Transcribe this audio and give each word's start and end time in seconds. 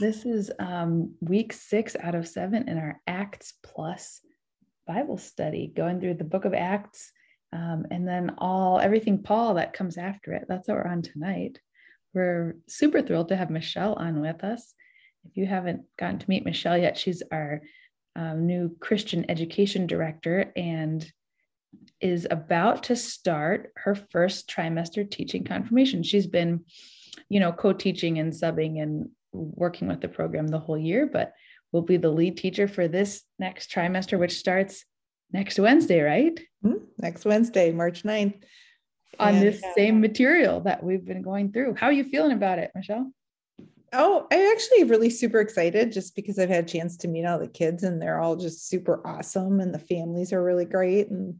This 0.00 0.26
is 0.26 0.50
um, 0.58 1.14
week 1.20 1.52
six 1.52 1.94
out 2.00 2.16
of 2.16 2.26
seven 2.26 2.68
in 2.68 2.78
our 2.78 3.00
Acts 3.06 3.54
Plus 3.62 4.20
Bible 4.88 5.18
study, 5.18 5.72
going 5.74 6.00
through 6.00 6.14
the 6.14 6.24
book 6.24 6.44
of 6.44 6.52
Acts 6.52 7.12
um, 7.52 7.86
and 7.92 8.06
then 8.06 8.34
all 8.38 8.80
everything 8.80 9.22
Paul 9.22 9.54
that 9.54 9.72
comes 9.72 9.96
after 9.96 10.32
it. 10.32 10.46
That's 10.48 10.66
what 10.66 10.78
we're 10.78 10.90
on 10.90 11.02
tonight. 11.02 11.60
We're 12.12 12.56
super 12.68 13.02
thrilled 13.02 13.28
to 13.28 13.36
have 13.36 13.50
Michelle 13.50 13.94
on 13.94 14.20
with 14.20 14.42
us. 14.42 14.74
If 15.26 15.36
you 15.36 15.46
haven't 15.46 15.82
gotten 15.96 16.18
to 16.18 16.28
meet 16.28 16.44
Michelle 16.44 16.76
yet, 16.76 16.98
she's 16.98 17.22
our 17.30 17.62
um, 18.16 18.46
new 18.46 18.76
Christian 18.80 19.30
education 19.30 19.86
director 19.86 20.52
and 20.56 21.08
is 22.00 22.26
about 22.28 22.84
to 22.84 22.96
start 22.96 23.72
her 23.76 23.94
first 23.94 24.50
trimester 24.50 25.08
teaching 25.08 25.44
confirmation. 25.44 26.02
She's 26.02 26.26
been, 26.26 26.64
you 27.28 27.38
know, 27.38 27.52
co 27.52 27.72
teaching 27.72 28.18
and 28.18 28.32
subbing 28.32 28.82
and 28.82 29.10
working 29.34 29.88
with 29.88 30.00
the 30.00 30.08
program 30.08 30.48
the 30.48 30.58
whole 30.58 30.78
year, 30.78 31.06
but 31.06 31.32
will 31.72 31.82
be 31.82 31.96
the 31.96 32.10
lead 32.10 32.36
teacher 32.36 32.68
for 32.68 32.88
this 32.88 33.22
next 33.38 33.70
trimester, 33.70 34.18
which 34.18 34.38
starts 34.38 34.84
next 35.32 35.58
Wednesday, 35.58 36.00
right? 36.00 36.38
Mm-hmm. 36.64 36.84
Next 36.98 37.24
Wednesday, 37.24 37.72
March 37.72 38.04
9th. 38.04 38.42
On 39.18 39.34
and, 39.34 39.42
this 39.42 39.62
uh, 39.62 39.74
same 39.74 40.00
material 40.00 40.60
that 40.60 40.82
we've 40.82 41.04
been 41.04 41.22
going 41.22 41.52
through. 41.52 41.74
How 41.74 41.86
are 41.86 41.92
you 41.92 42.04
feeling 42.04 42.32
about 42.32 42.58
it, 42.58 42.70
Michelle? 42.74 43.12
Oh, 43.92 44.26
I'm 44.32 44.52
actually 44.52 44.84
really 44.84 45.10
super 45.10 45.40
excited 45.40 45.92
just 45.92 46.16
because 46.16 46.38
I've 46.38 46.48
had 46.48 46.64
a 46.64 46.68
chance 46.68 46.96
to 46.98 47.08
meet 47.08 47.24
all 47.24 47.38
the 47.38 47.46
kids 47.46 47.84
and 47.84 48.02
they're 48.02 48.20
all 48.20 48.34
just 48.34 48.68
super 48.68 49.06
awesome 49.06 49.60
and 49.60 49.72
the 49.72 49.78
families 49.78 50.32
are 50.32 50.42
really 50.42 50.64
great 50.64 51.10
and 51.10 51.36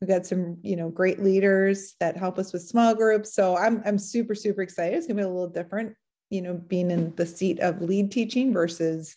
we've 0.00 0.08
got 0.08 0.24
some, 0.24 0.58
you 0.62 0.76
know, 0.76 0.88
great 0.88 1.20
leaders 1.20 1.94
that 1.98 2.16
help 2.16 2.38
us 2.38 2.52
with 2.52 2.62
small 2.62 2.94
groups. 2.94 3.34
So 3.34 3.56
I'm 3.56 3.82
I'm 3.84 3.98
super 3.98 4.36
super 4.36 4.62
excited. 4.62 4.96
It's 4.96 5.08
going 5.08 5.16
to 5.16 5.22
be 5.22 5.26
a 5.26 5.28
little 5.28 5.48
different, 5.48 5.96
you 6.30 6.42
know, 6.42 6.54
being 6.54 6.90
in 6.90 7.14
the 7.16 7.26
seat 7.26 7.60
of 7.60 7.80
lead 7.80 8.10
teaching 8.10 8.52
versus 8.52 9.16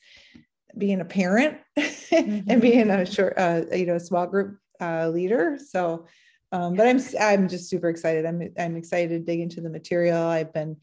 being 0.78 1.02
a 1.02 1.06
parent 1.06 1.58
mm-hmm. 1.78 2.50
and 2.50 2.62
being 2.62 2.90
a 2.90 3.06
short, 3.06 3.34
uh, 3.38 3.62
you 3.72 3.86
know, 3.86 3.98
small 3.98 4.28
group 4.28 4.58
uh, 4.80 5.10
leader. 5.10 5.58
So, 5.64 6.06
um, 6.52 6.76
but 6.76 6.88
I'm 6.88 7.00
I'm 7.20 7.48
just 7.48 7.70
super 7.70 7.90
excited. 7.90 8.26
I'm 8.26 8.54
I'm 8.58 8.76
excited 8.76 9.10
to 9.10 9.20
dig 9.20 9.40
into 9.40 9.62
the 9.62 9.70
material. 9.70 10.24
I've 10.24 10.54
been, 10.54 10.78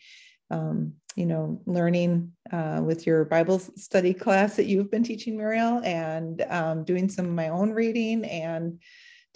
um, 0.51 0.95
you 1.17 1.27
know, 1.27 1.61
learning 1.67 2.33
uh, 2.53 2.81
with 2.85 3.07
your 3.07 3.25
Bible 3.25 3.59
study 3.59 4.15
class 4.15 4.57
that 4.57 4.67
you've 4.67 4.91
been 4.91 5.03
teaching, 5.03 5.37
Muriel, 5.37 5.81
and 5.85 6.45
um, 6.49 6.85
doing 6.85 7.09
some 7.09 7.27
of 7.27 7.33
my 7.33 7.49
own 7.49 7.73
reading 7.73 8.25
and 8.25 8.81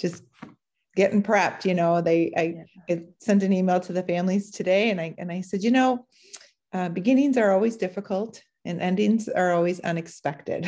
just 0.00 0.22
getting 0.94 1.22
prepped. 1.22 1.64
You 1.64 1.74
know, 1.74 2.00
they 2.00 2.32
I. 2.36 2.64
I 2.88 3.04
sent 3.20 3.44
an 3.44 3.52
email 3.52 3.78
to 3.78 3.92
the 3.92 4.02
families 4.02 4.50
today, 4.50 4.90
and 4.90 5.00
I 5.00 5.14
and 5.18 5.30
I 5.30 5.42
said, 5.42 5.62
you 5.62 5.70
know, 5.70 6.06
uh, 6.72 6.88
beginnings 6.88 7.36
are 7.36 7.52
always 7.52 7.76
difficult 7.76 8.42
and 8.64 8.80
endings 8.80 9.28
are 9.28 9.52
always 9.52 9.80
unexpected. 9.80 10.66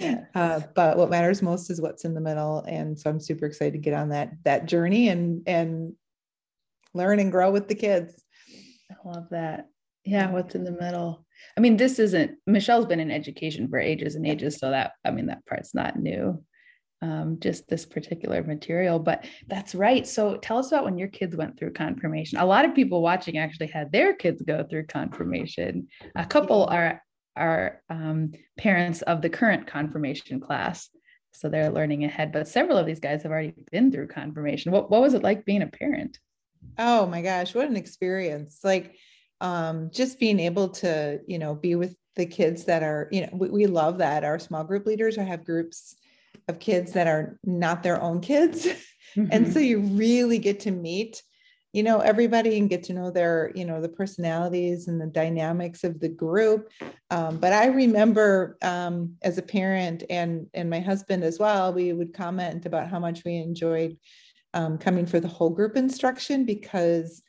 yeah. 0.00 0.24
uh, 0.34 0.60
but 0.74 0.96
what 0.96 1.10
matters 1.10 1.42
most 1.42 1.70
is 1.70 1.80
what's 1.80 2.04
in 2.04 2.14
the 2.14 2.20
middle. 2.20 2.64
And 2.66 2.98
so 2.98 3.10
I'm 3.10 3.20
super 3.20 3.46
excited 3.46 3.74
to 3.74 3.78
get 3.78 3.94
on 3.94 4.10
that 4.10 4.32
that 4.44 4.66
journey 4.66 5.08
and 5.08 5.42
and 5.46 5.94
learn 6.92 7.20
and 7.20 7.30
grow 7.30 7.50
with 7.50 7.68
the 7.68 7.74
kids. 7.74 8.22
I 8.90 9.08
love 9.08 9.28
that. 9.30 9.68
Yeah, 10.04 10.30
what's 10.30 10.54
in 10.54 10.64
the 10.64 10.72
middle. 10.72 11.26
I 11.56 11.60
mean, 11.60 11.76
this 11.76 11.98
isn't 11.98 12.38
Michelle's 12.46 12.86
been 12.86 13.00
in 13.00 13.10
education 13.10 13.68
for 13.68 13.78
ages 13.78 14.14
and 14.14 14.26
ages, 14.26 14.58
so 14.58 14.70
that 14.70 14.92
I 15.04 15.10
mean 15.10 15.26
that 15.26 15.46
part's 15.46 15.74
not 15.74 15.98
new. 15.98 16.42
Um, 17.02 17.38
just 17.40 17.66
this 17.66 17.86
particular 17.86 18.42
material, 18.42 18.98
but 18.98 19.24
that's 19.48 19.74
right. 19.74 20.06
So 20.06 20.36
tell 20.36 20.58
us 20.58 20.68
about 20.68 20.84
when 20.84 20.98
your 20.98 21.08
kids 21.08 21.34
went 21.34 21.58
through 21.58 21.72
confirmation. 21.72 22.38
A 22.38 22.44
lot 22.44 22.66
of 22.66 22.74
people 22.74 23.00
watching 23.00 23.38
actually 23.38 23.68
had 23.68 23.90
their 23.90 24.12
kids 24.12 24.42
go 24.42 24.64
through 24.68 24.84
confirmation. 24.84 25.88
A 26.14 26.26
couple 26.26 26.66
are 26.66 27.02
are 27.36 27.80
um, 27.88 28.32
parents 28.58 29.00
of 29.02 29.22
the 29.22 29.30
current 29.30 29.66
confirmation 29.66 30.40
class, 30.40 30.90
so 31.32 31.48
they're 31.48 31.70
learning 31.70 32.04
ahead. 32.04 32.32
But 32.32 32.48
several 32.48 32.76
of 32.76 32.84
these 32.84 33.00
guys 33.00 33.22
have 33.22 33.32
already 33.32 33.54
been 33.72 33.90
through 33.90 34.08
confirmation. 34.08 34.70
What 34.70 34.90
what 34.90 35.00
was 35.00 35.14
it 35.14 35.22
like 35.22 35.46
being 35.46 35.62
a 35.62 35.68
parent? 35.68 36.18
Oh 36.78 37.06
my 37.06 37.22
gosh, 37.22 37.54
what 37.54 37.68
an 37.68 37.76
experience! 37.76 38.60
Like 38.62 38.94
um, 39.40 39.90
just 39.92 40.20
being 40.20 40.38
able 40.40 40.68
to 40.68 41.20
you 41.26 41.38
know 41.38 41.54
be 41.54 41.74
with 41.74 41.96
the 42.16 42.26
kids 42.26 42.64
that 42.64 42.82
are 42.82 43.08
you 43.10 43.22
know 43.22 43.30
we, 43.32 43.48
we 43.48 43.66
love 43.66 43.98
that 43.98 44.24
our 44.24 44.38
small 44.38 44.64
group 44.64 44.86
leaders 44.86 45.16
or 45.16 45.24
have 45.24 45.44
groups 45.44 45.96
of 46.48 46.58
kids 46.58 46.92
that 46.92 47.06
are 47.06 47.38
not 47.44 47.82
their 47.82 48.00
own 48.00 48.20
kids. 48.20 48.66
Mm-hmm. 49.16 49.32
And 49.32 49.52
so 49.52 49.58
you 49.58 49.80
really 49.80 50.38
get 50.38 50.60
to 50.60 50.70
meet, 50.70 51.20
you 51.72 51.82
know, 51.82 51.98
everybody 51.98 52.58
and 52.58 52.70
get 52.70 52.84
to 52.84 52.92
know 52.92 53.10
their, 53.10 53.50
you 53.56 53.64
know, 53.64 53.80
the 53.80 53.88
personalities 53.88 54.86
and 54.86 55.00
the 55.00 55.06
dynamics 55.06 55.82
of 55.82 55.98
the 55.98 56.08
group. 56.08 56.70
Um, 57.10 57.38
but 57.38 57.52
I 57.52 57.66
remember 57.66 58.56
um, 58.62 59.16
as 59.22 59.36
a 59.36 59.42
parent 59.42 60.04
and 60.10 60.46
and 60.54 60.70
my 60.70 60.78
husband 60.78 61.24
as 61.24 61.40
well, 61.40 61.72
we 61.72 61.92
would 61.92 62.14
comment 62.14 62.66
about 62.66 62.88
how 62.88 63.00
much 63.00 63.24
we 63.24 63.36
enjoyed 63.36 63.98
um, 64.54 64.78
coming 64.78 65.06
for 65.06 65.18
the 65.18 65.26
whole 65.28 65.50
group 65.50 65.76
instruction 65.76 66.44
because 66.44 67.22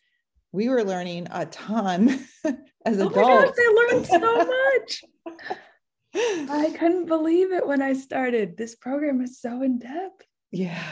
we 0.52 0.70
were 0.70 0.84
learning 0.84 1.28
a 1.32 1.46
ton 1.48 2.10
as 2.86 3.00
oh 3.00 3.08
adults. 3.08 3.18
Oh 3.18 3.90
they 3.90 3.96
learned 3.96 4.06
so 4.06 4.46
much. 4.46 5.58
I 6.14 6.74
couldn't 6.78 7.06
believe 7.06 7.52
it 7.52 7.66
when 7.66 7.82
I 7.82 7.94
started. 7.94 8.58
This 8.58 8.76
program 8.76 9.22
is 9.22 9.40
so 9.40 9.62
in 9.62 9.80
depth. 9.80 10.26
Yeah. 10.52 10.84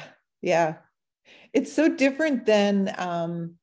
Yeah. 0.41 0.75
It's 1.53 1.72
so 1.74 1.90
different 1.90 2.46
than, 2.46 2.94
um, 2.97 3.56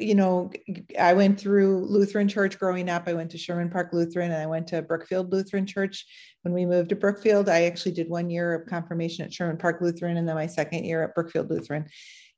you 0.00 0.14
know, 0.14 0.50
I 0.98 1.12
went 1.12 1.38
through 1.38 1.84
Lutheran 1.84 2.28
church 2.28 2.58
growing 2.58 2.88
up. 2.88 3.06
I 3.06 3.12
went 3.12 3.30
to 3.32 3.38
Sherman 3.38 3.68
Park 3.68 3.90
Lutheran 3.92 4.30
and 4.30 4.40
I 4.40 4.46
went 4.46 4.66
to 4.68 4.80
Brookfield 4.80 5.30
Lutheran 5.30 5.66
Church. 5.66 6.06
When 6.42 6.54
we 6.54 6.64
moved 6.64 6.88
to 6.88 6.96
Brookfield, 6.96 7.50
I 7.50 7.64
actually 7.64 7.92
did 7.92 8.08
one 8.08 8.30
year 8.30 8.54
of 8.54 8.66
confirmation 8.66 9.24
at 9.24 9.34
Sherman 9.34 9.58
Park 9.58 9.82
Lutheran 9.82 10.16
and 10.16 10.26
then 10.26 10.34
my 10.34 10.46
second 10.46 10.84
year 10.84 11.02
at 11.02 11.14
Brookfield 11.14 11.50
Lutheran. 11.50 11.86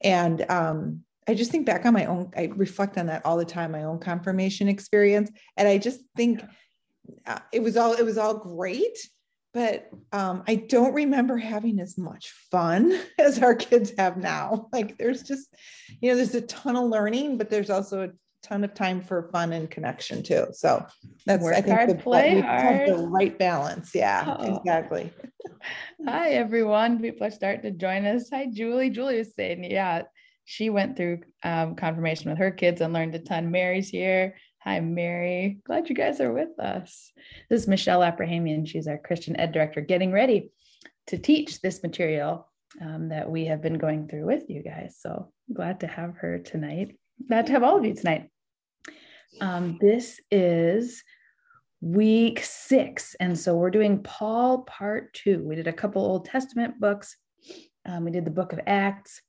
And 0.03 0.44
um, 0.50 1.05
I 1.28 1.34
just 1.34 1.53
think 1.53 1.65
back 1.65 1.87
on 1.87 1.93
my 1.93 2.06
own, 2.06 2.33
I 2.37 2.50
reflect 2.56 2.99
on 2.99 3.06
that 3.06 3.25
all 3.25 3.37
the 3.37 3.44
time, 3.44 3.71
my 3.71 3.84
own 3.84 4.00
confirmation 4.00 4.67
experience. 4.67 5.31
And 5.56 5.69
I 5.69 5.78
just 5.78 6.00
think, 6.17 6.41
yeah 6.41 6.49
uh, 7.27 7.39
it 7.53 7.63
was 7.63 7.77
all 7.77 7.93
it 7.95 8.05
was 8.05 8.19
all 8.19 8.35
great 8.35 8.99
but 9.55 9.89
um, 10.11 10.43
I 10.49 10.57
don't 10.57 10.93
remember 10.93 11.37
having 11.37 11.79
as 11.79 11.97
much 11.97 12.31
fun 12.51 13.01
as 13.19 13.39
our 13.39 13.55
kids 13.55 13.93
have 13.97 14.17
now. 14.17 14.69
Like 14.73 14.99
there's 14.99 15.23
just, 15.23 15.55
you 16.01 16.11
know, 16.11 16.17
there's 16.17 16.35
a 16.35 16.41
ton 16.41 16.75
of 16.75 16.91
learning, 16.91 17.39
but 17.39 17.51
there's 17.51 17.71
also 17.71 18.03
a 18.03 18.11
ton 18.43 18.65
of 18.65 18.75
time 18.75 19.01
for 19.01 19.31
fun 19.31 19.53
and 19.53 19.71
connection 19.71 20.25
too. 20.25 20.47
So 20.53 20.85
that's 21.25 21.45
Work 21.45 21.55
I 21.55 21.61
think 21.61 21.77
hard, 21.77 21.91
the, 21.91 21.95
play 21.95 22.41
hard. 22.41 22.89
the 22.89 22.97
right 22.97 23.39
balance. 23.39 23.95
Yeah, 23.95 24.37
oh. 24.39 24.57
exactly. 24.57 25.13
Hi 26.07 26.31
everyone. 26.31 27.01
People 27.01 27.29
are 27.29 27.31
starting 27.31 27.63
to 27.63 27.71
join 27.71 28.05
us. 28.05 28.29
Hi 28.31 28.49
Julie. 28.53 28.91
Julie 28.91 29.19
is 29.19 29.35
saying, 29.37 29.63
yeah, 29.63 30.03
she 30.45 30.69
went 30.69 30.97
through 30.97 31.21
um, 31.45 31.77
confirmation 31.77 32.31
with 32.31 32.39
her 32.39 32.51
kids 32.51 32.81
and 32.81 32.93
learned 32.93 33.15
a 33.15 33.21
ton. 33.21 33.53
Mary's 33.53 33.89
here. 33.89 34.35
Hi, 34.65 34.81
Mary. 34.81 35.59
Glad 35.67 35.91
you 35.91 35.95
guys 35.95 36.23
are 36.23 36.33
with 36.33 36.59
us. 36.59 37.13
This 37.51 37.61
is 37.61 37.69
Michelle 37.69 38.01
Aprahamian. 38.01 38.65
She's 38.65 38.87
our 38.87 38.97
Christian 38.97 39.39
Ed 39.39 39.53
Director, 39.53 39.83
getting 39.83 40.11
ready 40.11 40.53
to 41.09 41.19
teach 41.19 41.61
this 41.61 41.83
material 41.83 42.51
um, 42.81 43.11
that 43.11 43.31
we 43.31 43.45
have 43.45 43.61
been 43.61 43.77
going 43.77 44.09
through 44.09 44.25
with 44.25 44.49
you 44.49 44.63
guys. 44.63 44.97
So 44.99 45.31
glad 45.53 45.81
to 45.81 45.87
have 45.87 46.17
her 46.17 46.39
tonight. 46.39 46.97
Glad 47.29 47.45
to 47.45 47.53
have 47.53 47.63
all 47.63 47.77
of 47.77 47.85
you 47.85 47.95
tonight. 47.95 48.31
Um, 49.39 49.77
this 49.83 50.19
is 50.31 51.05
week 51.83 52.43
six. 52.43 53.15
And 53.21 53.39
so 53.39 53.57
we're 53.57 53.69
doing 53.69 54.03
Paul 54.03 54.63
part 54.63 55.13
two. 55.13 55.45
We 55.45 55.57
did 55.57 55.69
a 55.69 55.75
couple 55.75 56.01
Old 56.01 56.25
Testament 56.25 56.81
books. 56.81 57.19
Um, 57.85 58.07
we 58.07 58.13
did 58.13 58.25
the 58.25 58.31
book 58.31 58.55
of 58.55 58.61
Acts. 58.67 59.21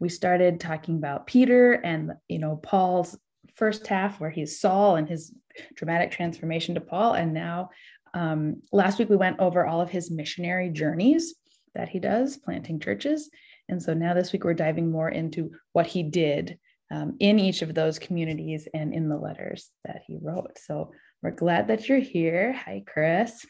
We 0.00 0.10
started 0.10 0.60
talking 0.60 0.98
about 0.98 1.26
Peter 1.26 1.72
and, 1.72 2.12
you 2.28 2.40
know, 2.40 2.56
Paul's 2.56 3.16
first 3.62 3.86
half 3.86 4.18
where 4.18 4.28
he's 4.28 4.58
Saul 4.58 4.96
and 4.96 5.08
his 5.08 5.32
dramatic 5.76 6.10
transformation 6.10 6.74
to 6.74 6.80
Paul. 6.80 7.12
And 7.12 7.32
now, 7.32 7.70
um, 8.12 8.60
last 8.72 8.98
week 8.98 9.08
we 9.08 9.14
went 9.14 9.38
over 9.38 9.64
all 9.64 9.80
of 9.80 9.88
his 9.88 10.10
missionary 10.10 10.68
journeys 10.68 11.36
that 11.76 11.88
he 11.88 12.00
does, 12.00 12.36
planting 12.36 12.80
churches. 12.80 13.30
And 13.68 13.80
so 13.80 13.94
now 13.94 14.14
this 14.14 14.32
week 14.32 14.42
we're 14.42 14.54
diving 14.54 14.90
more 14.90 15.08
into 15.08 15.52
what 15.74 15.86
he 15.86 16.02
did 16.02 16.58
um, 16.90 17.14
in 17.20 17.38
each 17.38 17.62
of 17.62 17.72
those 17.72 18.00
communities 18.00 18.66
and 18.74 18.92
in 18.92 19.08
the 19.08 19.16
letters 19.16 19.70
that 19.84 20.02
he 20.08 20.18
wrote. 20.20 20.58
So 20.58 20.90
we're 21.22 21.30
glad 21.30 21.68
that 21.68 21.88
you're 21.88 22.00
here. 22.00 22.52
Hi, 22.52 22.82
Chris. 22.84 23.46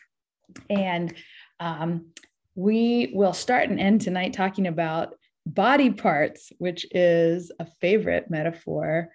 And 0.68 1.14
um, 1.58 2.08
we 2.54 3.12
will 3.14 3.32
start 3.32 3.70
and 3.70 3.80
end 3.80 4.02
tonight 4.02 4.34
talking 4.34 4.66
about 4.66 5.14
body 5.46 5.90
parts, 5.90 6.52
which 6.58 6.84
is 6.90 7.50
a 7.58 7.64
favorite 7.80 8.28
metaphor 8.28 9.08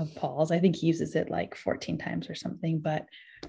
of 0.00 0.14
Paul's. 0.14 0.50
I 0.50 0.58
think 0.58 0.76
he 0.76 0.86
uses 0.86 1.14
it 1.14 1.30
like 1.30 1.54
14 1.54 1.98
times 1.98 2.28
or 2.28 2.34
something. 2.34 2.80
But 2.80 3.06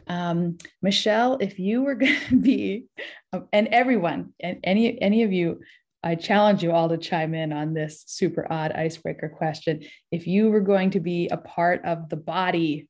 um, 0.07 0.57
Michelle, 0.81 1.37
if 1.39 1.59
you 1.59 1.83
were 1.83 1.95
going 2.03 2.19
to 2.29 2.35
be, 2.35 2.85
um, 3.33 3.47
and 3.53 3.67
everyone, 3.69 4.33
and 4.39 4.59
any 4.63 5.01
any 5.01 5.23
of 5.23 5.31
you, 5.31 5.61
I 6.03 6.15
challenge 6.15 6.63
you 6.63 6.71
all 6.71 6.89
to 6.89 6.97
chime 6.97 7.33
in 7.33 7.53
on 7.53 7.73
this 7.73 8.03
super 8.07 8.45
odd 8.51 8.71
icebreaker 8.71 9.29
question. 9.29 9.83
If 10.11 10.27
you 10.27 10.49
were 10.49 10.61
going 10.61 10.91
to 10.91 10.99
be 10.99 11.29
a 11.29 11.37
part 11.37 11.85
of 11.85 12.09
the 12.09 12.17
body 12.17 12.87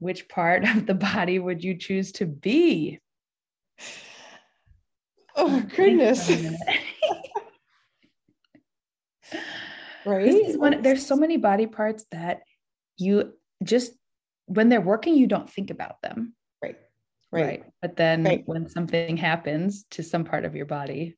which 0.00 0.28
part 0.28 0.64
of 0.68 0.86
the 0.86 0.94
body 0.94 1.38
would 1.38 1.62
you 1.62 1.76
choose 1.76 2.10
to 2.12 2.26
be? 2.26 2.98
Oh 5.36 5.62
goodness. 5.76 6.28
right. 10.04 10.58
One, 10.58 10.82
there's 10.82 11.06
so 11.06 11.14
many 11.14 11.36
body 11.36 11.66
parts 11.66 12.04
that 12.10 12.40
you 13.00 13.32
just 13.64 13.92
when 14.46 14.68
they're 14.68 14.80
working, 14.80 15.14
you 15.14 15.26
don't 15.26 15.48
think 15.48 15.70
about 15.70 16.02
them. 16.02 16.34
Right. 16.62 16.76
Right. 17.30 17.44
right. 17.44 17.64
But 17.80 17.96
then 17.96 18.24
right. 18.24 18.42
when 18.46 18.68
something 18.68 19.16
happens 19.16 19.84
to 19.92 20.02
some 20.02 20.24
part 20.24 20.44
of 20.44 20.56
your 20.56 20.66
body. 20.66 21.16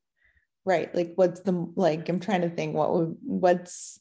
Right. 0.65 0.93
Like 0.93 1.13
what's 1.15 1.41
the 1.41 1.67
like 1.75 2.07
I'm 2.09 2.19
trying 2.19 2.41
to 2.41 2.49
think 2.49 2.75
what 2.75 2.93
would 2.93 3.17
what's 3.21 3.99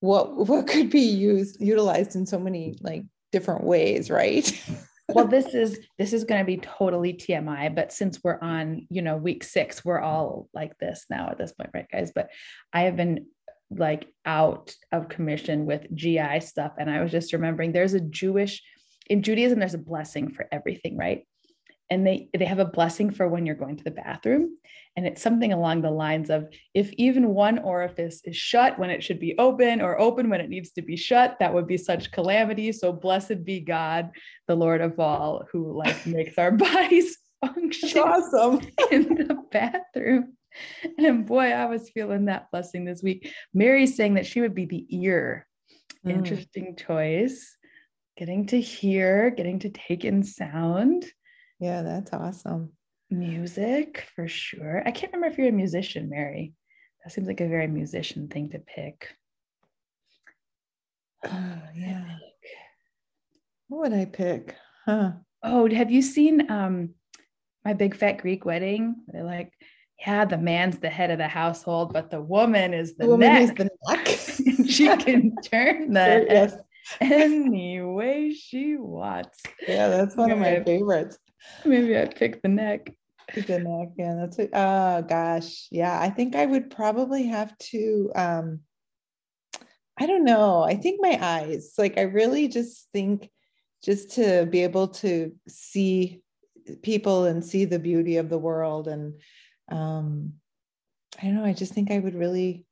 what 0.00 0.34
what 0.36 0.66
could 0.66 0.90
be 0.90 1.00
used 1.00 1.60
utilized 1.60 2.16
in 2.16 2.26
so 2.26 2.38
many 2.38 2.76
like 2.80 3.04
different 3.32 3.64
ways, 3.64 4.10
right? 4.10 4.50
well 5.08 5.26
this 5.26 5.54
is 5.54 5.78
this 5.98 6.12
is 6.12 6.24
going 6.24 6.40
to 6.40 6.44
be 6.44 6.58
totally 6.58 7.14
tmi 7.14 7.74
but 7.74 7.92
since 7.92 8.22
we're 8.22 8.38
on 8.40 8.86
you 8.90 9.02
know 9.02 9.16
week 9.16 9.42
six 9.42 9.84
we're 9.84 10.00
all 10.00 10.48
like 10.52 10.76
this 10.78 11.06
now 11.08 11.30
at 11.30 11.38
this 11.38 11.52
point 11.52 11.70
right 11.72 11.88
guys 11.90 12.12
but 12.14 12.28
i 12.72 12.82
have 12.82 12.96
been 12.96 13.26
like 13.70 14.08
out 14.24 14.74
of 14.92 15.08
commission 15.08 15.66
with 15.66 15.86
gi 15.94 16.40
stuff. 16.40 16.72
And 16.78 16.90
i 16.90 17.02
was 17.02 17.10
just 17.10 17.32
remembering 17.32 17.72
there's 17.72 17.94
a 17.94 18.00
jewish 18.00 18.62
in 19.08 19.22
judaism 19.22 19.58
there's 19.58 19.74
a 19.74 19.78
blessing 19.78 20.30
for 20.30 20.46
everything 20.52 20.96
right? 20.96 21.24
And 21.90 22.06
they 22.06 22.28
they 22.36 22.44
have 22.44 22.58
a 22.58 22.66
blessing 22.66 23.10
for 23.10 23.28
when 23.28 23.46
you're 23.46 23.54
going 23.54 23.76
to 23.78 23.84
the 23.84 23.90
bathroom. 23.90 24.58
And 24.94 25.06
it's 25.06 25.22
something 25.22 25.52
along 25.52 25.80
the 25.80 25.90
lines 25.90 26.28
of 26.28 26.48
if 26.74 26.92
even 26.94 27.28
one 27.28 27.58
orifice 27.60 28.20
is 28.24 28.36
shut 28.36 28.78
when 28.78 28.90
it 28.90 29.02
should 29.02 29.20
be 29.20 29.38
open 29.38 29.80
or 29.80 29.98
open 29.98 30.28
when 30.28 30.40
it 30.40 30.50
needs 30.50 30.72
to 30.72 30.82
be 30.82 30.96
shut 30.96 31.38
that 31.38 31.54
would 31.54 31.66
be 31.66 31.78
such 31.78 32.12
calamity. 32.12 32.72
So 32.72 32.92
blessed 32.92 33.44
be 33.44 33.60
god 33.60 34.10
the 34.46 34.56
lord 34.56 34.80
of 34.80 34.98
all 35.00 35.44
who 35.52 35.78
like 35.78 36.06
makes 36.06 36.36
our 36.36 36.50
bodies 36.66 37.16
function 37.40 37.90
That's 37.94 38.34
awesome. 38.34 38.60
in 38.90 39.14
the 39.14 39.36
bathroom 39.50 40.37
and 40.98 41.26
boy 41.26 41.50
i 41.50 41.66
was 41.66 41.90
feeling 41.90 42.26
that 42.26 42.50
blessing 42.50 42.84
this 42.84 43.02
week 43.02 43.32
mary's 43.52 43.96
saying 43.96 44.14
that 44.14 44.26
she 44.26 44.40
would 44.40 44.54
be 44.54 44.66
the 44.66 44.86
ear 44.90 45.46
mm. 46.06 46.10
interesting 46.10 46.76
choice 46.76 47.56
getting 48.16 48.46
to 48.46 48.60
hear 48.60 49.30
getting 49.30 49.58
to 49.58 49.70
take 49.70 50.04
in 50.04 50.22
sound 50.22 51.04
yeah, 51.60 51.82
that's 51.82 52.12
awesome. 52.12 52.72
Music 53.10 54.06
for 54.14 54.28
sure. 54.28 54.82
I 54.86 54.90
can't 54.90 55.12
remember 55.12 55.32
if 55.32 55.38
you're 55.38 55.48
a 55.48 55.52
musician, 55.52 56.08
Mary. 56.08 56.54
That 57.02 57.12
seems 57.12 57.26
like 57.26 57.40
a 57.40 57.48
very 57.48 57.66
musician 57.66 58.28
thing 58.28 58.50
to 58.50 58.58
pick. 58.58 59.08
Oh, 61.24 61.60
yeah. 61.74 62.16
What 63.68 63.90
would 63.90 63.98
I 63.98 64.04
pick? 64.04 64.54
Huh. 64.84 65.12
Oh, 65.42 65.68
have 65.68 65.90
you 65.90 66.02
seen 66.02 66.50
um 66.50 66.90
my 67.64 67.72
big 67.72 67.96
fat 67.96 68.18
Greek 68.18 68.44
wedding? 68.44 68.96
They're 69.08 69.24
like, 69.24 69.52
yeah, 70.00 70.24
the 70.24 70.38
man's 70.38 70.78
the 70.78 70.90
head 70.90 71.10
of 71.10 71.18
the 71.18 71.28
household, 71.28 71.92
but 71.92 72.10
the 72.10 72.20
woman 72.20 72.72
is 72.72 72.94
the, 72.94 73.04
the 73.04 73.10
woman 73.10 73.32
neck. 73.32 73.42
Is 73.42 73.54
the 73.54 73.70
neck. 73.88 74.06
she 74.68 74.96
can 74.96 75.34
turn 75.42 75.92
the 75.92 76.26
yes. 76.28 76.54
any 77.00 77.80
way 77.80 78.32
she 78.32 78.76
wants. 78.76 79.42
Yeah, 79.66 79.88
that's 79.88 80.16
one 80.16 80.30
of 80.30 80.38
my 80.38 80.62
favorites. 80.62 81.18
Maybe 81.64 81.98
I 81.98 82.06
pick 82.06 82.42
the 82.42 82.48
neck. 82.48 82.92
The 83.34 83.58
neck, 83.58 83.88
yeah. 83.96 84.14
That's 84.14 84.38
it. 84.38 84.50
Oh 84.54 85.02
gosh. 85.02 85.68
Yeah. 85.70 85.98
I 86.00 86.10
think 86.10 86.34
I 86.34 86.46
would 86.46 86.70
probably 86.70 87.24
have 87.24 87.56
to 87.58 88.10
um 88.14 88.60
I 90.00 90.06
don't 90.06 90.24
know. 90.24 90.62
I 90.62 90.76
think 90.76 91.00
my 91.02 91.18
eyes. 91.20 91.74
Like 91.76 91.98
I 91.98 92.02
really 92.02 92.48
just 92.48 92.88
think 92.92 93.28
just 93.84 94.12
to 94.12 94.46
be 94.46 94.62
able 94.62 94.88
to 94.88 95.32
see 95.46 96.22
people 96.82 97.24
and 97.24 97.44
see 97.44 97.64
the 97.64 97.78
beauty 97.78 98.16
of 98.16 98.28
the 98.28 98.38
world 98.38 98.88
and 98.88 99.14
um 99.68 100.34
I 101.20 101.26
don't 101.26 101.34
know, 101.36 101.44
I 101.44 101.52
just 101.52 101.72
think 101.72 101.90
I 101.90 101.98
would 101.98 102.14
really 102.14 102.66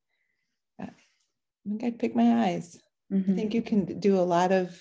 I 1.66 1.68
think 1.68 1.84
I'd 1.84 1.98
pick 1.98 2.14
my 2.14 2.44
eyes. 2.44 2.78
Mm-hmm. 3.12 3.32
I 3.32 3.34
think 3.34 3.54
you 3.54 3.62
can 3.62 3.98
do 3.98 4.18
a 4.18 4.22
lot 4.22 4.52
of 4.52 4.80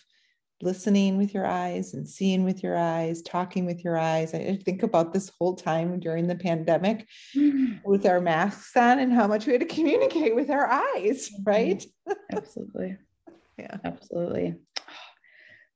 listening 0.61 1.17
with 1.17 1.33
your 1.33 1.45
eyes 1.45 1.93
and 1.93 2.07
seeing 2.07 2.43
with 2.43 2.63
your 2.63 2.77
eyes, 2.77 3.21
talking 3.21 3.65
with 3.65 3.83
your 3.83 3.97
eyes. 3.97 4.33
I 4.33 4.57
think 4.63 4.83
about 4.83 5.13
this 5.13 5.31
whole 5.37 5.55
time 5.55 5.99
during 5.99 6.27
the 6.27 6.35
pandemic 6.35 7.07
mm-hmm. 7.35 7.77
with 7.83 8.05
our 8.05 8.21
masks 8.21 8.75
on 8.77 8.99
and 8.99 9.11
how 9.11 9.27
much 9.27 9.45
we 9.45 9.53
had 9.53 9.61
to 9.61 9.67
communicate 9.67 10.35
with 10.35 10.49
our 10.49 10.67
eyes, 10.67 11.29
mm-hmm. 11.29 11.43
right? 11.43 11.85
Absolutely. 12.31 12.97
yeah. 13.57 13.77
Absolutely. 13.83 14.55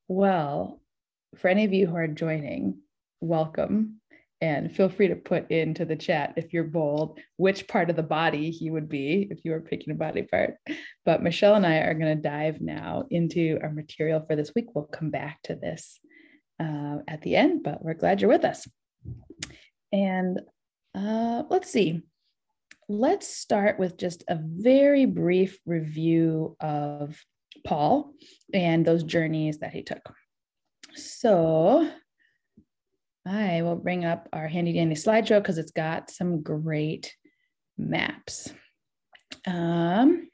Well, 0.07 0.81
for 1.35 1.49
any 1.49 1.65
of 1.65 1.73
you 1.73 1.87
who 1.87 1.95
are 1.95 2.07
joining, 2.07 2.79
welcome. 3.19 4.01
And 4.41 4.73
feel 4.73 4.87
free 4.87 5.09
to 5.09 5.15
put 5.15 5.51
into 5.51 5.83
the 5.83 5.97
chat 5.97 6.33
if 6.37 6.53
you're 6.53 6.63
bold 6.63 7.19
which 7.35 7.67
part 7.67 7.89
of 7.89 7.97
the 7.97 8.03
body 8.03 8.51
he 8.51 8.71
would 8.71 8.87
be 8.87 9.27
if 9.29 9.43
you 9.43 9.51
were 9.51 9.59
picking 9.59 9.91
a 9.91 9.97
body 9.97 10.23
part. 10.23 10.55
But 11.03 11.21
Michelle 11.21 11.55
and 11.55 11.65
I 11.65 11.79
are 11.79 11.93
going 11.93 12.15
to 12.15 12.29
dive 12.29 12.61
now 12.61 13.03
into 13.09 13.59
our 13.61 13.71
material 13.71 14.23
for 14.25 14.37
this 14.37 14.53
week. 14.55 14.67
We'll 14.73 14.85
come 14.85 15.09
back 15.09 15.41
to 15.43 15.55
this 15.55 15.99
uh, 16.59 16.97
at 17.07 17.21
the 17.21 17.35
end, 17.35 17.63
but 17.63 17.83
we're 17.83 17.95
glad 17.95 18.21
you're 18.21 18.29
with 18.29 18.45
us. 18.45 18.65
And 19.91 20.39
uh, 20.95 21.43
let's 21.49 21.69
see. 21.69 22.01
Let's 22.87 23.27
start 23.27 23.77
with 23.77 23.97
just 23.97 24.23
a 24.27 24.39
very 24.41 25.05
brief 25.05 25.59
review 25.65 26.55
of 26.59 27.21
Paul 27.65 28.13
and 28.53 28.85
those 28.85 29.03
journeys 29.03 29.59
that 29.59 29.73
he 29.73 29.83
took. 29.83 30.13
So, 30.95 31.89
I 33.25 33.61
will 33.61 33.75
bring 33.75 34.05
up 34.05 34.27
our 34.33 34.47
handy 34.47 34.73
dandy 34.73 34.95
slideshow 34.95 35.41
because 35.41 35.57
it's 35.57 35.71
got 35.71 36.09
some 36.09 36.41
great 36.41 37.15
maps. 37.77 38.51
Um, 39.45 40.29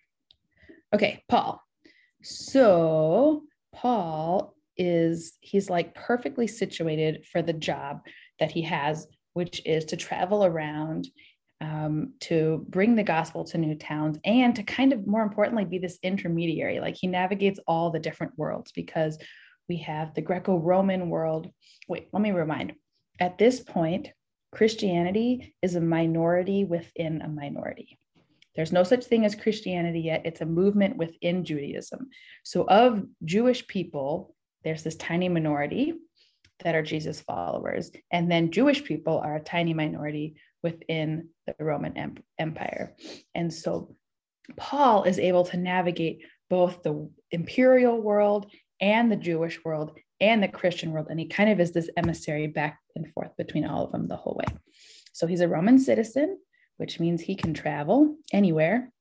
okay, 0.93 1.23
Paul. 1.27 1.61
So 2.21 3.43
Paul 3.73 4.55
is, 4.77 5.33
he's 5.41 5.69
like 5.69 5.95
perfectly 5.95 6.47
situated 6.47 7.25
for 7.31 7.41
the 7.41 7.53
job 7.53 8.01
that 8.39 8.51
he 8.51 8.61
has, 8.63 9.07
which 9.33 9.61
is 9.65 9.85
to 9.85 9.97
travel 9.97 10.45
around 10.45 11.07
um, 11.61 12.13
to 12.21 12.65
bring 12.69 12.95
the 12.95 13.03
gospel 13.03 13.43
to 13.45 13.57
new 13.57 13.75
towns 13.75 14.17
and 14.25 14.55
to 14.55 14.63
kind 14.63 14.93
of 14.93 15.07
more 15.07 15.23
importantly 15.23 15.65
be 15.65 15.77
this 15.77 15.99
intermediary. 16.03 16.79
Like 16.79 16.95
he 16.95 17.07
navigates 17.07 17.59
all 17.67 17.91
the 17.91 17.99
different 17.99 18.37
worlds 18.37 18.71
because 18.71 19.17
we 19.67 19.77
have 19.77 20.13
the 20.13 20.21
Greco 20.21 20.57
Roman 20.57 21.09
world. 21.09 21.49
Wait, 21.87 22.07
let 22.13 22.21
me 22.21 22.31
remind 22.31 22.73
at 23.19 23.37
this 23.37 23.59
point, 23.59 24.09
Christianity 24.51 25.55
is 25.61 25.75
a 25.75 25.81
minority 25.81 26.63
within 26.63 27.21
a 27.21 27.27
minority. 27.27 27.97
There's 28.55 28.71
no 28.71 28.83
such 28.83 29.05
thing 29.05 29.25
as 29.25 29.35
Christianity 29.35 30.01
yet. 30.01 30.21
It's 30.25 30.41
a 30.41 30.45
movement 30.45 30.95
within 30.95 31.43
Judaism. 31.43 32.09
So, 32.43 32.63
of 32.67 33.03
Jewish 33.23 33.67
people, 33.67 34.33
there's 34.63 34.83
this 34.83 34.95
tiny 34.95 35.27
minority 35.27 35.93
that 36.63 36.73
are 36.73 36.81
Jesus 36.81 37.19
followers. 37.19 37.91
And 38.11 38.31
then 38.31 38.51
Jewish 38.51 38.83
people 38.83 39.17
are 39.17 39.35
a 39.35 39.43
tiny 39.43 39.73
minority 39.73 40.35
within 40.63 41.29
the 41.45 41.55
Roman 41.59 42.21
Empire. 42.39 42.95
And 43.33 43.53
so, 43.53 43.95
Paul 44.55 45.03
is 45.03 45.19
able 45.19 45.43
to 45.45 45.57
navigate 45.57 46.21
both 46.49 46.81
the 46.81 47.09
imperial 47.31 47.99
world 47.99 48.51
and 48.85 49.11
the 49.11 49.15
Jewish 49.15 49.65
world 49.65 49.97
and 50.21 50.43
the 50.43 50.47
Christian 50.47 50.91
world. 50.91 51.07
And 51.09 51.19
he 51.19 51.25
kind 51.25 51.49
of 51.49 51.59
is 51.59 51.71
this 51.71 51.89
emissary 51.97 52.45
back 52.45 52.79
and 52.95 53.11
forth 53.13 53.35
between 53.35 53.65
all 53.65 53.83
of 53.83 53.91
them 53.91 54.07
the 54.07 54.15
whole 54.15 54.39
way. 54.39 54.55
So 55.11 55.25
he's 55.25 55.41
a 55.41 55.47
Roman 55.47 55.79
citizen, 55.79 56.37
which 56.77 56.99
means 56.99 57.19
he 57.19 57.35
can 57.35 57.55
travel 57.55 58.15
anywhere. 58.31 58.91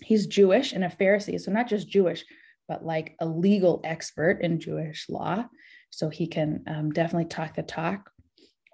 He's 0.00 0.28
Jewish 0.28 0.72
and 0.72 0.84
a 0.84 0.88
Pharisee. 0.88 1.40
So 1.40 1.50
not 1.50 1.68
just 1.68 1.88
Jewish, 1.88 2.24
but 2.68 2.86
like 2.86 3.16
a 3.18 3.26
legal 3.26 3.80
expert 3.82 4.40
in 4.42 4.60
Jewish 4.60 5.06
law. 5.08 5.46
So 5.90 6.08
he 6.08 6.28
can 6.28 6.62
um, 6.68 6.92
definitely 6.92 7.28
talk 7.28 7.56
the 7.56 7.62
talk 7.62 8.10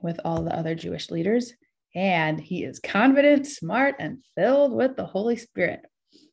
with 0.03 0.21
all 0.23 0.43
the 0.43 0.55
other 0.55 0.75
Jewish 0.75 1.11
leaders. 1.11 1.55
And 1.95 2.39
he 2.39 2.63
is 2.63 2.79
confident, 2.79 3.47
smart, 3.47 3.95
and 3.99 4.19
filled 4.37 4.75
with 4.75 4.97
the 4.97 5.07
Holy 5.07 5.37
Spirit. 5.37 5.81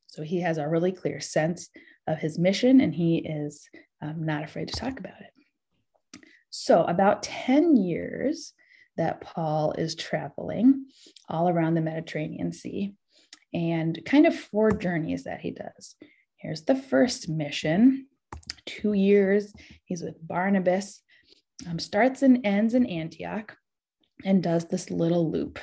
So 0.08 0.24
he 0.24 0.42
has 0.42 0.58
a 0.58 0.68
really 0.68 0.92
clear 0.92 1.22
sense 1.22 1.70
of 2.06 2.20
his 2.20 2.38
mission 2.38 2.82
and 2.82 2.94
he 2.94 3.18
is 3.18 3.68
um, 4.02 4.25
not 4.25 4.44
afraid 4.44 4.68
to 4.70 4.75
talk 4.75 5.00
about 5.00 5.22
it. 5.22 6.22
So, 6.50 6.84
about 6.84 7.24
10 7.24 7.75
years 7.75 8.54
that 8.98 9.22
Paul 9.22 9.74
is 9.74 9.96
traveling 9.96 10.86
all 11.30 11.50
around 11.50 11.75
the 11.75 11.82
Mediterranean 11.82 12.52
Sea, 12.52 12.94
and 13.54 14.00
kind 14.06 14.25
of 14.25 14.36
four 14.36 14.72
journeys 14.72 15.24
that 15.25 15.42
he 15.42 15.52
does. 15.52 15.96
Here's 16.38 16.64
the 16.64 16.75
first 16.75 17.30
mission 17.30 18.08
two 18.66 18.94
years, 18.94 19.54
he's 19.86 20.02
with 20.02 20.16
Barnabas, 20.25 21.02
um, 21.68 21.80
starts 21.80 22.22
and 22.22 22.46
ends 22.46 22.74
in 22.74 22.86
Antioch, 22.86 23.56
and 24.24 24.44
does 24.44 24.66
this 24.66 24.90
little 24.90 25.32
loop 25.32 25.60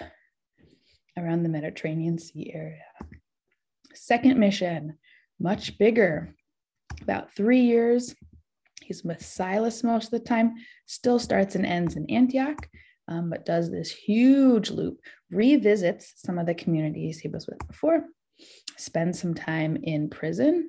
around 1.19 1.43
the 1.43 1.49
Mediterranean 1.49 2.19
Sea 2.19 2.51
area. 2.55 2.85
Second 3.95 4.39
mission, 4.39 4.99
much 5.39 5.79
bigger, 5.79 6.35
about 7.03 7.35
three 7.35 7.61
years, 7.61 8.15
He's 8.85 9.05
with 9.05 9.25
Silas 9.25 9.83
most 9.83 10.07
of 10.07 10.11
the 10.11 10.21
time, 10.21 10.55
still 10.87 11.19
starts 11.19 11.55
and 11.55 11.65
ends 11.65 11.97
in 11.97 12.11
Antioch, 12.11 12.69
um, 13.09 13.31
but 13.31 13.47
does 13.47 13.71
this 13.71 13.91
huge 13.91 14.71
loop, 14.71 15.01
revisits 15.31 16.15
some 16.17 16.39
of 16.39 16.47
the 16.47 16.55
communities 16.55 17.19
he 17.19 17.29
was 17.29 17.47
with 17.47 17.67
before, 17.67 18.05
spends 18.77 19.21
some 19.21 19.35
time 19.35 19.79
in 19.83 20.11
prison. 20.11 20.69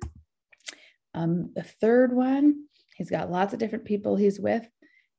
Um, 1.13 1.51
the 1.55 1.63
third 1.63 2.13
one, 2.13 2.65
he's 2.95 3.09
got 3.09 3.31
lots 3.31 3.53
of 3.53 3.59
different 3.59 3.85
people 3.85 4.15
he's 4.15 4.39
with. 4.39 4.67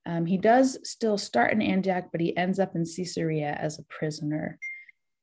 Um, 0.07 0.27
he 0.27 0.37
does 0.37 0.79
still 0.83 1.17
start 1.17 1.53
in 1.53 1.63
Antioch, 1.63 2.07
but 2.13 2.21
he 2.21 2.37
ends 2.37 2.59
up 2.59 2.75
in 2.75 2.85
Caesarea 2.85 3.57
as 3.59 3.79
a 3.79 3.85
prisoner 3.85 4.59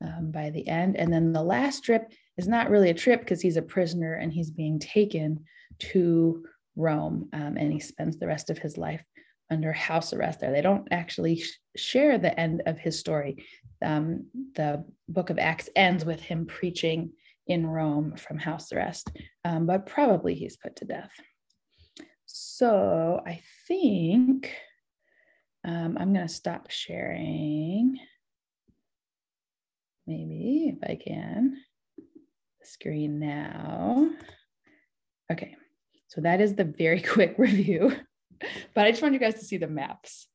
um, 0.03 0.31
by 0.31 0.49
the 0.49 0.67
end. 0.67 0.95
And 0.95 1.13
then 1.13 1.33
the 1.33 1.43
last 1.43 1.83
trip 1.83 2.11
is 2.37 2.47
not 2.47 2.69
really 2.69 2.89
a 2.89 2.95
trip 2.95 3.19
because 3.21 3.41
he's 3.41 3.57
a 3.57 3.61
prisoner 3.61 4.13
and 4.13 4.31
he's 4.31 4.51
being 4.51 4.79
taken 4.79 5.45
to 5.79 6.45
Rome. 6.75 7.29
Um, 7.33 7.57
and 7.57 7.71
he 7.71 7.79
spends 7.79 8.17
the 8.17 8.27
rest 8.27 8.49
of 8.49 8.57
his 8.57 8.77
life 8.77 9.03
under 9.49 9.73
house 9.73 10.13
arrest 10.13 10.39
there. 10.39 10.51
They 10.51 10.61
don't 10.61 10.87
actually 10.91 11.41
sh- 11.41 11.59
share 11.75 12.17
the 12.17 12.37
end 12.39 12.63
of 12.65 12.79
his 12.79 12.97
story. 12.97 13.45
Um, 13.83 14.27
the 14.55 14.85
book 15.09 15.29
of 15.29 15.37
Acts 15.37 15.69
ends 15.75 16.05
with 16.05 16.21
him 16.21 16.45
preaching 16.45 17.11
in 17.47 17.67
Rome 17.67 18.15
from 18.15 18.37
house 18.37 18.71
arrest, 18.71 19.11
um, 19.43 19.65
but 19.65 19.85
probably 19.85 20.35
he's 20.35 20.55
put 20.55 20.77
to 20.77 20.85
death. 20.85 21.11
So 22.25 23.21
I 23.25 23.41
think 23.67 24.53
um, 25.65 25.97
I'm 25.99 26.13
going 26.13 26.27
to 26.27 26.33
stop 26.33 26.71
sharing. 26.71 27.99
Maybe 30.07 30.73
if 30.75 30.89
I 30.89 30.95
can. 30.95 31.57
Screen 32.63 33.19
now. 33.19 34.09
Okay, 35.31 35.55
so 36.07 36.21
that 36.21 36.41
is 36.41 36.55
the 36.55 36.63
very 36.63 37.01
quick 37.13 37.35
review, 37.37 37.95
but 38.73 38.85
I 38.85 38.91
just 38.91 39.01
want 39.01 39.13
you 39.13 39.19
guys 39.19 39.35
to 39.35 39.45
see 39.45 39.57
the 39.57 39.67
maps. 39.67 40.27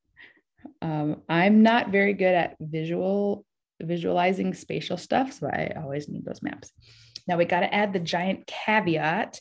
Um, 0.81 1.21
I'm 1.29 1.63
not 1.63 1.91
very 1.91 2.13
good 2.13 2.33
at 2.33 2.55
visual 2.59 3.45
visualizing 3.81 4.53
spatial 4.55 4.97
stuff, 4.97 5.33
so 5.33 5.47
I 5.47 5.73
always 5.77 6.09
need 6.09 6.25
those 6.25 6.41
maps. 6.41 6.71
Now 7.27 7.37
we 7.37 7.45
got 7.45 7.59
to 7.59 7.73
add 7.73 7.93
the 7.93 7.99
giant 7.99 8.47
caveat 8.47 9.39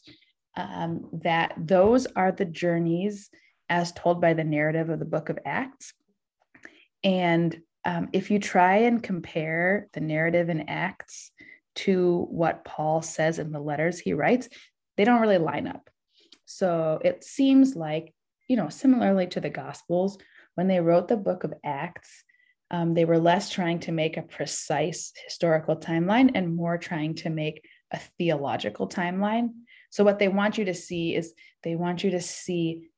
um, 0.57 1.09
that 1.23 1.55
those 1.57 2.07
are 2.17 2.33
the 2.33 2.45
journeys 2.45 3.31
as 3.69 3.93
told 3.93 4.21
by 4.21 4.35
the 4.35 4.45
narrative 4.45 4.91
of 4.91 4.99
the 4.99 5.05
book 5.05 5.29
of 5.29 5.39
Acts. 5.45 5.93
And 7.03 7.61
um, 7.85 8.09
if 8.13 8.31
you 8.31 8.39
try 8.39 8.79
and 8.79 9.03
compare 9.03 9.89
the 9.93 10.01
narrative 10.01 10.49
in 10.49 10.69
Acts 10.69 11.31
to 11.77 12.27
what 12.31 12.65
Paul 12.65 13.03
says 13.03 13.39
in 13.39 13.53
the 13.53 13.61
letters 13.61 13.99
he 13.99 14.13
writes, 14.13 14.49
they 14.97 15.05
don't 15.05 15.21
really 15.21 15.39
line 15.39 15.67
up. 15.67 15.89
So 16.47 17.01
it 17.05 17.25
seems 17.25 17.77
like, 17.77 18.15
you 18.49 18.57
know, 18.57 18.69
similarly 18.69 19.27
to 19.29 19.41
the 19.41 19.51
Gospels, 19.51 20.19
when 20.55 20.69
they 20.69 20.81
wrote 20.81 21.09
the 21.09 21.17
book 21.17 21.45
of 21.45 21.55
Acts, 21.65 22.25
um, 22.71 22.95
they 22.95 23.05
were 23.05 23.19
less 23.19 23.51
trying 23.51 23.81
to 23.81 23.93
make 23.93 24.17
a 24.17 24.23
precise 24.23 25.13
historical 25.25 25.77
timeline 25.77 26.33
and 26.35 26.57
more 26.57 26.79
trying 26.79 27.15
to 27.17 27.31
make 27.31 27.65
a 27.93 28.01
theological 28.19 28.89
timeline. 28.89 29.51
So, 29.91 30.03
what 30.03 30.19
they 30.19 30.29
want 30.29 30.59
you 30.59 30.65
to 30.65 30.75
see 30.75 31.15
is 31.15 31.33
they 31.63 31.77
want 31.77 32.03
you 32.03 32.11
to 32.13 32.21
see 32.21 32.89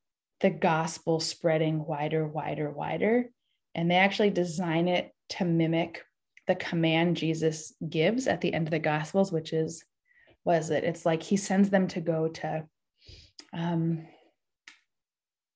the 0.40 0.50
gospel 0.50 1.20
spreading 1.20 1.84
wider, 1.84 2.26
wider, 2.26 2.70
wider. 2.70 3.30
And 3.74 3.90
they 3.90 3.96
actually 3.96 4.30
design 4.30 4.88
it 4.88 5.12
to 5.30 5.44
mimic 5.44 6.02
the 6.48 6.56
command 6.56 7.16
Jesus 7.16 7.72
gives 7.88 8.26
at 8.26 8.40
the 8.40 8.52
end 8.52 8.66
of 8.66 8.72
the 8.72 8.78
gospels, 8.80 9.30
which 9.30 9.52
is, 9.52 9.84
what 10.42 10.58
is 10.58 10.70
it? 10.70 10.82
It's 10.82 11.06
like 11.06 11.22
he 11.22 11.36
sends 11.36 11.70
them 11.70 11.86
to 11.88 12.00
go 12.00 12.28
to, 12.28 12.66
um, 13.52 14.06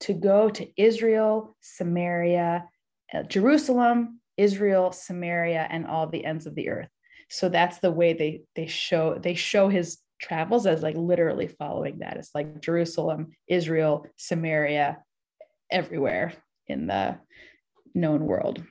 to 0.01 0.13
go 0.13 0.49
to 0.51 0.69
Israel, 0.77 1.57
Samaria, 1.61 2.69
uh, 3.13 3.23
Jerusalem, 3.25 4.21
Israel, 4.37 4.93
Samaria, 4.93 5.67
and 5.69 5.87
all 5.87 6.07
the 6.07 6.25
ends 6.25 6.47
of 6.47 6.55
the 6.55 6.69
earth. 6.69 6.89
So 7.29 7.49
that's 7.49 7.79
the 7.79 7.91
way 7.91 8.13
they 8.13 8.43
they 8.55 8.67
show 8.67 9.19
they 9.19 9.35
show 9.35 9.69
his 9.69 9.99
travels 10.21 10.67
as 10.67 10.83
like 10.83 10.97
literally 10.97 11.49
following 11.49 12.01
that. 12.01 12.17
It's 12.17 12.35
like 12.35 12.61
Jerusalem, 12.61 13.29
Israel, 13.49 14.07
Samaria, 14.17 14.99
everywhere 15.71 16.35
in 16.67 16.87
the 16.87 17.19
known 17.95 18.25
world. 18.27 18.63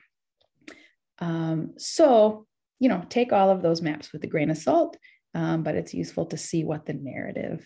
Um, 1.22 1.74
so, 1.78 2.46
you 2.80 2.88
know, 2.88 3.04
take 3.08 3.32
all 3.32 3.48
of 3.48 3.62
those 3.62 3.80
maps 3.80 4.12
with 4.12 4.24
a 4.24 4.26
grain 4.26 4.50
of 4.50 4.58
salt, 4.58 4.96
um, 5.34 5.62
but 5.62 5.76
it's 5.76 5.94
useful 5.94 6.26
to 6.26 6.36
see 6.36 6.64
what 6.64 6.84
the 6.84 6.94
narrative 6.94 7.64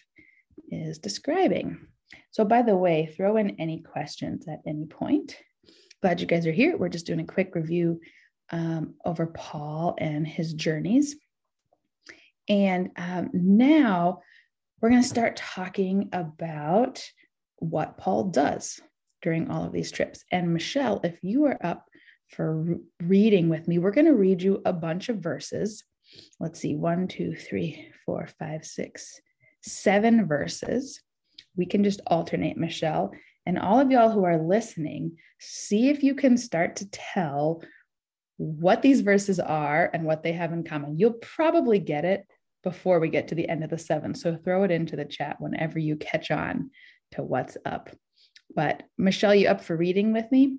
is 0.70 0.98
describing. 0.98 1.78
So, 2.32 2.44
by 2.44 2.60
the 2.60 2.76
way, 2.76 3.06
throw 3.06 3.38
in 3.38 3.58
any 3.58 3.80
questions 3.80 4.46
at 4.46 4.60
any 4.66 4.84
point. 4.84 5.38
Glad 6.02 6.20
you 6.20 6.26
guys 6.26 6.46
are 6.46 6.52
here. 6.52 6.76
We're 6.76 6.90
just 6.90 7.06
doing 7.06 7.20
a 7.20 7.24
quick 7.24 7.54
review 7.54 8.00
um, 8.50 8.94
over 9.06 9.26
Paul 9.26 9.96
and 9.98 10.26
his 10.26 10.52
journeys. 10.52 11.16
And 12.50 12.90
um, 12.96 13.30
now 13.32 14.20
we're 14.80 14.90
going 14.90 15.02
to 15.02 15.08
start 15.08 15.36
talking 15.36 16.10
about 16.12 17.02
what 17.56 17.96
Paul 17.96 18.24
does 18.24 18.78
during 19.22 19.50
all 19.50 19.64
of 19.64 19.72
these 19.72 19.90
trips. 19.90 20.24
And 20.30 20.52
Michelle, 20.52 21.00
if 21.02 21.18
you 21.22 21.46
are 21.46 21.58
up 21.64 21.88
for 22.28 22.78
reading 23.02 23.48
with 23.48 23.68
me, 23.68 23.78
we're 23.78 23.90
going 23.90 24.06
to 24.06 24.14
read 24.14 24.42
you 24.42 24.62
a 24.64 24.72
bunch 24.72 25.08
of 25.08 25.18
verses. 25.18 25.84
Let's 26.40 26.60
see, 26.60 26.74
one, 26.74 27.08
two, 27.08 27.34
three, 27.34 27.88
four, 28.04 28.28
five, 28.38 28.64
six, 28.64 29.20
seven 29.62 30.26
verses. 30.26 31.00
We 31.56 31.66
can 31.66 31.84
just 31.84 32.00
alternate, 32.06 32.56
Michelle. 32.56 33.12
And 33.44 33.58
all 33.58 33.80
of 33.80 33.90
y'all 33.90 34.10
who 34.10 34.24
are 34.24 34.42
listening, 34.42 35.16
see 35.38 35.88
if 35.88 36.02
you 36.02 36.14
can 36.14 36.36
start 36.36 36.76
to 36.76 36.90
tell 36.90 37.62
what 38.38 38.82
these 38.82 39.00
verses 39.00 39.40
are 39.40 39.90
and 39.92 40.04
what 40.04 40.22
they 40.22 40.32
have 40.32 40.52
in 40.52 40.64
common. 40.64 40.98
You'll 40.98 41.12
probably 41.12 41.78
get 41.78 42.04
it 42.04 42.26
before 42.62 42.98
we 42.98 43.08
get 43.08 43.28
to 43.28 43.34
the 43.34 43.48
end 43.48 43.62
of 43.64 43.70
the 43.70 43.78
seven. 43.78 44.14
So 44.14 44.36
throw 44.36 44.64
it 44.64 44.70
into 44.70 44.96
the 44.96 45.04
chat 45.04 45.36
whenever 45.40 45.78
you 45.78 45.96
catch 45.96 46.30
on 46.30 46.70
to 47.12 47.22
what's 47.22 47.56
up. 47.64 47.90
But 48.54 48.82
Michelle, 48.98 49.34
you 49.34 49.48
up 49.48 49.62
for 49.62 49.76
reading 49.76 50.12
with 50.12 50.30
me? 50.30 50.58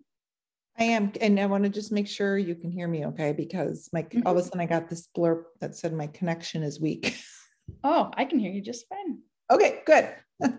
I 0.79 0.83
am. 0.83 1.11
And 1.21 1.39
I 1.39 1.45
want 1.47 1.63
to 1.63 1.69
just 1.69 1.91
make 1.91 2.07
sure 2.07 2.37
you 2.37 2.55
can 2.55 2.71
hear 2.71 2.87
me 2.87 3.05
okay 3.07 3.33
because 3.33 3.89
my 3.91 4.03
mm-hmm. 4.03 4.21
all 4.25 4.33
of 4.33 4.39
a 4.39 4.43
sudden 4.43 4.61
I 4.61 4.65
got 4.65 4.89
this 4.89 5.09
blurb 5.15 5.43
that 5.59 5.75
said 5.75 5.93
my 5.93 6.07
connection 6.07 6.63
is 6.63 6.79
weak. 6.79 7.15
Oh, 7.83 8.09
I 8.15 8.23
can 8.23 8.39
hear 8.39 8.49
you 8.49 8.61
just 8.61 8.87
fine. 8.87 9.19
Okay, 9.51 9.81
good. 9.85 10.09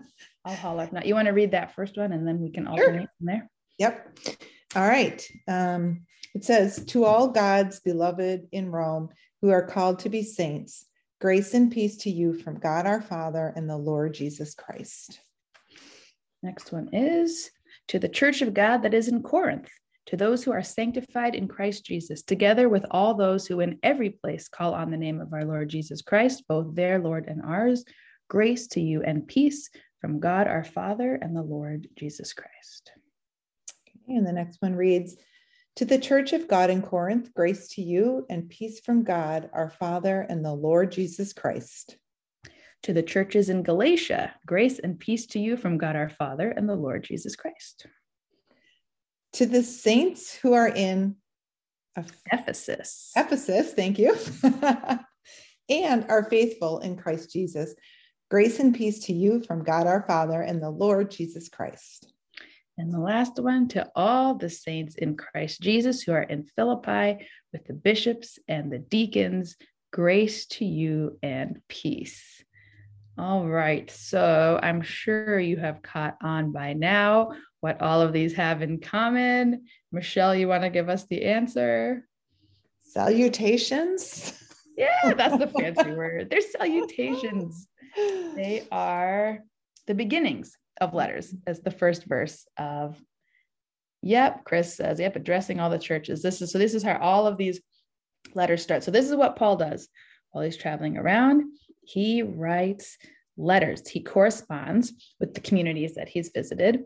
I'll 0.45 0.55
holler 0.55 0.83
if 0.83 0.93
not. 0.93 1.07
You 1.07 1.15
want 1.15 1.25
to 1.25 1.33
read 1.33 1.51
that 1.51 1.73
first 1.73 1.97
one 1.97 2.11
and 2.11 2.27
then 2.27 2.39
we 2.39 2.51
can 2.51 2.67
alternate 2.67 2.99
sure. 2.99 3.11
from 3.17 3.25
there? 3.25 3.49
Yep. 3.79 4.19
All 4.75 4.87
right. 4.87 5.27
Um, 5.47 6.01
it 6.35 6.43
says, 6.43 6.85
To 6.85 7.05
all 7.05 7.29
God's 7.29 7.79
beloved 7.79 8.47
in 8.51 8.69
Rome 8.69 9.09
who 9.41 9.49
are 9.49 9.65
called 9.65 9.99
to 9.99 10.09
be 10.09 10.21
saints, 10.21 10.85
Grace 11.19 11.53
and 11.53 11.71
peace 11.71 11.97
to 11.97 12.11
you 12.11 12.33
from 12.33 12.59
God 12.59 12.85
our 12.85 13.01
Father 13.01 13.51
and 13.55 13.69
the 13.69 13.75
Lord 13.75 14.13
Jesus 14.13 14.53
Christ. 14.53 15.19
Next 16.41 16.71
one 16.71 16.89
is 16.93 17.49
to 17.87 17.99
the 17.99 18.07
church 18.07 18.41
of 18.41 18.53
God 18.53 18.83
that 18.83 18.93
is 18.93 19.07
in 19.07 19.21
Corinth, 19.23 19.69
to 20.09 20.17
those 20.17 20.43
who 20.43 20.51
are 20.51 20.63
sanctified 20.63 21.35
in 21.35 21.47
Christ 21.47 21.85
Jesus, 21.85 22.23
together 22.23 22.67
with 22.67 22.83
all 22.89 23.13
those 23.13 23.45
who 23.45 23.59
in 23.59 23.77
every 23.83 24.09
place 24.09 24.47
call 24.47 24.73
on 24.73 24.89
the 24.89 24.97
name 24.97 25.21
of 25.21 25.31
our 25.33 25.45
Lord 25.45 25.69
Jesus 25.69 26.01
Christ, 26.01 26.45
both 26.47 26.73
their 26.73 26.97
Lord 26.97 27.27
and 27.27 27.43
ours, 27.43 27.85
grace 28.27 28.65
to 28.69 28.81
you 28.81 29.03
and 29.03 29.27
peace 29.27 29.69
from 30.01 30.19
God 30.19 30.47
our 30.47 30.63
Father 30.63 31.13
and 31.13 31.35
the 31.35 31.43
Lord 31.43 31.89
Jesus 31.95 32.33
Christ. 32.33 32.91
Okay, 33.87 34.15
and 34.15 34.25
the 34.25 34.31
next 34.31 34.59
one 34.63 34.73
reads, 34.73 35.15
to 35.75 35.85
the 35.85 35.99
church 35.99 36.33
of 36.33 36.47
God 36.47 36.71
in 36.71 36.81
Corinth, 36.81 37.31
grace 37.35 37.67
to 37.75 37.83
you 37.83 38.25
and 38.31 38.49
peace 38.49 38.79
from 38.79 39.03
God, 39.03 39.51
our 39.53 39.69
Father, 39.69 40.25
and 40.27 40.43
the 40.43 40.55
Lord 40.55 40.91
Jesus 40.91 41.33
Christ. 41.33 41.97
To 42.83 42.93
the 42.93 43.03
churches 43.03 43.49
in 43.49 43.61
Galatia, 43.61 44.33
grace 44.47 44.79
and 44.79 44.97
peace 44.97 45.27
to 45.27 45.39
you 45.39 45.55
from 45.55 45.77
God 45.77 45.95
our 45.95 46.09
Father 46.09 46.49
and 46.49 46.67
the 46.67 46.75
Lord 46.75 47.03
Jesus 47.03 47.35
Christ. 47.35 47.85
To 49.33 49.45
the 49.45 49.63
saints 49.63 50.35
who 50.35 50.53
are 50.53 50.67
in 50.67 51.15
Ephesus. 52.31 53.11
Ephesus, 53.15 53.73
thank 53.73 53.99
you. 53.99 54.15
and 55.69 56.05
are 56.09 56.29
faithful 56.29 56.79
in 56.79 56.97
Christ 56.97 57.31
Jesus. 57.31 57.75
Grace 58.29 58.59
and 58.59 58.75
peace 58.75 59.05
to 59.05 59.13
you 59.13 59.43
from 59.43 59.63
God 59.63 59.87
our 59.87 60.03
Father 60.07 60.41
and 60.41 60.61
the 60.61 60.69
Lord 60.69 61.11
Jesus 61.11 61.49
Christ. 61.49 62.11
And 62.77 62.93
the 62.93 62.99
last 62.99 63.37
one 63.37 63.67
to 63.69 63.89
all 63.95 64.35
the 64.35 64.49
saints 64.49 64.95
in 64.95 65.17
Christ 65.17 65.61
Jesus 65.61 66.01
who 66.01 66.13
are 66.13 66.23
in 66.23 66.43
Philippi 66.43 67.27
with 67.51 67.65
the 67.65 67.73
bishops 67.73 68.39
and 68.47 68.71
the 68.71 68.79
deacons, 68.79 69.57
grace 69.91 70.45
to 70.45 70.65
you 70.65 71.17
and 71.21 71.59
peace. 71.67 72.43
All 73.19 73.45
right. 73.45 73.91
So 73.91 74.57
I'm 74.63 74.81
sure 74.81 75.37
you 75.37 75.57
have 75.57 75.81
caught 75.81 76.15
on 76.23 76.53
by 76.53 76.71
now 76.71 77.33
what 77.59 77.81
all 77.81 77.99
of 77.99 78.13
these 78.13 78.33
have 78.35 78.61
in 78.61 78.79
common. 78.79 79.65
Michelle, 79.91 80.33
you 80.33 80.47
want 80.47 80.63
to 80.63 80.69
give 80.69 80.87
us 80.87 81.05
the 81.05 81.25
answer? 81.25 82.07
Salutations. 82.81 84.41
Yeah, 84.77 85.13
that's 85.15 85.37
the 85.37 85.47
fancy 85.47 85.91
word. 85.97 86.29
They're 86.29 86.39
salutations. 86.39 87.67
They 87.97 88.65
are 88.71 89.39
the 89.85 89.95
beginnings 89.95 90.55
of 90.79 90.93
letters 90.93 91.35
as 91.45 91.59
the 91.59 91.71
first 91.71 92.05
verse 92.05 92.47
of 92.57 92.97
yep 94.01 94.45
chris 94.45 94.77
says 94.77 94.97
yep 94.97 95.17
addressing 95.17 95.59
all 95.59 95.69
the 95.69 95.77
churches 95.77 96.21
this 96.21 96.41
is 96.41 96.53
so 96.53 96.57
this 96.57 96.73
is 96.73 96.83
how 96.83 96.97
all 96.99 97.27
of 97.27 97.35
these 97.35 97.59
letters 98.33 98.63
start 98.63 98.81
so 98.81 98.91
this 98.91 99.09
is 99.09 99.15
what 99.17 99.35
paul 99.35 99.57
does 99.57 99.89
while 100.31 100.41
he's 100.41 100.55
traveling 100.55 100.95
around 100.95 101.43
he 101.89 102.21
writes 102.21 102.97
letters 103.37 103.87
he 103.87 104.01
corresponds 104.01 104.93
with 105.19 105.33
the 105.33 105.39
communities 105.39 105.95
that 105.95 106.09
he's 106.09 106.31
visited 106.35 106.83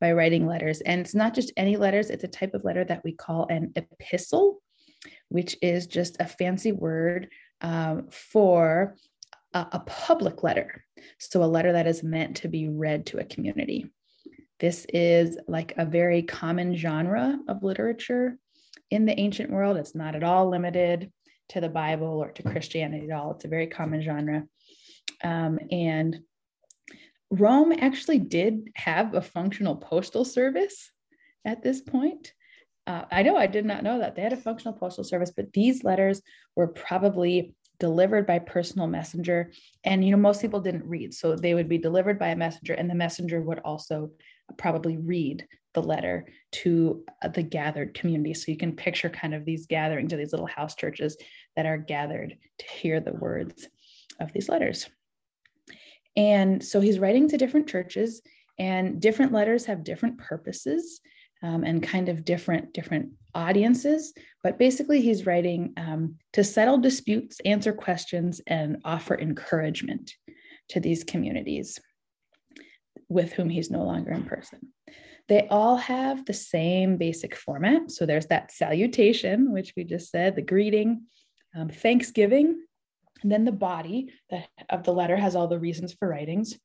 by 0.00 0.12
writing 0.12 0.46
letters 0.46 0.80
and 0.82 1.00
it's 1.00 1.14
not 1.14 1.34
just 1.34 1.52
any 1.56 1.76
letters 1.76 2.08
it's 2.08 2.24
a 2.24 2.28
type 2.28 2.54
of 2.54 2.64
letter 2.64 2.84
that 2.84 3.02
we 3.04 3.12
call 3.12 3.46
an 3.50 3.72
epistle 3.74 4.60
which 5.28 5.56
is 5.60 5.86
just 5.86 6.16
a 6.20 6.26
fancy 6.26 6.72
word 6.72 7.28
um, 7.60 8.08
for 8.10 8.96
a, 9.54 9.66
a 9.72 9.80
public 9.80 10.42
letter. 10.42 10.84
So, 11.18 11.42
a 11.42 11.46
letter 11.46 11.72
that 11.72 11.86
is 11.86 12.02
meant 12.02 12.36
to 12.38 12.48
be 12.48 12.68
read 12.68 13.06
to 13.06 13.18
a 13.18 13.24
community. 13.24 13.90
This 14.60 14.86
is 14.92 15.38
like 15.46 15.74
a 15.76 15.86
very 15.86 16.22
common 16.22 16.74
genre 16.76 17.38
of 17.48 17.62
literature 17.62 18.36
in 18.90 19.04
the 19.06 19.18
ancient 19.18 19.50
world. 19.50 19.76
It's 19.76 19.94
not 19.94 20.16
at 20.16 20.24
all 20.24 20.48
limited 20.48 21.12
to 21.50 21.60
the 21.60 21.68
Bible 21.68 22.06
or 22.06 22.30
to 22.32 22.42
Christianity 22.42 23.10
at 23.10 23.16
all. 23.16 23.32
It's 23.32 23.44
a 23.44 23.48
very 23.48 23.66
common 23.66 24.02
genre. 24.02 24.44
Um, 25.22 25.58
and 25.70 26.20
Rome 27.30 27.72
actually 27.72 28.18
did 28.18 28.70
have 28.74 29.14
a 29.14 29.20
functional 29.20 29.76
postal 29.76 30.24
service 30.24 30.90
at 31.44 31.62
this 31.62 31.80
point. 31.80 32.32
Uh, 32.86 33.04
I 33.10 33.22
know 33.22 33.36
I 33.36 33.46
did 33.46 33.66
not 33.66 33.82
know 33.82 33.98
that 33.98 34.14
they 34.14 34.22
had 34.22 34.32
a 34.32 34.36
functional 34.36 34.78
postal 34.78 35.04
service, 35.04 35.32
but 35.34 35.52
these 35.52 35.84
letters 35.84 36.22
were 36.56 36.68
probably 36.68 37.54
delivered 37.78 38.26
by 38.26 38.38
personal 38.38 38.86
messenger. 38.86 39.52
And, 39.84 40.04
you 40.04 40.10
know, 40.10 40.16
most 40.16 40.40
people 40.40 40.60
didn't 40.60 40.88
read. 40.88 41.12
So 41.12 41.36
they 41.36 41.54
would 41.54 41.68
be 41.68 41.78
delivered 41.78 42.18
by 42.18 42.28
a 42.28 42.36
messenger, 42.36 42.72
and 42.72 42.88
the 42.88 42.94
messenger 42.94 43.40
would 43.42 43.60
also 43.60 44.12
probably 44.56 44.96
read 44.96 45.46
the 45.80 45.86
letter 45.88 46.26
to 46.50 47.04
uh, 47.22 47.28
the 47.28 47.42
gathered 47.42 47.94
community. 47.94 48.34
So 48.34 48.50
you 48.50 48.56
can 48.56 48.74
picture 48.74 49.08
kind 49.08 49.34
of 49.34 49.44
these 49.44 49.66
gatherings 49.66 50.12
or 50.12 50.16
these 50.16 50.32
little 50.32 50.46
house 50.46 50.74
churches 50.74 51.16
that 51.56 51.66
are 51.66 51.78
gathered 51.78 52.36
to 52.58 52.66
hear 52.66 53.00
the 53.00 53.14
words 53.14 53.68
of 54.20 54.32
these 54.32 54.48
letters. 54.48 54.88
And 56.16 56.64
so 56.64 56.80
he's 56.80 56.98
writing 56.98 57.28
to 57.28 57.38
different 57.38 57.68
churches, 57.68 58.22
and 58.58 59.00
different 59.00 59.32
letters 59.32 59.66
have 59.66 59.84
different 59.84 60.18
purposes 60.18 61.00
um, 61.42 61.62
and 61.62 61.82
kind 61.82 62.08
of 62.08 62.24
different 62.24 62.74
different 62.74 63.10
audiences 63.34 64.12
but 64.42 64.58
basically 64.58 65.00
he's 65.00 65.26
writing 65.26 65.72
um, 65.76 66.16
to 66.32 66.42
settle 66.42 66.78
disputes 66.78 67.38
answer 67.44 67.72
questions 67.72 68.40
and 68.48 68.78
offer 68.84 69.16
encouragement 69.16 70.14
to 70.68 70.80
these 70.80 71.04
communities 71.04 71.78
with 73.08 73.32
whom 73.32 73.48
he's 73.48 73.70
no 73.70 73.84
longer 73.84 74.10
in 74.10 74.24
person 74.24 74.58
they 75.28 75.46
all 75.48 75.76
have 75.76 76.24
the 76.24 76.34
same 76.34 76.96
basic 76.96 77.34
format 77.36 77.90
so 77.90 78.06
there's 78.06 78.26
that 78.26 78.52
salutation 78.52 79.52
which 79.52 79.72
we 79.76 79.84
just 79.84 80.10
said 80.10 80.34
the 80.34 80.42
greeting 80.42 81.02
um, 81.56 81.68
thanksgiving 81.68 82.60
and 83.22 83.32
then 83.32 83.44
the 83.44 83.52
body 83.52 84.12
of 84.70 84.84
the 84.84 84.92
letter 84.92 85.16
has 85.16 85.34
all 85.34 85.48
the 85.48 85.58
reasons 85.58 85.92
for 85.92 86.08
writings 86.08 86.58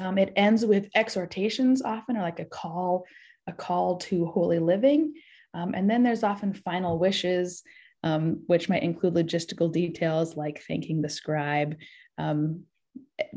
um, 0.00 0.18
it 0.18 0.32
ends 0.36 0.64
with 0.64 0.88
exhortations 0.94 1.82
often 1.82 2.16
or 2.16 2.22
like 2.22 2.40
a 2.40 2.44
call 2.44 3.04
a 3.48 3.52
call 3.52 3.96
to 3.96 4.26
holy 4.26 4.60
living. 4.60 5.14
Um, 5.54 5.74
and 5.74 5.90
then 5.90 6.02
there's 6.02 6.22
often 6.22 6.52
final 6.52 6.98
wishes, 6.98 7.62
um, 8.04 8.42
which 8.46 8.68
might 8.68 8.82
include 8.82 9.14
logistical 9.14 9.72
details 9.72 10.36
like 10.36 10.62
thanking 10.68 11.02
the 11.02 11.08
scribe, 11.08 11.76
um, 12.18 12.64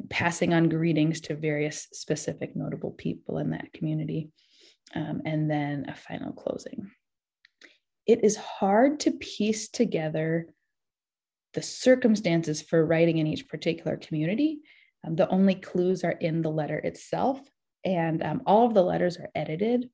passing 0.09 0.53
on 0.53 0.69
greetings 0.69 1.21
to 1.21 1.35
various 1.35 1.87
specific 1.93 2.55
notable 2.55 2.91
people 2.91 3.37
in 3.37 3.51
that 3.51 3.73
community, 3.73 4.29
um, 4.95 5.21
and 5.25 5.49
then 5.49 5.85
a 5.87 5.95
final 5.95 6.33
closing. 6.33 6.91
It 8.05 8.23
is 8.23 8.35
hard 8.35 8.99
to 9.01 9.11
piece 9.11 9.69
together 9.69 10.53
the 11.53 11.61
circumstances 11.61 12.61
for 12.61 12.85
writing 12.85 13.17
in 13.17 13.27
each 13.27 13.47
particular 13.47 13.97
community. 13.97 14.59
Um, 15.05 15.15
the 15.15 15.29
only 15.29 15.55
clues 15.55 16.03
are 16.03 16.11
in 16.11 16.41
the 16.41 16.51
letter 16.51 16.77
itself, 16.77 17.39
and 17.83 18.23
um, 18.23 18.41
all 18.45 18.67
of 18.67 18.73
the 18.73 18.83
letters 18.83 19.17
are 19.17 19.29
edited 19.35 19.89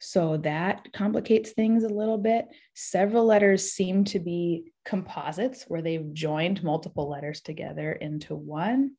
so 0.00 0.38
that 0.38 0.88
complicates 0.94 1.50
things 1.50 1.84
a 1.84 1.88
little 1.88 2.16
bit. 2.16 2.48
Several 2.74 3.26
letters 3.26 3.70
seem 3.70 4.04
to 4.04 4.18
be 4.18 4.72
composites 4.84 5.64
where 5.68 5.82
they've 5.82 6.12
joined 6.12 6.62
multiple 6.62 7.08
letters 7.08 7.40
together 7.40 7.92
into 7.92 8.34
one. 8.34 8.92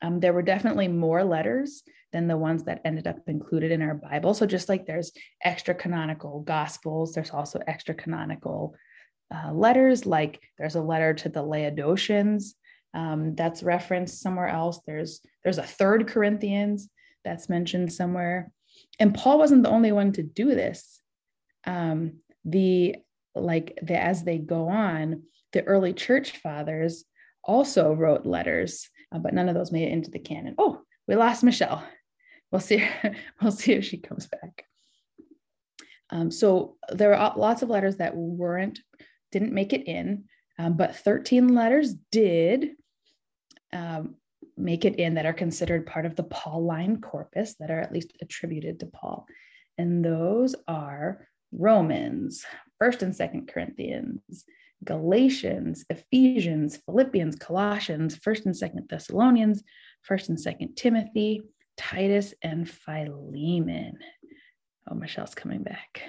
Um, 0.00 0.20
there 0.20 0.32
were 0.32 0.42
definitely 0.42 0.88
more 0.88 1.22
letters 1.22 1.82
than 2.12 2.26
the 2.26 2.36
ones 2.36 2.64
that 2.64 2.80
ended 2.84 3.06
up 3.06 3.18
included 3.26 3.70
in 3.70 3.82
our 3.82 3.94
Bible. 3.94 4.34
So, 4.34 4.46
just 4.46 4.68
like 4.68 4.86
there's 4.86 5.12
extra 5.42 5.74
canonical 5.74 6.40
gospels, 6.40 7.12
there's 7.12 7.30
also 7.30 7.60
extra 7.66 7.94
canonical 7.94 8.74
uh, 9.34 9.52
letters, 9.52 10.04
like 10.04 10.40
there's 10.58 10.74
a 10.74 10.82
letter 10.82 11.14
to 11.14 11.28
the 11.28 11.42
Laodiceans 11.42 12.54
um, 12.92 13.34
that's 13.34 13.62
referenced 13.62 14.20
somewhere 14.20 14.48
else. 14.48 14.80
There's 14.86 15.20
there's 15.44 15.58
a 15.58 15.62
third 15.62 16.08
Corinthians 16.08 16.88
that's 17.24 17.48
mentioned 17.48 17.92
somewhere 17.92 18.50
and 18.98 19.14
Paul 19.14 19.38
wasn't 19.38 19.62
the 19.62 19.70
only 19.70 19.92
one 19.92 20.12
to 20.12 20.22
do 20.22 20.54
this. 20.54 21.00
Um, 21.64 22.18
the 22.44 22.96
like 23.34 23.78
the 23.82 23.96
as 23.96 24.24
they 24.24 24.38
go 24.38 24.68
on, 24.68 25.22
the 25.52 25.62
early 25.64 25.92
church 25.92 26.38
fathers 26.38 27.04
also 27.44 27.92
wrote 27.92 28.26
letters, 28.26 28.88
uh, 29.12 29.18
but 29.18 29.34
none 29.34 29.48
of 29.48 29.54
those 29.54 29.72
made 29.72 29.88
it 29.88 29.92
into 29.92 30.10
the 30.10 30.18
canon. 30.18 30.54
Oh, 30.58 30.82
we 31.08 31.16
lost 31.16 31.42
Michelle. 31.42 31.84
We'll 32.50 32.60
see. 32.60 32.86
we'll 33.42 33.52
see 33.52 33.72
if 33.72 33.84
she 33.84 33.98
comes 33.98 34.26
back. 34.26 34.64
Um, 36.10 36.30
so 36.30 36.76
there 36.90 37.14
are 37.14 37.34
lots 37.36 37.62
of 37.62 37.70
letters 37.70 37.96
that 37.96 38.14
weren't 38.14 38.80
didn't 39.30 39.54
make 39.54 39.72
it 39.72 39.86
in, 39.86 40.24
um, 40.58 40.76
but 40.76 40.96
13 40.96 41.54
letters 41.54 41.94
did. 42.10 42.72
Um, 43.72 44.16
make 44.56 44.84
it 44.84 44.96
in 44.96 45.14
that 45.14 45.26
are 45.26 45.32
considered 45.32 45.86
part 45.86 46.06
of 46.06 46.16
the 46.16 46.24
Pauline 46.24 47.00
corpus 47.00 47.54
that 47.58 47.70
are 47.70 47.80
at 47.80 47.92
least 47.92 48.12
attributed 48.20 48.80
to 48.80 48.86
Paul. 48.86 49.26
And 49.78 50.04
those 50.04 50.54
are 50.68 51.26
Romans, 51.52 52.44
1st 52.82 53.02
and 53.02 53.14
2nd 53.14 53.48
Corinthians, 53.48 54.44
Galatians, 54.84 55.84
Ephesians, 55.88 56.78
Philippians, 56.84 57.36
Colossians, 57.36 58.18
1st 58.18 58.46
and 58.46 58.54
2nd 58.54 58.88
Thessalonians, 58.88 59.62
1st 60.10 60.28
and 60.30 60.38
2nd 60.38 60.76
Timothy, 60.76 61.42
Titus, 61.76 62.34
and 62.42 62.68
Philemon. 62.68 63.98
Oh, 64.90 64.94
Michelle's 64.94 65.34
coming 65.34 65.62
back. 65.62 66.02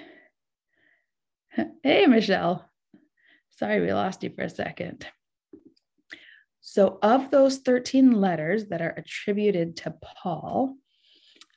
Hey, 1.84 2.06
Michelle. 2.06 2.68
Sorry 3.50 3.80
we 3.80 3.92
lost 3.92 4.24
you 4.24 4.30
for 4.30 4.42
a 4.42 4.50
second. 4.50 5.06
So, 6.60 6.98
of 7.00 7.30
those 7.30 7.58
13 7.58 8.10
letters 8.10 8.66
that 8.66 8.82
are 8.82 8.94
attributed 8.96 9.76
to 9.76 9.94
Paul, 10.02 10.74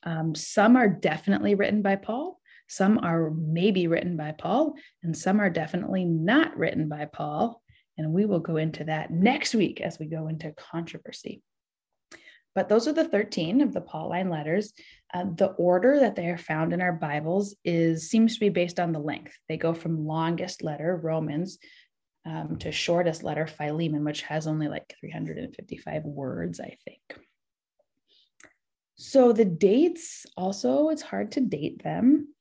um, 0.03 0.35
some 0.35 0.75
are 0.75 0.87
definitely 0.87 1.55
written 1.55 1.81
by 1.81 1.95
Paul, 1.95 2.36
some 2.67 2.99
are 2.99 3.31
maybe 3.31 3.87
written 3.87 4.17
by 4.17 4.33
Paul, 4.33 4.73
and 5.03 5.17
some 5.17 5.39
are 5.39 5.49
definitely 5.49 6.05
not 6.05 6.57
written 6.57 6.89
by 6.89 7.05
Paul. 7.05 7.61
And 7.97 8.13
we 8.13 8.25
will 8.25 8.39
go 8.39 8.57
into 8.57 8.83
that 8.83 9.09
next 9.09 9.55
week 9.55 9.81
as 9.81 9.97
we 9.97 10.05
go 10.05 10.27
into 10.27 10.51
controversy. 10.51 11.41
But 12.53 12.69
those 12.69 12.87
are 12.87 12.93
the 12.93 13.07
13 13.07 13.61
of 13.61 13.73
the 13.73 13.81
Pauline 13.81 14.29
letters. 14.29 14.73
Uh, 15.13 15.25
the 15.35 15.49
order 15.49 15.99
that 15.99 16.15
they 16.15 16.27
are 16.27 16.39
found 16.39 16.73
in 16.73 16.81
our 16.81 16.93
Bibles 16.93 17.55
is 17.63 18.09
seems 18.09 18.33
to 18.33 18.39
be 18.39 18.49
based 18.49 18.79
on 18.79 18.91
the 18.91 18.99
length. 18.99 19.33
They 19.47 19.57
go 19.57 19.73
from 19.73 20.07
longest 20.07 20.63
letter, 20.63 20.99
Romans, 21.01 21.59
um, 22.25 22.57
to 22.57 22.71
shortest 22.71 23.23
letter, 23.23 23.47
Philemon, 23.47 24.03
which 24.03 24.23
has 24.23 24.47
only 24.47 24.67
like 24.67 24.95
355 24.99 26.03
words, 26.03 26.59
I 26.59 26.75
think. 26.83 26.99
So 28.95 29.31
the 29.31 29.45
dates 29.45 30.25
also, 30.35 30.89
it's 30.89 31.03
hard 31.03 31.33
to 31.33 31.41
date 31.41 31.83
them. 31.83 32.33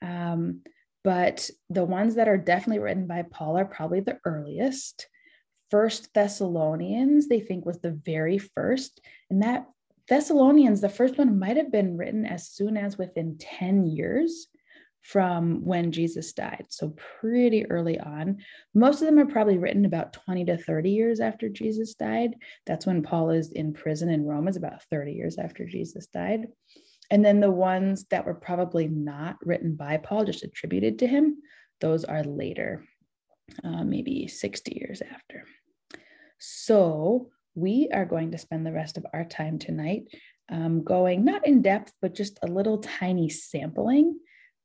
Um, 0.00 0.62
but 1.04 1.50
the 1.68 1.84
ones 1.84 2.14
that 2.14 2.28
are 2.28 2.38
definitely 2.38 2.82
written 2.82 3.06
by 3.06 3.22
Paul 3.22 3.58
are 3.58 3.64
probably 3.64 4.00
the 4.00 4.18
earliest. 4.24 5.08
First 5.70 6.12
Thessalonians, 6.14 7.28
they 7.28 7.40
think 7.40 7.64
was 7.64 7.80
the 7.80 7.90
very 7.90 8.38
first. 8.38 9.00
And 9.30 9.42
that 9.42 9.66
Thessalonians, 10.08 10.80
the 10.80 10.88
first 10.88 11.18
one 11.18 11.38
might 11.38 11.56
have 11.56 11.72
been 11.72 11.96
written 11.96 12.26
as 12.26 12.48
soon 12.48 12.76
as 12.76 12.98
within 12.98 13.36
10 13.38 13.86
years 13.86 14.48
from 15.02 15.64
when 15.64 15.90
Jesus 15.90 16.32
died. 16.32 16.66
So, 16.68 16.94
pretty 17.20 17.68
early 17.68 17.98
on. 17.98 18.38
Most 18.72 19.00
of 19.00 19.06
them 19.06 19.18
are 19.18 19.26
probably 19.26 19.58
written 19.58 19.84
about 19.84 20.12
20 20.12 20.44
to 20.46 20.56
30 20.56 20.90
years 20.90 21.20
after 21.20 21.48
Jesus 21.48 21.94
died. 21.94 22.36
That's 22.66 22.86
when 22.86 23.02
Paul 23.02 23.30
is 23.30 23.50
in 23.50 23.72
prison 23.72 24.08
in 24.10 24.24
Rome, 24.24 24.46
is 24.46 24.56
about 24.56 24.82
30 24.84 25.12
years 25.12 25.38
after 25.38 25.66
Jesus 25.66 26.06
died. 26.06 26.46
And 27.10 27.24
then 27.24 27.40
the 27.40 27.50
ones 27.50 28.06
that 28.10 28.24
were 28.24 28.34
probably 28.34 28.88
not 28.88 29.36
written 29.44 29.74
by 29.74 29.98
Paul, 29.98 30.24
just 30.24 30.44
attributed 30.44 31.00
to 31.00 31.06
him, 31.06 31.38
those 31.80 32.04
are 32.04 32.24
later, 32.24 32.86
uh, 33.64 33.84
maybe 33.84 34.28
60 34.28 34.78
years 34.78 35.02
after. 35.02 35.44
So, 36.38 37.30
we 37.54 37.90
are 37.92 38.06
going 38.06 38.30
to 38.30 38.38
spend 38.38 38.64
the 38.64 38.72
rest 38.72 38.96
of 38.96 39.04
our 39.12 39.24
time 39.24 39.58
tonight 39.58 40.04
um, 40.50 40.84
going 40.84 41.24
not 41.24 41.46
in 41.46 41.62
depth, 41.62 41.92
but 42.00 42.14
just 42.14 42.38
a 42.42 42.46
little 42.46 42.78
tiny 42.78 43.28
sampling 43.28 44.18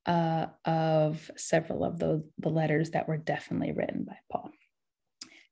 uh, 0.06 0.47
of 0.65 1.30
several 1.36 1.84
of 1.84 2.00
those 2.00 2.23
the 2.39 2.50
letters 2.50 2.91
that 2.91 3.08
were 3.08 3.17
definitely 3.17 3.71
written 3.71 4.04
by 4.04 4.17
Paul. 4.32 4.52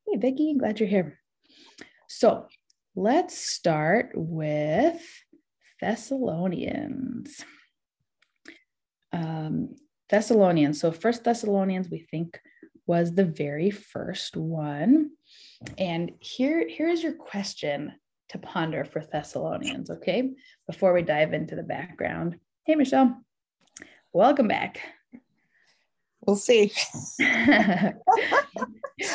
Hey, 0.07 0.17
Vicki, 0.17 0.55
glad 0.57 0.79
you're 0.79 0.89
here. 0.89 1.19
So 2.07 2.47
let's 2.95 3.37
start 3.37 4.11
with 4.13 5.01
Thessalonians. 5.81 7.43
Um, 9.11 9.75
Thessalonians. 10.09 10.79
So 10.79 10.91
First 10.91 11.23
Thessalonians, 11.23 11.89
we 11.89 11.99
think 11.99 12.39
was 12.87 13.13
the 13.13 13.25
very 13.25 13.71
first 13.71 14.37
one. 14.37 15.11
And 15.77 16.11
here, 16.19 16.67
here's 16.69 17.01
your 17.01 17.13
question 17.13 17.93
to 18.29 18.37
ponder 18.37 18.85
for 18.85 19.01
Thessalonians, 19.01 19.89
okay? 19.89 20.31
Before 20.67 20.93
we 20.93 21.01
dive 21.01 21.33
into 21.33 21.55
the 21.55 21.63
background. 21.63 22.37
Hey, 22.65 22.75
Michelle, 22.75 23.21
welcome 24.13 24.47
back. 24.47 24.81
We'll 26.25 26.35
see. 26.35 26.71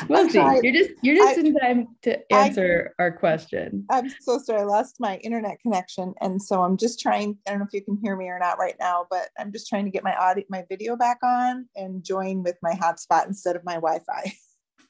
we'll 0.09 0.29
see. 0.29 0.39
You're 0.63 0.73
just 0.73 0.91
you're 1.03 1.17
just 1.17 1.39
I, 1.39 1.41
in 1.41 1.55
time 1.55 1.89
to 2.03 2.33
answer 2.33 2.95
I, 2.99 3.03
our 3.03 3.13
question. 3.13 3.85
I'm 3.91 4.09
so 4.21 4.39
sorry. 4.39 4.61
I 4.61 4.65
lost 4.65 4.97
my 5.01 5.17
internet 5.19 5.61
connection, 5.61 6.15
and 6.21 6.41
so 6.41 6.63
I'm 6.63 6.77
just 6.77 7.01
trying. 7.01 7.39
I 7.47 7.51
don't 7.51 7.61
know 7.61 7.67
if 7.67 7.73
you 7.73 7.83
can 7.83 7.99
hear 8.03 8.17
me 8.17 8.29
or 8.29 8.39
not 8.39 8.59
right 8.59 8.77
now, 8.79 9.07
but 9.11 9.31
I'm 9.39 9.53
just 9.53 9.69
trying 9.69 9.85
to 9.87 9.91
get 9.91 10.05
my 10.05 10.15
audio, 10.15 10.45
my 10.49 10.65
video 10.69 10.97
back 10.97 11.19
on, 11.23 11.69
and 11.77 12.05
join 12.05 12.43
with 12.43 12.57
my 12.63 12.75
hotspot 12.75 13.27
instead 13.27 13.57
of 13.57 13.65
my 13.65 13.75
Wi-Fi. 13.75 14.33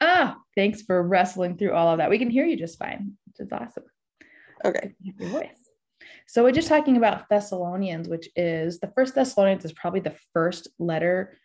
Ah, 0.02 0.38
thanks 0.56 0.80
for 0.80 1.02
wrestling 1.02 1.58
through 1.58 1.74
all 1.74 1.88
of 1.88 1.98
that. 1.98 2.08
We 2.08 2.18
can 2.18 2.30
hear 2.30 2.46
you 2.46 2.56
just 2.56 2.78
fine, 2.78 3.18
which 3.26 3.46
is 3.46 3.52
awesome. 3.52 3.84
Okay. 4.64 4.94
Your 5.02 5.28
voice. 5.28 5.68
So 6.26 6.42
we're 6.42 6.52
just 6.52 6.68
talking 6.68 6.96
about 6.96 7.28
Thessalonians, 7.28 8.08
which 8.08 8.30
is 8.34 8.80
the 8.80 8.90
first 8.94 9.14
Thessalonians 9.14 9.66
is 9.66 9.74
probably 9.74 10.00
the 10.00 10.16
first 10.32 10.68
letter 10.78 11.36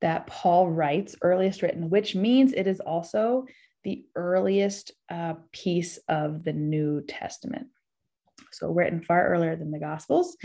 that 0.00 0.26
Paul 0.26 0.70
writes, 0.70 1.16
earliest 1.22 1.62
written, 1.62 1.90
which 1.90 2.14
means 2.14 2.52
it 2.52 2.66
is 2.66 2.80
also 2.80 3.46
the 3.84 4.04
earliest 4.14 4.92
uh, 5.10 5.34
piece 5.52 5.98
of 6.08 6.44
the 6.44 6.52
New 6.52 7.02
Testament. 7.06 7.68
So 8.52 8.68
written 8.70 9.02
far 9.02 9.28
earlier 9.28 9.56
than 9.56 9.70
the 9.70 9.78
Gospels. 9.78 10.36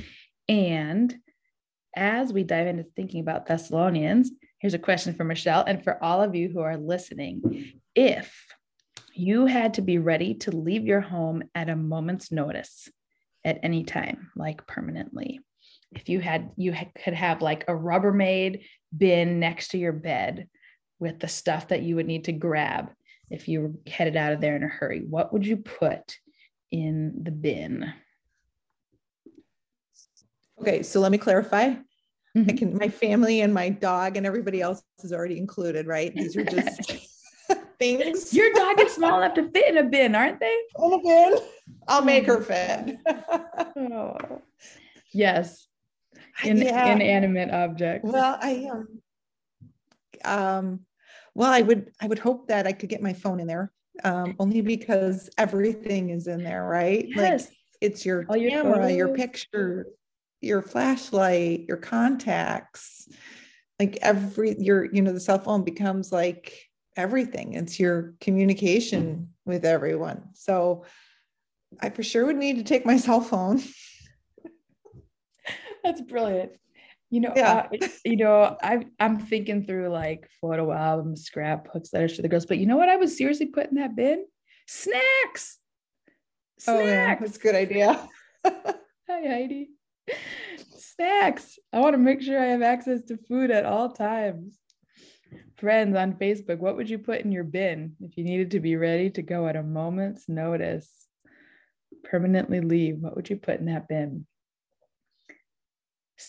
And 0.47 1.15
as 1.95 2.33
we 2.33 2.43
dive 2.43 2.67
into 2.67 2.85
thinking 2.95 3.21
about 3.21 3.45
Thessalonians, 3.45 4.31
here's 4.59 4.73
a 4.73 4.79
question 4.79 5.13
for 5.13 5.23
Michelle 5.23 5.63
and 5.65 5.83
for 5.83 6.03
all 6.03 6.21
of 6.21 6.35
you 6.35 6.49
who 6.49 6.61
are 6.61 6.77
listening. 6.77 7.73
If 7.95 8.45
you 9.13 9.45
had 9.45 9.75
to 9.75 9.81
be 9.81 9.99
ready 9.99 10.33
to 10.35 10.51
leave 10.51 10.85
your 10.85 11.01
home 11.01 11.43
at 11.53 11.69
a 11.69 11.75
moment's 11.75 12.31
notice 12.31 12.89
at 13.45 13.59
any 13.61 13.83
time, 13.83 14.31
like 14.35 14.65
permanently, 14.65 15.39
if 15.95 16.09
you 16.09 16.19
had 16.19 16.51
you 16.55 16.73
could 17.03 17.13
have 17.13 17.41
like 17.41 17.63
a 17.63 17.73
Rubbermaid 17.73 18.65
bin 18.95 19.39
next 19.39 19.69
to 19.69 19.77
your 19.77 19.93
bed 19.93 20.47
with 20.99 21.19
the 21.19 21.27
stuff 21.27 21.69
that 21.69 21.81
you 21.81 21.95
would 21.95 22.07
need 22.07 22.25
to 22.25 22.31
grab 22.31 22.91
if 23.29 23.47
you 23.47 23.61
were 23.61 23.71
headed 23.91 24.15
out 24.15 24.33
of 24.33 24.41
there 24.41 24.55
in 24.55 24.63
a 24.63 24.67
hurry 24.67 25.03
what 25.07 25.33
would 25.33 25.45
you 25.45 25.57
put 25.57 26.17
in 26.71 27.23
the 27.23 27.31
bin? 27.31 27.91
Okay 30.59 30.83
so 30.83 30.99
let 30.99 31.11
me 31.11 31.17
clarify. 31.17 31.75
Mm-hmm. 32.35 32.49
i 32.49 32.53
can 32.53 32.77
my 32.77 32.89
family 32.89 33.41
and 33.41 33.53
my 33.53 33.69
dog 33.69 34.17
and 34.17 34.25
everybody 34.25 34.59
else 34.59 34.81
is 35.03 35.13
already 35.13 35.37
included 35.37 35.85
right? 35.85 36.13
These 36.15 36.35
are 36.35 36.43
just 36.43 36.91
things. 37.79 38.33
Your 38.33 38.51
dog 38.53 38.79
is 38.79 38.93
small 38.93 39.21
enough 39.21 39.35
to 39.35 39.49
fit 39.51 39.69
in 39.69 39.77
a 39.77 39.83
bin 39.83 40.15
aren't 40.15 40.39
they? 40.39 40.57
In 40.79 40.93
a 40.93 40.99
bin. 40.99 41.37
I'll 41.87 42.03
make 42.03 42.25
her 42.25 42.41
fit. 42.41 42.97
Oh. 43.75 44.41
yes 45.13 45.67
in, 46.43 46.57
yeah. 46.57 46.91
inanimate 46.91 47.51
objects. 47.51 48.11
Well, 48.11 48.37
I 48.41 48.69
um, 48.71 49.01
um, 50.25 50.79
well, 51.35 51.51
I 51.51 51.61
would 51.61 51.91
I 52.01 52.07
would 52.07 52.19
hope 52.19 52.47
that 52.47 52.67
I 52.67 52.73
could 52.73 52.89
get 52.89 53.01
my 53.01 53.13
phone 53.13 53.39
in 53.39 53.47
there, 53.47 53.71
um, 54.03 54.35
only 54.39 54.61
because 54.61 55.29
everything 55.37 56.09
is 56.09 56.27
in 56.27 56.43
there, 56.43 56.63
right? 56.63 57.05
Yes. 57.07 57.47
Like 57.47 57.57
it's 57.81 58.05
your 58.05 58.25
All 58.29 58.35
camera, 58.35 58.89
your, 58.89 59.07
your 59.07 59.15
picture, 59.15 59.87
your 60.41 60.61
flashlight, 60.61 61.65
your 61.67 61.77
contacts, 61.77 63.09
like 63.79 63.97
every 64.01 64.55
your 64.59 64.85
you 64.85 65.01
know 65.01 65.11
the 65.11 65.19
cell 65.19 65.39
phone 65.39 65.63
becomes 65.63 66.11
like 66.11 66.69
everything. 66.95 67.53
It's 67.53 67.79
your 67.79 68.13
communication 68.21 69.29
with 69.45 69.65
everyone. 69.65 70.29
So 70.33 70.85
I 71.79 71.89
for 71.89 72.03
sure 72.03 72.25
would 72.25 72.37
need 72.37 72.57
to 72.57 72.63
take 72.63 72.85
my 72.85 72.97
cell 73.05 73.21
phone. 73.21 73.61
That's 75.83 76.01
brilliant. 76.01 76.53
You 77.09 77.19
know, 77.21 77.33
yeah. 77.35 77.67
Uh, 77.71 77.87
you 78.03 78.15
know, 78.15 78.57
I 78.63 78.85
I'm 78.99 79.19
thinking 79.19 79.65
through 79.65 79.89
like 79.89 80.27
photo 80.41 80.71
albums, 80.71 81.25
scrapbooks, 81.25 81.93
letters 81.93 82.15
to 82.15 82.21
the 82.23 82.27
girls, 82.27 82.47
but 82.47 82.57
you 82.57 82.65
know 82.65 82.77
what? 82.77 82.89
I 82.89 82.95
was 82.95 83.15
seriously 83.15 83.45
put 83.47 83.69
in 83.69 83.75
that 83.75 83.95
bin? 83.95 84.25
Snacks. 84.67 85.59
Snacks. 86.57 86.67
Oh 86.67 86.79
yeah, 86.79 87.15
that's 87.19 87.37
a 87.37 87.39
good 87.39 87.55
idea. 87.55 88.07
Hi 88.45 88.71
Heidi. 89.07 89.69
Snacks. 90.75 91.59
I 91.71 91.81
want 91.81 91.93
to 91.93 91.99
make 91.99 92.21
sure 92.21 92.39
I 92.39 92.47
have 92.47 92.61
access 92.61 93.03
to 93.03 93.17
food 93.17 93.51
at 93.51 93.65
all 93.65 93.91
times. 93.91 94.57
Friends 95.57 95.95
on 95.95 96.13
Facebook, 96.13 96.57
what 96.57 96.75
would 96.75 96.89
you 96.89 96.97
put 96.97 97.21
in 97.21 97.31
your 97.31 97.43
bin 97.43 97.95
if 98.01 98.17
you 98.17 98.23
needed 98.23 98.51
to 98.51 98.59
be 98.59 98.75
ready 98.75 99.09
to 99.11 99.21
go 99.21 99.47
at 99.47 99.55
a 99.55 99.63
moment's 99.63 100.27
notice? 100.27 100.89
Permanently 102.03 102.59
leave. 102.59 102.97
What 102.97 103.15
would 103.15 103.29
you 103.29 103.37
put 103.37 103.59
in 103.59 103.67
that 103.67 103.87
bin? 103.87 104.25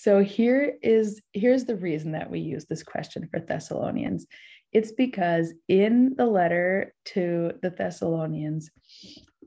So 0.01 0.19
here 0.23 0.77
is 0.83 1.23
here's 1.33 1.65
the 1.65 1.77
reason 1.77 2.13
that 2.13 2.31
we 2.31 2.41
use 2.41 2.67
this 2.67 2.83
question 2.83 3.29
for 3.31 3.41
Thessalonians. 3.41 4.27
It's 4.73 4.93
because 4.93 5.55
in 5.69 6.15
the 6.17 6.27
letter 6.27 6.93
to 7.07 7.53
the 7.63 7.71
Thessalonians, 7.71 8.71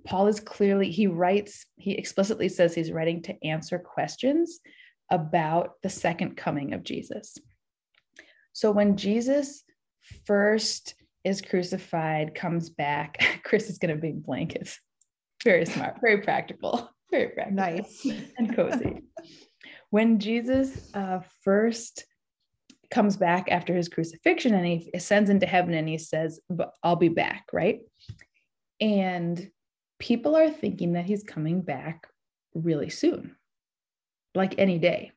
Paul 0.05 0.27
is 0.27 0.39
clearly 0.39 0.89
he 0.89 1.07
writes 1.07 1.65
he 1.75 1.91
explicitly 1.91 2.47
says 2.49 2.73
he's 2.73 2.91
writing 2.91 3.21
to 3.23 3.45
answer 3.45 3.77
questions 3.77 4.59
about 5.11 5.73
the 5.83 5.89
second 5.89 6.37
coming 6.37 6.73
of 6.73 6.83
Jesus. 6.83 7.37
So 8.53 8.71
when 8.71 8.95
Jesus 8.97 9.63
first 10.25 10.95
is 11.23 11.41
crucified, 11.41 12.35
comes 12.35 12.69
back, 12.69 13.41
Chris 13.43 13.69
is 13.69 13.79
going 13.79 13.93
to 13.93 13.99
bring 13.99 14.21
blankets. 14.21 14.79
Very 15.43 15.65
smart, 15.65 15.97
very 16.01 16.21
practical, 16.21 16.89
very 17.11 17.29
practical. 17.29 17.55
Nice 17.55 18.07
and 18.37 18.55
cozy 18.55 19.01
when 19.89 20.19
Jesus 20.19 20.93
uh, 20.93 21.19
first 21.43 22.05
comes 22.89 23.17
back 23.17 23.47
after 23.51 23.75
his 23.75 23.89
crucifixion 23.89 24.53
and 24.53 24.65
he 24.65 24.89
ascends 24.93 25.29
into 25.29 25.45
heaven 25.45 25.73
and 25.73 25.87
he 25.87 25.97
says, 25.97 26.39
I'll 26.83 26.95
be 26.95 27.09
back, 27.09 27.47
right? 27.51 27.81
And 28.79 29.49
people 29.99 30.35
are 30.35 30.49
thinking 30.49 30.93
that 30.93 31.05
he's 31.05 31.23
coming 31.23 31.61
back 31.61 32.07
really 32.53 32.89
soon, 32.89 33.35
like 34.35 34.55
any 34.57 34.79
day. 34.79 35.11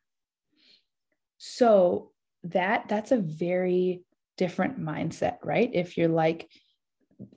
So 1.39 2.11
that 2.45 2.89
that's 2.89 3.13
a 3.13 3.19
very 3.19 4.03
different 4.37 4.81
mindset, 4.81 5.39
right? 5.45 5.71
If 5.73 5.97
you're 5.97 6.09
like, 6.09 6.49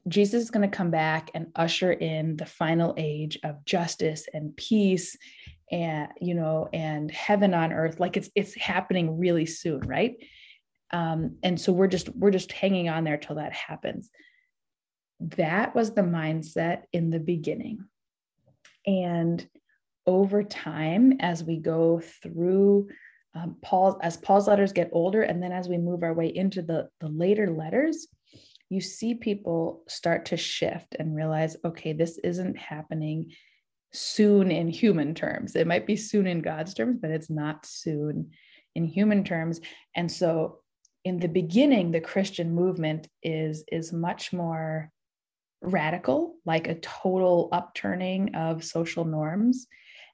Jesus 0.08 0.43
is 0.43 0.52
going 0.52 0.69
to 0.69 0.76
come 0.76 0.91
back 0.91 1.32
and 1.34 1.48
usher 1.56 1.91
in 1.91 2.38
the 2.38 2.46
final 2.46 2.93
age 2.98 3.38
of 3.43 3.65
justice 3.65 4.28
and 4.34 4.56
peace 4.56 5.17
and 5.73 6.09
you 6.21 6.36
know 6.36 6.69
and 6.71 7.09
heaven 7.09 7.55
on 7.55 7.73
earth 7.73 7.99
like 7.99 8.15
it's 8.15 8.29
it's 8.36 8.53
happening 8.55 9.17
really 9.17 9.45
soon 9.45 9.81
right? 9.81 10.15
Um, 10.91 11.38
and 11.41 11.59
so 11.59 11.73
we're 11.73 11.88
just 11.88 12.15
we're 12.15 12.31
just 12.31 12.51
hanging 12.51 12.88
on 12.88 13.03
there 13.03 13.17
till 13.17 13.38
that 13.38 13.51
happens. 13.51 14.12
That 15.19 15.73
was 15.73 15.93
the 15.93 16.03
mindset 16.03 16.83
in 16.93 17.09
the 17.09 17.19
beginning. 17.19 17.86
And 18.86 19.45
over 20.05 20.43
time 20.43 21.13
as 21.19 21.43
we 21.43 21.57
go 21.57 22.01
through 22.21 22.89
um, 23.36 23.55
paul 23.63 23.97
as 24.03 24.17
paul's 24.17 24.49
letters 24.49 24.73
get 24.73 24.89
older 24.91 25.23
and 25.23 25.41
then 25.41 25.53
as 25.53 25.69
we 25.69 25.77
move 25.77 26.03
our 26.03 26.13
way 26.13 26.27
into 26.27 26.62
the 26.62 26.89
the 26.99 27.07
later 27.07 27.49
letters 27.49 28.09
you 28.69 28.81
see 28.81 29.15
people 29.15 29.81
start 29.88 30.25
to 30.25 30.36
shift 30.36 30.97
and 30.99 31.15
realize 31.15 31.55
okay 31.63 31.93
this 31.93 32.19
isn't 32.21 32.57
happening 32.57 33.31
soon 33.93 34.51
in 34.51 34.67
human 34.67 35.13
terms. 35.13 35.56
It 35.56 35.67
might 35.67 35.86
be 35.86 35.95
soon 35.95 36.27
in 36.27 36.41
God's 36.41 36.73
terms, 36.73 36.97
but 37.01 37.12
it's 37.12 37.29
not 37.29 37.65
soon 37.65 38.32
in 38.75 38.86
human 38.86 39.23
terms. 39.23 39.62
And 39.95 40.12
so 40.12 40.60
in 41.06 41.19
the 41.19 41.27
beginning, 41.27 41.91
the 41.91 42.01
Christian 42.01 42.53
movement 42.53 43.08
is, 43.21 43.63
is 43.71 43.93
much 43.93 44.34
more 44.34 44.91
radical, 45.62 46.36
like 46.45 46.67
a 46.67 46.75
total 46.75 47.49
upturning 47.51 48.36
of 48.36 48.63
social 48.63 49.06
norms. 49.06 49.67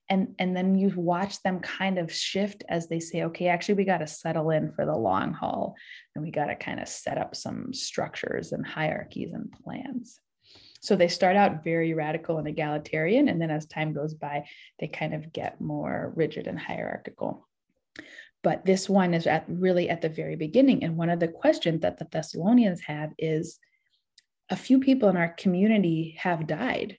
And, 0.10 0.34
and 0.39 0.58
then 0.58 0.76
you 0.76 0.92
watch 0.96 1.42
them 1.44 1.60
kind 1.60 2.00
of 2.00 2.12
shift 2.12 2.63
as 2.68 2.88
they 2.88 3.00
say, 3.00 3.24
okay, 3.26 3.48
actually, 3.48 3.76
we 3.76 3.86
got 3.86 4.00
to 4.00 4.08
settle 4.08 4.50
in 4.50 4.72
for 4.72 4.86
the 4.86 4.98
long 4.98 5.34
haul 5.34 5.76
and 6.15 6.24
we 6.24 6.32
got 6.32 6.48
to 6.48 6.56
kind 6.56 6.80
of 6.80 6.88
set 6.88 7.20
up 7.20 7.36
some 7.36 7.74
structures 7.74 8.52
and 8.52 8.65
hierarchies 8.65 9.34
and 9.34 9.52
plans. 9.63 10.20
So 10.82 10.96
they 10.96 11.08
start 11.08 11.36
out 11.36 11.63
very 11.63 11.94
radical 11.94 12.38
and 12.38 12.48
egalitarian. 12.48 13.28
And 13.28 13.42
then 13.42 13.52
as 13.52 13.65
time 13.65 13.94
goes 13.94 14.13
by, 14.13 14.46
they 14.80 14.88
kind 14.88 15.13
of 15.13 15.34
get 15.34 15.60
more 15.60 16.13
rigid 16.15 16.48
and 16.48 16.60
hierarchical. 16.60 17.48
But 18.42 18.65
this 18.65 18.88
one 18.88 19.13
is 19.13 19.28
at 19.28 19.46
really 19.48 19.89
at 19.89 20.02
the 20.02 20.10
very 20.10 20.36
beginning. 20.36 20.84
And 20.84 20.96
one 20.96 21.10
of 21.10 21.20
the 21.20 21.28
questions 21.28 21.82
that 21.82 22.00
the 22.00 22.08
Thessalonians 22.10 22.82
have 22.82 23.12
is 23.18 23.60
a 24.50 24.56
few 24.56 24.80
people 24.80 25.10
in 25.10 25.18
our 25.18 25.30
community 25.30 26.18
have 26.20 26.48
died 26.48 26.98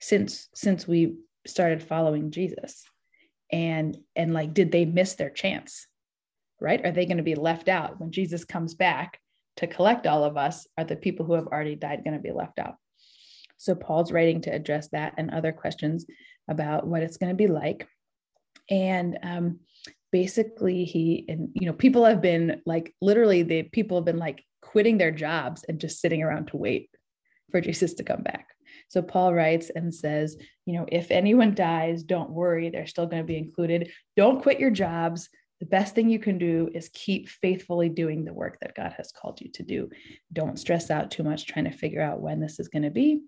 since 0.00 0.48
since 0.54 0.86
we 0.86 1.16
started 1.46 1.82
following 1.82 2.30
Jesus. 2.30 2.84
And 3.52 3.96
and 4.16 4.34
like 4.34 4.52
did 4.52 4.72
they 4.72 4.84
miss 4.84 5.14
their 5.14 5.30
chance? 5.30 5.86
Right? 6.60 6.84
Are 6.84 6.90
they 6.90 7.06
going 7.06 7.18
to 7.18 7.22
be 7.22 7.36
left 7.36 7.68
out 7.68 8.00
when 8.00 8.10
Jesus 8.10 8.44
comes 8.44 8.74
back 8.74 9.20
to 9.58 9.68
collect 9.68 10.08
all 10.08 10.24
of 10.24 10.36
us? 10.36 10.66
Are 10.76 10.84
the 10.84 10.96
people 10.96 11.24
who 11.24 11.34
have 11.34 11.46
already 11.46 11.76
died 11.76 12.02
going 12.02 12.16
to 12.16 12.22
be 12.22 12.32
left 12.32 12.58
out? 12.58 12.74
So 13.58 13.74
Paul's 13.74 14.12
writing 14.12 14.40
to 14.42 14.50
address 14.50 14.88
that 14.88 15.14
and 15.18 15.30
other 15.30 15.52
questions 15.52 16.06
about 16.48 16.86
what 16.86 17.02
it's 17.02 17.18
going 17.18 17.30
to 17.30 17.36
be 17.36 17.48
like. 17.48 17.86
And 18.70 19.18
um, 19.22 19.60
basically 20.12 20.84
he 20.84 21.24
and 21.28 21.50
you 21.54 21.66
know 21.66 21.72
people 21.72 22.04
have 22.04 22.20
been 22.20 22.62
like 22.64 22.94
literally 23.00 23.42
the 23.42 23.62
people 23.64 23.96
have 23.96 24.04
been 24.04 24.18
like 24.18 24.44
quitting 24.62 24.98
their 24.98 25.10
jobs 25.10 25.64
and 25.68 25.80
just 25.80 26.00
sitting 26.00 26.22
around 26.22 26.46
to 26.46 26.56
wait 26.56 26.90
for 27.50 27.60
jesus 27.60 27.94
to 27.94 28.04
come 28.04 28.22
back. 28.22 28.48
So 28.88 29.02
paul 29.02 29.34
writes 29.34 29.70
and 29.74 29.94
says 29.94 30.36
you 30.66 30.74
know 30.74 30.86
if 30.90 31.10
anyone 31.10 31.54
dies 31.54 32.02
don't 32.02 32.30
worry 32.30 32.70
they're 32.70 32.86
still 32.86 33.06
going 33.06 33.22
to 33.22 33.26
be 33.26 33.38
included. 33.38 33.90
Don't 34.16 34.42
quit 34.42 34.60
your 34.60 34.70
jobs. 34.70 35.28
The 35.60 35.66
best 35.66 35.94
thing 35.94 36.08
you 36.08 36.20
can 36.20 36.38
do 36.38 36.70
is 36.72 36.88
keep 36.94 37.28
faithfully 37.28 37.88
doing 37.88 38.24
the 38.24 38.32
work 38.32 38.58
that 38.60 38.74
god 38.74 38.94
has 38.96 39.12
called 39.12 39.40
you 39.40 39.50
to 39.52 39.62
do. 39.62 39.90
Don't 40.32 40.58
stress 40.58 40.90
out 40.90 41.10
too 41.10 41.24
much 41.24 41.46
trying 41.46 41.64
to 41.64 41.76
figure 41.76 42.02
out 42.02 42.20
when 42.20 42.40
this 42.40 42.60
is 42.60 42.68
going 42.68 42.84
to 42.84 42.90
be 42.90 43.22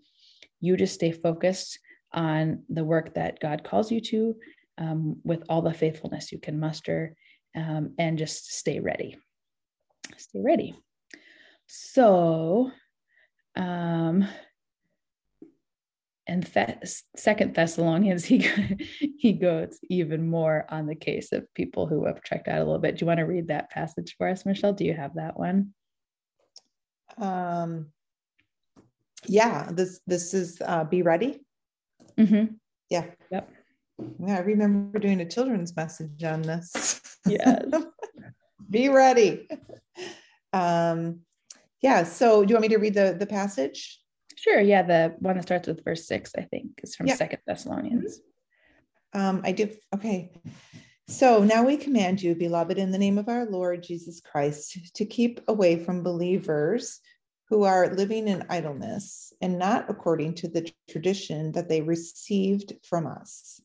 you 0.61 0.77
just 0.77 0.95
stay 0.95 1.13
focused 1.13 1.79
on 2.13 2.63
the 2.69 2.85
work 2.85 3.15
that 3.15 3.41
god 3.41 3.63
calls 3.65 3.91
you 3.91 4.01
to 4.01 4.35
um, 4.79 5.17
with 5.25 5.45
all 5.49 5.63
the 5.63 5.75
faithfulness 5.75 6.33
you 6.33 6.39
can 6.39 6.59
muster 6.59 7.15
um, 7.57 7.95
and 7.99 8.19
just 8.19 8.53
stay 8.53 8.81
ready. 8.81 9.17
Stay 10.17 10.41
ready. 10.41 10.75
So, 11.67 12.71
um, 13.57 14.27
and 16.27 16.47
Th- 16.53 16.79
Second 17.17 17.55
Thessalonians, 17.55 18.25
he 18.27 18.49
he 19.19 19.33
goes 19.33 19.79
even 19.89 20.29
more 20.29 20.65
on 20.69 20.87
the 20.87 20.95
case 20.95 21.33
of 21.33 21.53
people 21.55 21.87
who 21.87 22.07
have 22.07 22.23
checked 22.23 22.49
out 22.49 22.59
a 22.59 22.65
little 22.65 22.79
bit. 22.79 22.97
Do 22.97 23.03
you 23.03 23.07
want 23.07 23.19
to 23.19 23.25
read 23.25 23.49
that 23.49 23.71
passage 23.71 24.15
for 24.17 24.29
us, 24.29 24.47
Michelle? 24.47 24.73
Do 24.73 24.85
you 24.85 24.95
have 24.95 25.15
that 25.15 25.39
one? 25.39 25.75
Um, 27.19 27.89
yeah, 29.27 29.69
this 29.73 30.01
this 30.07 30.35
is 30.35 30.61
uh, 30.65 30.85
be 30.85 31.03
ready. 31.03 31.41
Mm-hmm. 32.19 32.55
Yeah. 32.89 33.07
Yep. 33.31 33.51
Yeah, 34.27 34.37
I 34.37 34.41
remember 34.41 34.99
doing 34.99 35.21
a 35.21 35.29
children's 35.29 35.77
message 35.77 36.25
on 36.25 36.43
this. 36.43 37.01
Yes. 37.27 37.65
Be 38.71 38.89
ready. 38.89 39.47
Um, 40.53 41.21
yeah. 41.83 42.05
So, 42.05 42.45
do 42.45 42.51
you 42.51 42.55
want 42.55 42.63
me 42.63 42.69
to 42.69 42.79
read 42.79 42.95
the 42.95 43.17
the 43.19 43.27
passage? 43.27 44.01
Sure. 44.37 44.61
Yeah, 44.61 44.83
the 44.83 45.15
one 45.19 45.37
that 45.37 45.43
starts 45.43 45.69
with 45.69 45.85
verse 45.85 46.07
six, 46.07 46.33
I 46.37 46.43
think, 46.43 46.81
is 46.83 46.97
from 46.97 47.09
Yeah. 47.09 47.17
Second 47.17 47.41
Thessalonians. 47.47 48.21
Um, 49.13 49.43
I 49.45 49.53
do. 49.53 49.71
Okay. 49.95 50.31
So 51.09 51.43
now 51.43 51.65
we 51.65 51.77
command 51.77 52.23
you, 52.23 52.37
beloved, 52.37 52.79
in 52.79 52.93
the 52.93 52.99
name 52.99 53.19
of 53.19 53.29
our 53.29 53.45
Lord 53.45 53.83
Jesus 53.83 54.21
Christ, 54.21 54.95
to 54.95 55.05
keep 55.05 55.41
away 55.49 55.77
from 55.77 56.05
believers 56.05 57.01
who 57.51 57.65
are 57.65 57.93
living 57.95 58.29
in 58.29 58.47
idleness 58.49 59.33
and 59.43 59.59
not 59.59 59.91
according 59.91 60.35
to 60.35 60.49
the 60.49 60.73
tradition 60.89 61.51
that 61.53 61.69
they 61.69 61.83
received 61.83 62.73
from 62.85 63.09
us. 63.09 63.61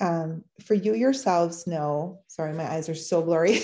Um, 0.00 0.44
for 0.64 0.74
you 0.74 0.94
yourselves 0.94 1.66
know, 1.66 2.20
sorry, 2.28 2.52
my 2.52 2.70
eyes 2.70 2.88
are 2.88 2.94
so 2.94 3.22
blurry. 3.22 3.54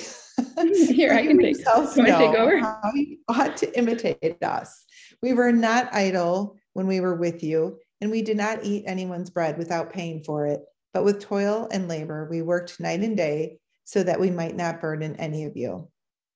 Here, 0.59 1.13
I 1.13 1.27
can 1.27 1.39
take- 1.39 1.59
you 1.59 1.65
wanna 1.97 2.19
take 2.19 2.37
over? 2.37 2.59
How 2.59 2.81
you 2.95 3.19
ought 3.29 3.57
to 3.59 3.79
imitate 3.79 4.43
us. 4.43 4.85
We 5.23 5.35
were 5.35 5.53
not 5.53 5.95
idle 5.95 6.57
when 6.73 6.89
we 6.89 7.01
were 7.01 7.15
with 7.15 7.45
you, 7.45 7.79
and 8.01 8.11
we 8.11 8.23
did 8.23 8.37
not 8.37 8.65
eat 8.65 8.85
anyone's 8.87 9.31
bread 9.31 9.57
without 9.57 9.93
paying 9.93 10.25
for 10.25 10.47
it. 10.47 10.63
But 10.93 11.05
with 11.05 11.21
toil 11.21 11.69
and 11.71 11.87
labor, 11.87 12.27
we 12.29 12.43
worked 12.43 12.81
night 12.81 13.01
and 13.01 13.17
day 13.17 13.59
so 13.85 14.03
that 14.03 14.19
we 14.19 14.31
might 14.31 14.57
not 14.57 14.81
burden 14.81 15.15
any 15.17 15.45
of 15.45 15.57
you. 15.57 15.89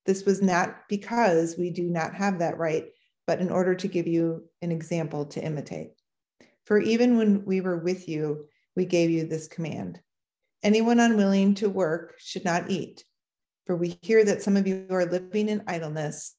This 0.07 0.25
was 0.25 0.41
not 0.41 0.89
because 0.89 1.57
we 1.59 1.71
do 1.71 1.85
not 1.85 2.15
have 2.15 2.39
that 2.39 2.59
right, 2.59 2.87
but 3.27 3.41
in 3.41 3.51
order 3.51 3.75
to 3.75 3.89
give 3.89 4.07
you 4.07 4.45
an 4.63 4.71
example 4.71 5.27
to 5.27 5.45
imitate. 5.45 5.91
For 6.65 6.79
even 6.79 7.17
when 7.17 7.45
we 7.45 7.61
were 7.61 7.79
with 7.79 8.09
you, 8.09 8.47
we 8.75 8.85
gave 8.85 9.11
you 9.11 9.27
this 9.27 9.49
command 9.49 10.01
Anyone 10.63 10.99
unwilling 10.99 11.55
to 11.57 11.69
work 11.69 12.15
should 12.19 12.45
not 12.45 12.71
eat. 12.71 13.05
For 13.67 13.77
we 13.77 13.99
hear 14.03 14.25
that 14.25 14.43
some 14.43 14.57
of 14.57 14.67
you 14.67 14.87
are 14.91 15.05
living 15.05 15.49
in 15.49 15.63
idleness, 15.67 16.35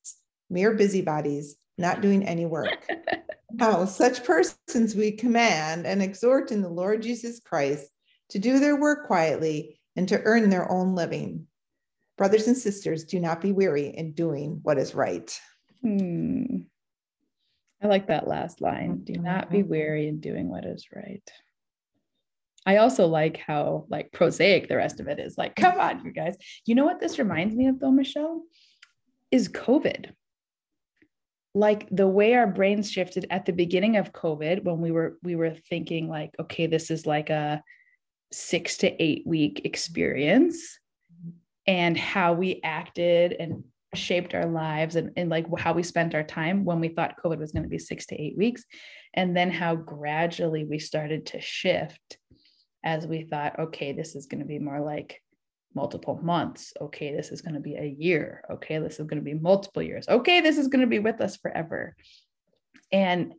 mere 0.50 0.74
busybodies, 0.74 1.56
not 1.78 2.02
doing 2.02 2.26
any 2.26 2.46
work. 2.46 2.90
Now, 3.50 3.86
such 3.86 4.24
persons 4.24 4.94
we 4.94 5.14
command 5.14 5.88
and 5.88 6.04
exhort 6.04 6.52
in 6.52 6.62
the 6.62 6.70
Lord 6.70 7.02
Jesus 7.02 7.40
Christ 7.40 7.90
to 8.30 8.40
do 8.40 8.60
their 8.60 8.76
work 8.76 9.08
quietly 9.08 9.80
and 9.96 10.08
to 10.10 10.22
earn 10.24 10.50
their 10.50 10.70
own 10.70 10.94
living. 10.94 11.48
Brothers 12.18 12.48
and 12.48 12.58
sisters, 12.58 13.04
do 13.04 13.20
not 13.20 13.42
be 13.42 13.52
weary 13.52 13.88
in 13.88 14.14
doing 14.14 14.60
what 14.64 14.78
is 14.78 14.96
right. 14.96 15.40
Hmm. 15.82 16.62
I 17.82 17.88
like 17.88 18.08
that 18.08 18.28
last 18.28 18.60
line. 18.60 19.02
Do 19.04 19.14
not 19.14 19.52
be 19.52 19.62
weary 19.62 20.08
in 20.08 20.20
doing 20.20 20.50
what 20.50 20.66
is 20.66 20.88
right. 20.94 21.22
I 22.66 22.78
also 22.78 23.06
like 23.06 23.38
how 23.38 23.86
like 23.90 24.12
prosaic 24.12 24.68
the 24.68 24.78
rest 24.78 25.00
of 25.00 25.08
it 25.08 25.20
is. 25.20 25.38
Like, 25.38 25.56
come 25.56 25.80
on, 25.80 26.04
you 26.04 26.12
guys. 26.12 26.36
You 26.66 26.76
know 26.76 26.86
what 26.86 27.00
this 27.00 27.20
reminds 27.20 27.56
me 27.56 27.68
of 27.68 27.80
though, 27.80 27.92
Michelle? 27.92 28.44
Is 29.32 29.48
COVID. 29.48 30.12
Like 31.54 31.88
the 31.92 32.08
way 32.08 32.34
our 32.34 32.48
brains 32.48 32.92
shifted 32.92 33.28
at 33.30 33.46
the 33.46 33.54
beginning 33.54 33.96
of 33.96 34.12
COVID 34.12 34.64
when 34.64 34.82
we 34.82 34.92
were 34.92 35.18
we 35.24 35.36
were 35.36 35.56
thinking 35.70 36.10
like, 36.10 36.32
okay, 36.40 36.66
this 36.66 36.90
is 36.90 37.06
like 37.06 37.30
a 37.30 37.62
six 38.32 38.78
to 38.78 39.02
eight 39.02 39.24
week 39.26 39.62
experience 39.64 40.80
and 41.68 41.98
how 41.98 42.34
we 42.34 42.62
acted 42.64 43.34
and 43.34 43.64
shaped 43.94 44.34
our 44.34 44.46
lives 44.46 44.96
and, 44.96 45.12
and 45.18 45.30
like 45.30 45.46
how 45.58 45.74
we 45.74 45.84
spent 45.84 46.16
our 46.16 46.24
time 46.24 46.66
when 46.66 46.80
we 46.80 46.90
thought 46.90 47.22
COVID 47.24 47.40
was 47.40 47.52
going 47.52 47.64
to 47.64 47.70
be 47.70 47.80
six 47.80 48.06
to 48.08 48.22
eight 48.22 48.38
weeks. 48.38 48.64
And 49.14 49.36
then 49.36 49.52
how 49.52 49.76
gradually 49.76 50.64
we 50.64 50.80
started 50.80 51.28
to 51.28 51.42
shift 51.42 52.18
as 52.84 53.06
we 53.08 53.24
thought, 53.24 53.60
okay, 53.60 53.92
this 53.92 54.16
is 54.16 54.28
going 54.28 54.40
to 54.40 54.46
be 54.46 54.60
more 54.60 54.82
like 54.82 55.22
multiple 55.74 56.20
months. 56.22 56.74
Okay, 56.80 57.16
this 57.16 57.32
is 57.32 57.42
going 57.42 57.56
to 57.56 57.60
be 57.60 57.76
a 57.76 57.96
year. 57.98 58.44
Okay, 58.52 58.80
this 58.80 59.00
is 59.00 59.08
going 59.08 59.20
to 59.20 59.26
be 59.26 59.34
multiple 59.34 59.82
years. 59.82 60.08
Okay, 60.08 60.42
this 60.42 60.58
is 60.58 60.68
going 60.68 60.82
to 60.82 60.88
be 60.88 61.00
with 61.00 61.20
us 61.22 61.38
forever. 61.38 61.96
And 62.92 63.34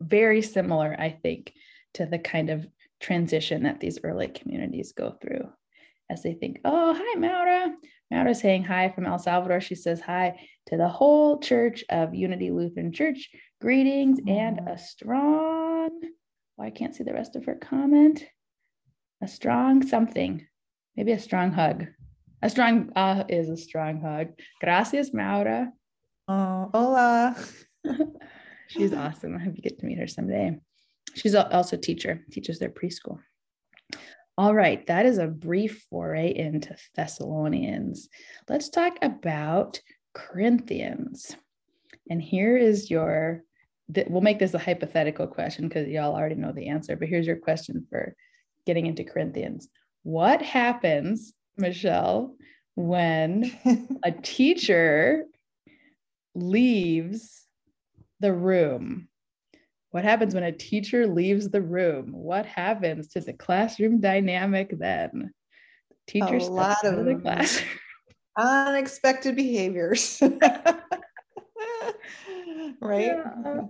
very 0.00 0.42
similar, 0.42 0.94
I 0.98 1.10
think, 1.22 1.52
to 1.94 2.06
the 2.06 2.18
kind 2.18 2.50
of 2.50 2.66
transition 3.00 3.62
that 3.62 3.80
these 3.80 3.98
early 4.04 4.28
communities 4.28 4.92
go 4.92 5.16
through 5.22 5.50
as 6.10 6.22
they 6.22 6.34
think, 6.34 6.58
oh, 6.64 6.92
hi, 6.98 7.18
Maura. 7.18 7.72
Maura's 8.10 8.40
saying 8.40 8.64
hi 8.64 8.90
from 8.90 9.06
El 9.06 9.18
Salvador. 9.18 9.60
She 9.60 9.76
says 9.76 10.00
hi 10.00 10.40
to 10.66 10.76
the 10.76 10.88
whole 10.88 11.38
church 11.38 11.84
of 11.88 12.14
Unity 12.14 12.50
Lutheran 12.50 12.92
Church. 12.92 13.30
Greetings 13.60 14.18
and 14.26 14.60
a 14.68 14.76
strong, 14.76 15.90
well, 16.56 16.66
I 16.66 16.70
can't 16.70 16.94
see 16.94 17.04
the 17.04 17.14
rest 17.14 17.36
of 17.36 17.44
her 17.44 17.54
comment. 17.54 18.24
A 19.22 19.28
strong 19.28 19.86
something, 19.86 20.46
maybe 20.96 21.12
a 21.12 21.20
strong 21.20 21.52
hug. 21.52 21.86
A 22.42 22.50
strong 22.50 22.90
uh 22.96 23.24
is 23.28 23.50
a 23.50 23.56
strong 23.56 24.00
hug. 24.00 24.28
Gracias, 24.60 25.12
Maura. 25.12 25.72
Oh, 26.26 26.70
hola. 26.72 27.36
She's 28.68 28.94
awesome. 28.94 29.36
I 29.36 29.40
hope 29.40 29.56
you 29.56 29.62
get 29.62 29.78
to 29.80 29.86
meet 29.86 29.98
her 29.98 30.06
someday. 30.06 30.58
She's 31.14 31.34
also 31.34 31.76
a 31.76 31.80
teacher, 31.80 32.24
teaches 32.30 32.58
their 32.58 32.70
preschool. 32.70 33.18
All 34.40 34.54
right, 34.54 34.86
that 34.86 35.04
is 35.04 35.18
a 35.18 35.26
brief 35.26 35.86
foray 35.90 36.34
into 36.34 36.74
Thessalonians. 36.96 38.08
Let's 38.48 38.70
talk 38.70 38.96
about 39.02 39.78
Corinthians. 40.14 41.36
And 42.08 42.22
here 42.22 42.56
is 42.56 42.90
your, 42.90 43.42
we'll 44.08 44.22
make 44.22 44.38
this 44.38 44.54
a 44.54 44.58
hypothetical 44.58 45.26
question 45.26 45.68
because 45.68 45.88
y'all 45.88 46.14
already 46.14 46.36
know 46.36 46.52
the 46.52 46.68
answer, 46.68 46.96
but 46.96 47.08
here's 47.08 47.26
your 47.26 47.36
question 47.36 47.86
for 47.90 48.16
getting 48.64 48.86
into 48.86 49.04
Corinthians. 49.04 49.68
What 50.04 50.40
happens, 50.40 51.34
Michelle, 51.58 52.34
when 52.76 53.52
a 54.02 54.10
teacher 54.10 55.26
leaves 56.34 57.46
the 58.20 58.32
room? 58.32 59.09
What 59.90 60.04
happens 60.04 60.34
when 60.34 60.44
a 60.44 60.52
teacher 60.52 61.06
leaves 61.06 61.50
the 61.50 61.62
room? 61.62 62.12
What 62.12 62.46
happens 62.46 63.08
to 63.08 63.20
the 63.20 63.32
classroom 63.32 64.00
dynamic 64.00 64.78
then? 64.78 65.32
Teacher 66.06 66.36
A 66.36 66.44
lot 66.44 66.84
of 66.84 67.04
the 67.04 67.16
class. 67.16 67.60
Unexpected 68.38 69.34
behaviors. 69.34 70.22
right? 72.80 73.06
Yeah. 73.06 73.62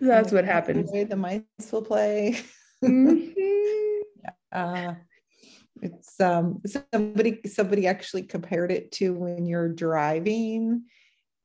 That's 0.00 0.32
what 0.32 0.44
happens. 0.44 0.90
The 0.90 1.04
the 1.04 1.16
mice 1.16 1.42
will 1.70 1.82
play. 1.82 2.40
Mm-hmm. 2.84 3.30
uh, 4.52 4.94
it's 5.82 6.20
um 6.20 6.60
somebody 6.66 7.40
somebody 7.46 7.86
actually 7.86 8.22
compared 8.22 8.72
it 8.72 8.92
to 8.92 9.14
when 9.14 9.46
you're 9.46 9.68
driving. 9.68 10.84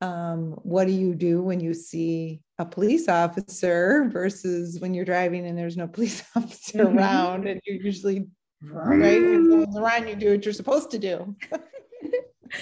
Um, 0.01 0.51
what 0.63 0.87
do 0.87 0.93
you 0.93 1.15
do 1.15 1.41
when 1.41 1.59
you 1.59 1.73
see 1.73 2.41
a 2.57 2.65
police 2.65 3.09
officer 3.09 4.09
versus 4.11 4.79
when 4.79 4.93
you're 4.93 5.05
driving 5.05 5.45
and 5.45 5.57
there's 5.57 5.77
no 5.77 5.87
police 5.95 6.23
officer 6.35 6.85
mm-hmm. 6.85 6.97
around 6.97 7.47
and 7.47 7.61
you 7.65 7.79
usually 7.81 8.27
right 8.63 9.21
when 9.21 9.49
someone's 9.49 9.77
around 9.77 10.07
you 10.07 10.15
do 10.15 10.31
what 10.31 10.45
you're 10.45 10.53
supposed 10.53 10.91
to 10.91 10.99
do. 10.99 11.35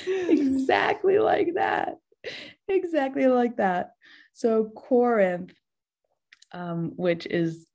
Exactly 0.08 1.20
like 1.20 1.56
that. 1.56 1.98
Exactly 2.68 3.28
like 3.28 3.58
that. 3.58 3.92
So 4.34 4.72
corinth 4.76 5.54
um, 6.54 6.94
which 6.96 7.26
is 7.26 7.68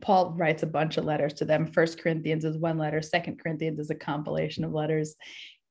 paul 0.00 0.32
writes 0.32 0.62
a 0.62 0.66
bunch 0.66 0.96
of 0.96 1.04
letters 1.04 1.34
to 1.34 1.44
them. 1.44 1.66
First 1.66 2.00
corinthians 2.00 2.44
is 2.44 2.58
one 2.58 2.78
letter. 2.78 3.00
Second 3.00 3.38
corinthians 3.40 3.78
is 3.78 3.90
a 3.90 3.94
compilation 3.94 4.64
of 4.64 4.72
letters. 4.72 5.14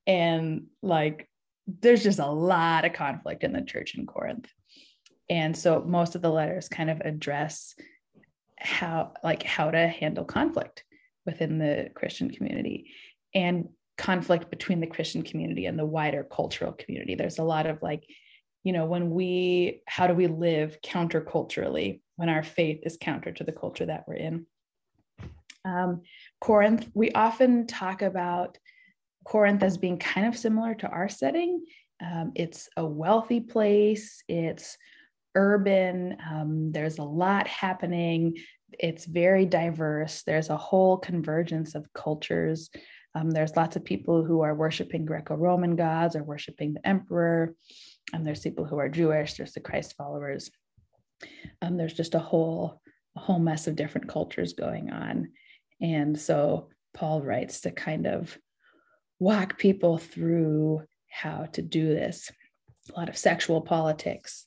And 0.08 0.68
like 0.82 1.28
there's 1.68 2.04
just 2.04 2.20
a 2.20 2.28
lot 2.28 2.86
of 2.86 2.94
conflict 2.94 3.44
in 3.44 3.54
the 3.54 3.62
church 3.62 3.96
in 3.96 4.06
corinth 4.06 4.48
and 5.32 5.58
so 5.58 5.84
most 5.84 6.14
of 6.14 6.22
the 6.22 6.30
letters 6.30 6.70
kind 6.70 6.92
of 6.92 7.02
address 7.02 7.74
how 8.60 9.14
like 9.24 9.42
how 9.42 9.72
to 9.72 9.88
handle 9.88 10.26
conflict 10.26 10.84
within 11.26 11.58
the 11.58 11.90
christian 11.96 12.30
community 12.30 12.92
and 13.34 13.70
conflict 13.98 14.50
between 14.50 14.80
the 14.80 14.88
christian 14.88 15.22
community 15.22 15.66
and 15.66 15.78
the 15.78 15.86
wider 15.86 16.24
cultural 16.24 16.74
community. 16.74 17.16
There's 17.16 17.40
a 17.40 17.44
lot 17.44 17.66
of 17.68 17.82
like 17.82 18.04
you 18.64 18.74
know 18.74 18.86
when 18.86 19.10
we 19.12 19.82
how 19.88 20.08
do 20.08 20.14
we 20.14 20.28
live 20.28 20.78
counterculturally 20.84 22.02
when 22.16 22.30
our 22.30 22.44
faith 22.44 22.82
is 22.84 22.98
counter 23.00 23.32
to 23.32 23.44
the 23.44 23.52
culture 23.52 23.86
that 23.86 24.06
we're 24.08 24.16
in? 24.16 24.46
Um, 25.64 26.02
corinth 26.40 26.90
we 26.94 27.12
often 27.12 27.68
talk 27.68 28.02
about 28.02 28.58
corinth 29.24 29.64
as 29.64 29.78
being 29.78 30.00
kind 30.00 30.26
of 30.28 30.38
similar 30.38 30.74
to 30.76 30.88
our 30.88 31.08
setting. 31.08 31.64
Um, 32.04 32.32
it's 32.34 32.70
a 32.78 32.86
wealthy 32.86 33.40
place. 33.40 34.24
It's 34.28 34.78
urban. 35.36 36.18
Um, 36.30 36.72
there's 36.72 36.98
a 36.98 37.04
lot 37.04 37.48
happening. 37.48 38.38
It's 38.80 39.06
very 39.06 39.46
diverse. 39.46 40.24
There's 40.24 40.50
a 40.50 40.58
whole 40.58 40.98
convergence 40.98 41.76
of 41.76 41.92
cultures. 41.94 42.70
Um, 43.14 43.30
there's 43.30 43.56
lots 43.56 43.76
of 43.76 43.84
people 43.84 44.24
who 44.24 44.42
are 44.42 44.56
worshiping 44.56 45.06
Greco 45.06 45.36
Roman 45.36 45.76
gods 45.76 46.16
or 46.16 46.24
worshiping 46.24 46.74
the 46.74 46.88
emperor. 46.88 47.56
And 48.14 48.26
there's 48.26 48.42
people 48.42 48.66
who 48.66 48.78
are 48.78 48.90
Jewish, 48.90 49.36
there's 49.36 49.54
the 49.54 49.60
Christ 49.60 49.96
followers. 49.98 50.50
Um, 51.62 51.78
there's 51.78 51.94
just 51.94 52.16
a 52.16 52.20
whole, 52.20 52.82
a 53.16 53.20
whole 53.20 53.40
mess 53.40 53.68
of 53.68 53.76
different 53.76 54.08
cultures 54.08 54.54
going 54.54 54.92
on. 54.92 55.32
And 55.82 56.20
so 56.20 56.70
Paul 56.94 57.22
writes 57.22 57.62
to 57.62 57.72
kind 57.72 58.08
of 58.08 58.38
walk 59.20 59.58
people 59.58 59.98
through 59.98 60.84
how 61.10 61.46
to 61.54 61.62
do 61.62 61.88
this. 61.88 62.32
A 62.96 63.00
lot 63.00 63.10
of 63.10 63.18
sexual 63.18 63.62
politics, 63.62 64.46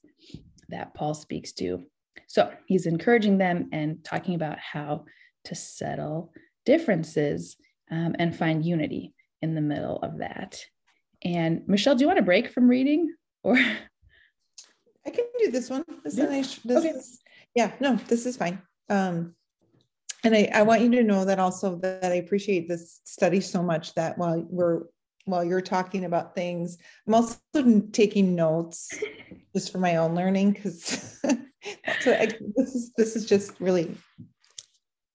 that 0.69 0.95
Paul 0.95 1.15
speaks 1.15 1.53
to. 1.55 1.85
So 2.27 2.53
he's 2.67 2.87
encouraging 2.87 3.39
them 3.39 3.69
and 3.73 4.03
talking 4.05 4.35
about 4.35 4.59
how 4.59 5.05
to 5.45 5.55
settle 5.55 6.33
differences 6.65 7.57
um, 7.91 8.17
and 8.19 8.35
find 8.35 8.65
unity 8.65 9.15
in 9.43 9.55
the 9.55 9.61
middle 9.61 9.99
of 9.99 10.19
that. 10.19 10.65
And 11.23 11.63
Michelle, 11.67 11.95
do 11.95 12.03
you 12.03 12.07
want 12.07 12.19
to 12.19 12.25
break 12.25 12.51
from 12.51 12.69
reading 12.69 13.15
or? 13.43 13.57
I 15.07 15.11
can 15.11 15.25
do 15.39 15.51
this 15.51 15.69
one. 15.69 15.85
This 16.03 16.17
yeah. 16.17 16.25
nice. 16.27 16.57
This 16.57 16.79
okay. 16.79 16.89
is, 16.89 17.21
yeah, 17.55 17.73
no, 17.81 17.97
this 18.09 18.27
is 18.27 18.37
fine. 18.37 18.61
Um, 18.89 19.35
and 20.25 20.35
I, 20.35 20.51
I 20.55 20.63
want 20.63 20.81
you 20.81 20.91
to 20.93 21.03
know 21.03 21.27
that 21.27 21.39
also 21.39 21.77
that 21.77 22.05
I 22.05 22.15
appreciate 22.15 22.69
this 22.69 23.01
study 23.05 23.41
so 23.41 23.63
much 23.63 23.95
that 23.95 24.17
while 24.17 24.43
we're 24.49 24.85
while 25.25 25.45
you're 25.45 25.61
talking 25.61 26.05
about 26.05 26.35
things. 26.35 26.79
I'm 27.07 27.15
also 27.15 27.39
taking 27.93 28.35
notes 28.35 28.93
just 29.55 29.73
for 29.73 29.79
my 29.79 29.97
own 29.97 30.15
learning 30.15 30.53
because 30.53 31.21
so 32.01 32.27
this 32.57 32.75
is 32.75 32.93
this 32.97 33.17
is 33.17 33.27
just 33.27 33.59
really 33.61 33.97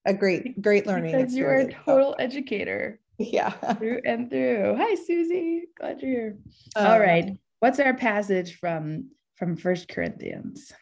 a 0.04 0.14
great 0.14 0.60
great 0.60 0.86
learning. 0.86 1.16
Because 1.16 1.34
you're 1.34 1.54
a 1.54 1.72
total 1.72 2.16
educator. 2.18 3.00
Yeah, 3.18 3.50
through 3.50 4.00
and 4.04 4.30
through. 4.30 4.76
Hi, 4.78 4.94
Susie. 4.94 5.64
Glad 5.78 6.00
you're 6.00 6.10
here. 6.10 6.38
Um, 6.74 6.86
All 6.86 7.00
right, 7.00 7.38
what's 7.60 7.78
our 7.78 7.94
passage 7.94 8.58
from 8.58 9.10
from 9.36 9.56
First 9.56 9.88
Corinthians? 9.88 10.72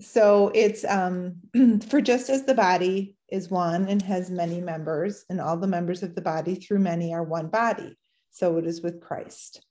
So 0.00 0.50
it's 0.54 0.84
um 0.84 1.34
for 1.88 2.00
just 2.00 2.30
as 2.30 2.44
the 2.44 2.54
body 2.54 3.16
is 3.28 3.50
one 3.50 3.88
and 3.88 4.00
has 4.02 4.30
many 4.30 4.60
members, 4.60 5.24
and 5.28 5.40
all 5.40 5.56
the 5.56 5.66
members 5.66 6.02
of 6.02 6.14
the 6.14 6.22
body 6.22 6.54
through 6.54 6.78
many 6.78 7.12
are 7.12 7.24
one 7.24 7.48
body 7.48 7.96
so 8.30 8.56
it 8.58 8.66
is 8.66 8.82
with 8.82 9.00
Christ. 9.00 9.64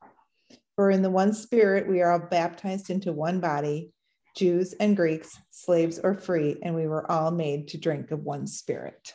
For 0.76 0.92
in 0.92 1.02
the 1.02 1.10
one 1.10 1.34
spirit 1.34 1.88
we 1.88 2.02
are 2.02 2.12
all 2.12 2.28
baptized 2.30 2.90
into 2.90 3.12
one 3.12 3.40
body, 3.40 3.92
Jews 4.36 4.74
and 4.80 4.96
Greeks, 4.96 5.38
slaves 5.52 6.00
or 6.00 6.16
free, 6.16 6.58
and 6.64 6.76
we 6.76 6.88
were 6.88 7.10
all 7.12 7.32
made 7.32 7.68
to 7.70 7.78
drink 7.78 8.12
of 8.12 8.24
one 8.24 8.48
spirit. 8.48 9.14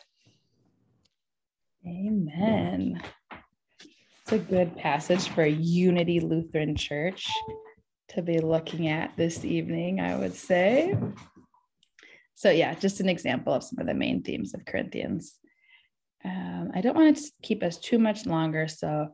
Amen. 1.87 3.01
It's 4.21 4.31
a 4.31 4.39
good 4.39 4.75
passage 4.75 5.29
for 5.29 5.43
a 5.43 5.49
Unity 5.49 6.19
Lutheran 6.19 6.75
Church 6.75 7.31
to 8.09 8.21
be 8.21 8.39
looking 8.39 8.87
at 8.87 9.15
this 9.15 9.45
evening, 9.45 9.99
I 9.99 10.15
would 10.15 10.33
say. 10.33 10.97
So, 12.33 12.49
yeah, 12.49 12.73
just 12.73 12.99
an 12.99 13.09
example 13.09 13.53
of 13.53 13.63
some 13.63 13.79
of 13.79 13.87
the 13.87 13.93
main 13.93 14.23
themes 14.23 14.53
of 14.53 14.65
Corinthians. 14.65 15.35
Um, 16.23 16.71
I 16.73 16.81
don't 16.81 16.95
want 16.95 17.17
to 17.17 17.31
keep 17.43 17.63
us 17.63 17.77
too 17.77 17.99
much 17.99 18.25
longer, 18.25 18.67
so 18.67 19.09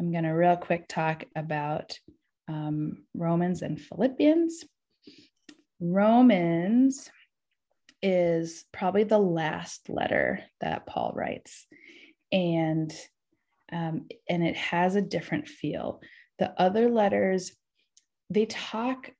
I'm 0.00 0.12
going 0.12 0.24
to 0.24 0.30
real 0.30 0.56
quick 0.56 0.88
talk 0.88 1.24
about 1.36 1.98
um, 2.48 3.04
Romans 3.14 3.60
and 3.60 3.78
Philippians. 3.78 4.64
Romans 5.78 7.10
is 8.02 8.64
probably 8.72 9.04
the 9.04 9.18
last 9.18 9.90
letter 9.90 10.42
that 10.62 10.86
Paul 10.86 11.12
writes, 11.14 11.66
and 12.32 12.90
um, 13.70 14.06
and 14.26 14.42
it 14.42 14.56
has 14.56 14.96
a 14.96 15.02
different 15.02 15.48
feel. 15.48 16.00
The 16.38 16.58
other 16.58 16.88
letters, 16.88 17.52
they 18.30 18.46
talk 18.46 19.10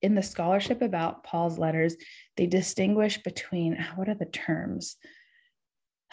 in 0.00 0.14
the 0.14 0.22
scholarship 0.22 0.80
about 0.80 1.22
Paul's 1.22 1.58
letters. 1.58 1.96
They 2.38 2.46
distinguish 2.46 3.22
between 3.22 3.76
what 3.94 4.08
are 4.08 4.14
the 4.14 4.24
terms? 4.24 4.96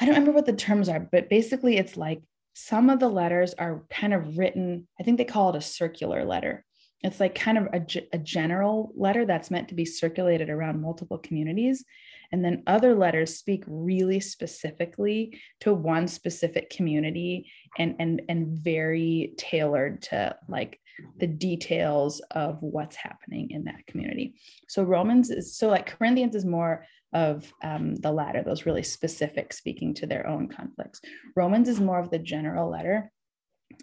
I 0.01 0.05
don't 0.05 0.15
remember 0.15 0.33
what 0.33 0.45
the 0.45 0.53
terms 0.53 0.89
are, 0.89 0.99
but 0.99 1.29
basically, 1.29 1.77
it's 1.77 1.95
like 1.95 2.21
some 2.59 2.89
of 2.89 2.99
the 2.99 3.07
letters 3.07 3.53
are 3.53 3.83
kind 3.91 4.15
of 4.15 4.35
written, 4.35 4.87
I 4.99 5.03
think 5.03 5.19
they 5.19 5.25
call 5.25 5.51
it 5.51 5.55
a 5.55 5.61
circular 5.61 6.25
letter. 6.25 6.65
It's 7.03 7.19
like 7.19 7.35
kind 7.35 7.59
of 7.59 7.67
a, 7.71 7.85
a 8.13 8.17
general 8.17 8.91
letter 8.95 9.27
that's 9.27 9.51
meant 9.51 9.67
to 9.67 9.75
be 9.75 9.85
circulated 9.85 10.49
around 10.49 10.81
multiple 10.81 11.19
communities. 11.19 11.85
And 12.31 12.43
then 12.43 12.63
other 12.65 12.95
letters 12.95 13.37
speak 13.37 13.63
really 13.67 14.19
specifically 14.19 15.39
to 15.59 15.71
one 15.71 16.07
specific 16.07 16.71
community 16.71 17.51
and, 17.77 17.95
and, 17.99 18.23
and 18.27 18.47
very 18.47 19.35
tailored 19.37 20.01
to 20.03 20.35
like 20.49 20.79
the 21.19 21.27
details 21.27 22.21
of 22.31 22.57
what's 22.61 22.95
happening 22.95 23.51
in 23.51 23.65
that 23.65 23.85
community. 23.85 24.33
So 24.67 24.81
Romans 24.81 25.29
is 25.29 25.55
so 25.55 25.69
like 25.69 25.85
Corinthians 25.85 26.33
is 26.33 26.43
more 26.43 26.87
of 27.13 27.51
um, 27.63 27.95
the 27.95 28.11
latter, 28.11 28.43
those 28.43 28.65
really 28.65 28.83
specific, 28.83 29.53
speaking 29.53 29.93
to 29.95 30.07
their 30.07 30.27
own 30.27 30.47
conflicts. 30.47 31.01
Romans 31.35 31.69
is 31.69 31.79
more 31.79 31.99
of 31.99 32.09
the 32.09 32.19
general 32.19 32.69
letter, 32.69 33.11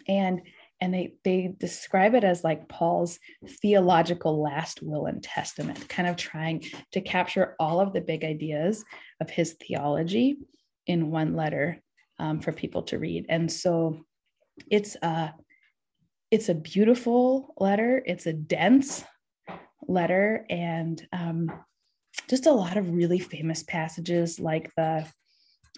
and 0.07 0.41
and 0.81 0.93
they 0.93 1.13
they 1.23 1.53
describe 1.57 2.15
it 2.15 2.23
as 2.23 2.43
like 2.43 2.67
Paul's 2.67 3.19
theological 3.61 4.41
last 4.41 4.81
will 4.81 5.05
and 5.05 5.23
testament, 5.23 5.87
kind 5.89 6.07
of 6.07 6.17
trying 6.17 6.63
to 6.91 7.01
capture 7.01 7.55
all 7.59 7.79
of 7.79 7.93
the 7.93 8.01
big 8.01 8.23
ideas 8.23 8.83
of 9.21 9.29
his 9.29 9.53
theology 9.53 10.37
in 10.85 11.11
one 11.11 11.35
letter 11.35 11.81
um, 12.19 12.39
for 12.39 12.51
people 12.51 12.83
to 12.83 12.99
read. 12.99 13.25
And 13.29 13.51
so 13.51 14.05
it's 14.69 14.95
a 15.01 15.33
it's 16.31 16.49
a 16.49 16.55
beautiful 16.55 17.53
letter. 17.57 18.03
It's 18.05 18.25
a 18.25 18.33
dense 18.33 19.03
letter, 19.87 20.45
and 20.49 21.05
um, 21.13 21.51
just 22.29 22.45
a 22.45 22.51
lot 22.51 22.77
of 22.77 22.93
really 22.93 23.19
famous 23.19 23.63
passages 23.63 24.39
like 24.39 24.71
the 24.75 25.07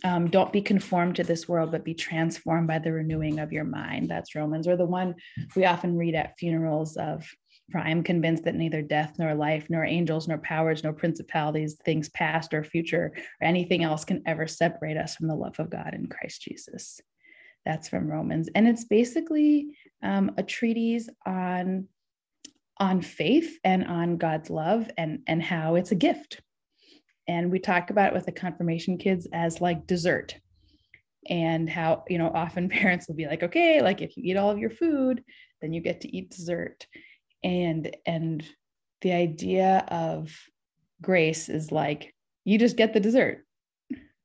um, 0.03 0.29
don't 0.29 0.53
be 0.53 0.61
conformed 0.61 1.15
to 1.15 1.23
this 1.23 1.49
world, 1.49 1.71
but 1.71 1.83
be 1.83 1.93
transformed 1.93 2.67
by 2.67 2.79
the 2.79 2.91
renewing 2.91 3.39
of 3.39 3.51
your 3.51 3.63
mind. 3.63 4.09
That's 4.09 4.35
Romans, 4.35 4.67
or 4.67 4.77
the 4.77 4.85
one 4.85 5.15
we 5.55 5.65
often 5.65 5.97
read 5.97 6.13
at 6.13 6.37
funerals 6.37 6.97
of, 6.97 7.27
for 7.71 7.79
I 7.79 7.89
am 7.89 8.03
convinced 8.03 8.43
that 8.43 8.55
neither 8.55 8.81
death 8.81 9.15
nor 9.17 9.33
life, 9.33 9.65
nor 9.69 9.83
angels, 9.83 10.27
nor 10.27 10.37
powers, 10.37 10.83
nor 10.83 10.93
principalities, 10.93 11.77
things 11.83 12.09
past 12.09 12.53
or 12.53 12.63
future, 12.63 13.11
or 13.41 13.47
anything 13.47 13.83
else 13.83 14.05
can 14.05 14.21
ever 14.27 14.45
separate 14.45 14.97
us 14.97 15.15
from 15.15 15.27
the 15.27 15.35
love 15.35 15.59
of 15.59 15.71
God 15.71 15.93
in 15.93 16.07
Christ 16.07 16.43
Jesus. 16.43 17.01
That's 17.65 17.89
from 17.89 18.07
Romans. 18.07 18.49
And 18.53 18.67
it's 18.67 18.85
basically 18.85 19.75
um, 20.03 20.31
a 20.37 20.43
treatise 20.43 21.09
on 21.25 21.87
on 22.79 23.01
faith 23.01 23.57
and 23.63 23.85
on 23.85 24.17
God's 24.17 24.49
love 24.49 24.89
and, 24.97 25.19
and 25.27 25.41
how 25.41 25.75
it's 25.75 25.91
a 25.91 25.95
gift. 25.95 26.41
and 27.27 27.51
we 27.51 27.59
talk 27.59 27.89
about 27.89 28.09
it 28.09 28.13
with 28.13 28.25
the 28.25 28.31
confirmation 28.31 28.97
kids 28.97 29.27
as 29.33 29.61
like 29.61 29.87
dessert 29.87 30.35
and 31.29 31.69
how 31.69 32.03
you 32.07 32.17
know 32.17 32.31
often 32.33 32.69
parents 32.81 33.07
will 33.07 33.15
be 33.15 33.27
like 33.27 33.43
okay 33.43 33.81
like 33.81 34.01
if 34.01 34.15
you 34.15 34.23
eat 34.25 34.37
all 34.37 34.49
of 34.49 34.59
your 34.59 34.69
food 34.69 35.23
then 35.61 35.73
you 35.73 35.81
get 35.81 36.01
to 36.01 36.15
eat 36.15 36.29
dessert. 36.29 36.87
And 37.43 37.95
and 38.05 38.43
the 39.01 39.13
idea 39.13 39.85
of 39.89 40.35
grace 41.01 41.49
is 41.49 41.71
like 41.71 42.13
you 42.45 42.57
just 42.57 42.77
get 42.77 42.93
the 42.93 42.99
dessert. 42.99 43.45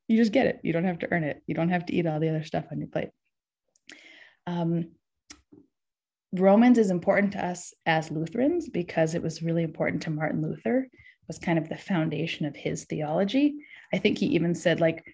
You 0.09 0.17
just 0.17 0.33
get 0.33 0.47
it. 0.47 0.61
You 0.63 0.73
don't 0.73 0.85
have 0.85 1.01
to 1.01 1.13
earn 1.13 1.25
it. 1.25 1.43
You 1.47 1.55
don't 1.55 1.71
have 1.71 1.87
to 1.87 1.95
eat 1.95 2.07
all 2.07 2.21
the 2.21 2.29
other 2.29 2.45
stuff 2.45 2.65
on 2.71 2.79
your 2.79 2.89
plate. 2.89 3.11
Um, 4.47 4.93
romans 6.33 6.79
is 6.79 6.91
important 6.91 7.33
to 7.33 7.45
us 7.45 7.75
as 7.87 8.11
lutherans 8.11 8.69
because 8.69 9.15
it 9.15 9.23
was 9.23 9.43
really 9.43 9.63
important 9.63 10.03
to 10.03 10.11
martin 10.11 10.43
luther 10.43 10.89
was 11.29 11.39
kind 11.39 11.59
of 11.59 11.69
the 11.69 11.77
foundation 11.77 12.47
of 12.47 12.57
his 12.57 12.85
theology. 12.85 13.55
I 13.93 13.99
think 13.99 14.19
he 14.19 14.27
even 14.27 14.55
said 14.55 14.81
like 14.81 15.05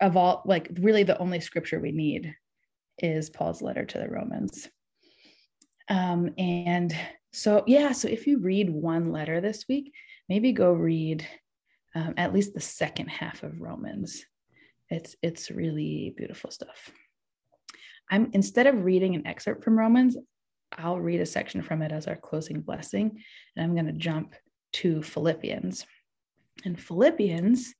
of 0.00 0.16
all 0.16 0.42
like 0.44 0.70
really 0.80 1.02
the 1.02 1.18
only 1.18 1.40
scripture 1.40 1.80
we 1.80 1.92
need 1.92 2.34
is 2.98 3.30
paul's 3.30 3.62
letter 3.62 3.84
to 3.84 3.98
the 3.98 4.08
romans. 4.08 4.68
Um, 5.88 6.30
and 6.38 6.94
so 7.32 7.64
yeah 7.66 7.92
so 7.92 8.08
if 8.08 8.26
you 8.26 8.38
read 8.38 8.70
one 8.70 9.12
letter 9.12 9.40
this 9.40 9.64
week 9.68 9.92
maybe 10.28 10.52
go 10.52 10.72
read 10.72 11.26
um, 11.94 12.14
at 12.16 12.34
least 12.34 12.54
the 12.54 12.60
second 12.60 13.08
half 13.08 13.42
of 13.42 13.60
romans. 13.60 14.24
It's 14.90 15.16
it's 15.22 15.50
really 15.50 16.14
beautiful 16.16 16.50
stuff. 16.50 16.90
I'm 18.10 18.30
instead 18.34 18.66
of 18.66 18.84
reading 18.84 19.14
an 19.14 19.26
excerpt 19.26 19.64
from 19.64 19.78
romans 19.78 20.16
i'll 20.78 21.00
read 21.00 21.20
a 21.20 21.26
section 21.26 21.62
from 21.62 21.82
it 21.82 21.92
as 21.92 22.06
our 22.06 22.16
closing 22.16 22.60
blessing 22.60 23.22
and 23.54 23.64
i'm 23.64 23.74
going 23.74 23.86
to 23.86 23.92
jump 23.92 24.34
to 24.72 25.02
philippians 25.02 25.86
and 26.64 26.80
philippians 26.80 27.74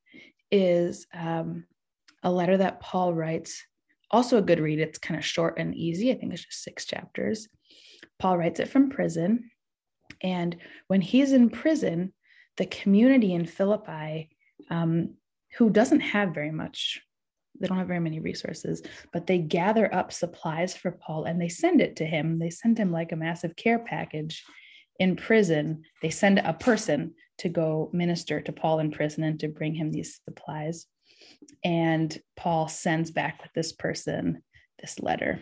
is 0.50 1.06
um, 1.14 1.64
a 2.22 2.30
letter 2.30 2.56
that 2.56 2.80
Paul 2.80 3.14
writes. 3.14 3.64
Also, 4.10 4.38
a 4.38 4.42
good 4.42 4.60
read. 4.60 4.78
It's 4.78 4.98
kind 4.98 5.18
of 5.18 5.24
short 5.24 5.58
and 5.58 5.74
easy. 5.74 6.10
I 6.10 6.14
think 6.14 6.32
it's 6.32 6.44
just 6.44 6.62
six 6.62 6.84
chapters. 6.84 7.48
Paul 8.18 8.38
writes 8.38 8.60
it 8.60 8.68
from 8.68 8.90
prison. 8.90 9.50
And 10.22 10.56
when 10.86 11.00
he's 11.00 11.32
in 11.32 11.50
prison, 11.50 12.12
the 12.56 12.66
community 12.66 13.34
in 13.34 13.44
Philippi, 13.44 14.30
um, 14.70 15.14
who 15.58 15.70
doesn't 15.70 16.00
have 16.00 16.34
very 16.34 16.50
much, 16.50 17.02
they 17.60 17.66
don't 17.66 17.78
have 17.78 17.88
very 17.88 18.00
many 18.00 18.20
resources, 18.20 18.82
but 19.12 19.26
they 19.26 19.38
gather 19.38 19.92
up 19.94 20.12
supplies 20.12 20.76
for 20.76 20.90
Paul 20.90 21.24
and 21.24 21.40
they 21.40 21.48
send 21.48 21.80
it 21.80 21.96
to 21.96 22.06
him. 22.06 22.38
They 22.38 22.50
send 22.50 22.78
him 22.78 22.92
like 22.92 23.12
a 23.12 23.16
massive 23.16 23.56
care 23.56 23.78
package 23.78 24.44
in 24.98 25.16
prison. 25.16 25.82
They 26.02 26.10
send 26.10 26.38
a 26.38 26.52
person 26.52 27.14
to 27.38 27.48
go 27.48 27.90
minister 27.92 28.40
to 28.40 28.52
Paul 28.52 28.78
in 28.78 28.90
prison 28.90 29.24
and 29.24 29.38
to 29.40 29.48
bring 29.48 29.74
him 29.74 29.90
these 29.90 30.20
supplies. 30.24 30.86
And 31.64 32.16
Paul 32.36 32.68
sends 32.68 33.10
back 33.10 33.42
with 33.42 33.52
this 33.54 33.72
person 33.72 34.42
this 34.80 35.00
letter. 35.00 35.40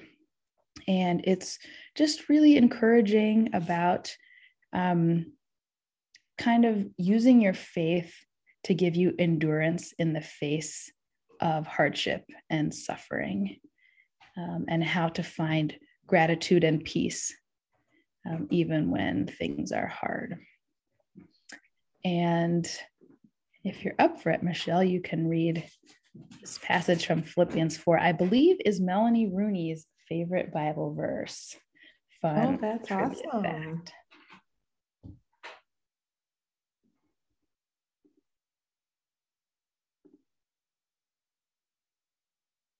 And 0.86 1.22
it's 1.24 1.58
just 1.94 2.28
really 2.28 2.56
encouraging 2.56 3.50
about 3.52 4.14
um, 4.72 5.32
kind 6.38 6.64
of 6.64 6.86
using 6.96 7.40
your 7.40 7.54
faith 7.54 8.12
to 8.64 8.74
give 8.74 8.96
you 8.96 9.14
endurance 9.18 9.92
in 9.98 10.12
the 10.12 10.20
face 10.20 10.92
of 11.40 11.66
hardship 11.66 12.24
and 12.50 12.74
suffering, 12.74 13.56
um, 14.36 14.64
and 14.68 14.82
how 14.82 15.08
to 15.08 15.22
find 15.22 15.76
gratitude 16.06 16.64
and 16.64 16.84
peace 16.84 17.34
um, 18.26 18.48
even 18.50 18.90
when 18.90 19.26
things 19.26 19.72
are 19.72 19.86
hard. 19.86 20.38
And 22.04 22.68
if 23.64 23.84
you're 23.84 23.94
up 23.98 24.20
for 24.20 24.30
it, 24.30 24.42
Michelle, 24.42 24.84
you 24.84 25.00
can 25.00 25.28
read 25.28 25.64
this 26.40 26.58
passage 26.62 27.06
from 27.06 27.22
Philippians 27.22 27.76
4, 27.76 27.98
I 27.98 28.12
believe 28.12 28.56
is 28.64 28.80
Melanie 28.80 29.30
Rooney's 29.32 29.86
favorite 30.08 30.52
Bible 30.52 30.94
verse. 30.94 31.56
Fun. 32.20 32.54
Oh, 32.54 32.58
that's 32.60 32.90
awesome. 32.90 33.42
Fact. 33.42 33.92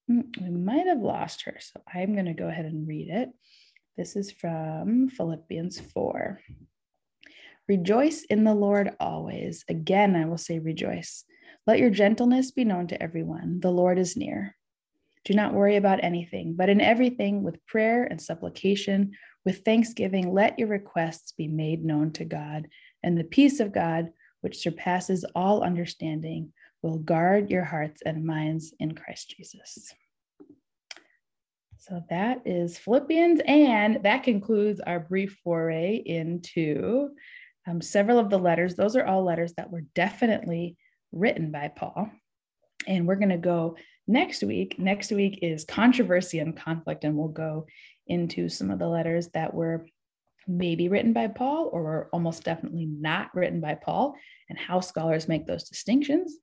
Hmm, 0.06 0.20
we 0.40 0.50
might 0.50 0.86
have 0.86 1.00
lost 1.00 1.42
her, 1.42 1.56
so 1.60 1.80
I'm 1.92 2.14
going 2.14 2.26
to 2.26 2.34
go 2.34 2.48
ahead 2.48 2.64
and 2.64 2.86
read 2.86 3.08
it. 3.10 3.30
This 3.96 4.16
is 4.16 4.32
from 4.32 5.08
Philippians 5.08 5.80
4. 5.80 6.40
Rejoice 7.68 8.24
in 8.24 8.44
the 8.44 8.54
Lord 8.54 8.94
always. 9.00 9.64
Again, 9.68 10.16
I 10.16 10.26
will 10.26 10.38
say 10.38 10.58
rejoice. 10.58 11.24
Let 11.66 11.78
your 11.78 11.90
gentleness 11.90 12.50
be 12.50 12.64
known 12.64 12.88
to 12.88 13.02
everyone. 13.02 13.60
The 13.60 13.70
Lord 13.70 13.98
is 13.98 14.16
near. 14.16 14.56
Do 15.24 15.32
not 15.32 15.54
worry 15.54 15.76
about 15.76 16.04
anything, 16.04 16.54
but 16.54 16.68
in 16.68 16.82
everything, 16.82 17.42
with 17.42 17.64
prayer 17.66 18.04
and 18.04 18.20
supplication, 18.20 19.12
with 19.44 19.64
thanksgiving, 19.64 20.32
let 20.34 20.58
your 20.58 20.68
requests 20.68 21.32
be 21.32 21.48
made 21.48 21.84
known 21.84 22.12
to 22.12 22.24
God. 22.24 22.68
And 23.02 23.16
the 23.16 23.24
peace 23.24 23.60
of 23.60 23.72
God, 23.72 24.10
which 24.42 24.58
surpasses 24.58 25.24
all 25.34 25.62
understanding, 25.62 26.52
will 26.82 26.98
guard 26.98 27.50
your 27.50 27.64
hearts 27.64 28.02
and 28.04 28.26
minds 28.26 28.74
in 28.78 28.94
Christ 28.94 29.34
Jesus. 29.36 29.94
So 31.86 32.02
that 32.08 32.46
is 32.46 32.78
Philippians. 32.78 33.42
And 33.46 34.02
that 34.04 34.22
concludes 34.22 34.80
our 34.80 34.98
brief 34.98 35.38
foray 35.44 35.96
into 35.96 37.10
um, 37.66 37.82
several 37.82 38.18
of 38.18 38.30
the 38.30 38.38
letters. 38.38 38.74
Those 38.74 38.96
are 38.96 39.04
all 39.04 39.22
letters 39.22 39.52
that 39.58 39.70
were 39.70 39.82
definitely 39.94 40.78
written 41.12 41.50
by 41.50 41.68
Paul. 41.68 42.08
And 42.86 43.06
we're 43.06 43.16
going 43.16 43.28
to 43.28 43.36
go 43.36 43.76
next 44.06 44.42
week. 44.42 44.78
Next 44.78 45.12
week 45.12 45.40
is 45.42 45.66
controversy 45.66 46.38
and 46.38 46.56
conflict, 46.56 47.04
and 47.04 47.16
we'll 47.16 47.28
go 47.28 47.66
into 48.06 48.48
some 48.48 48.70
of 48.70 48.78
the 48.78 48.88
letters 48.88 49.28
that 49.34 49.52
were 49.52 49.86
maybe 50.48 50.88
written 50.88 51.12
by 51.12 51.26
Paul 51.26 51.68
or 51.70 51.82
were 51.82 52.08
almost 52.14 52.44
definitely 52.44 52.86
not 52.86 53.34
written 53.34 53.60
by 53.60 53.74
Paul, 53.74 54.14
and 54.48 54.58
how 54.58 54.80
scholars 54.80 55.28
make 55.28 55.46
those 55.46 55.68
distinctions. 55.68 56.34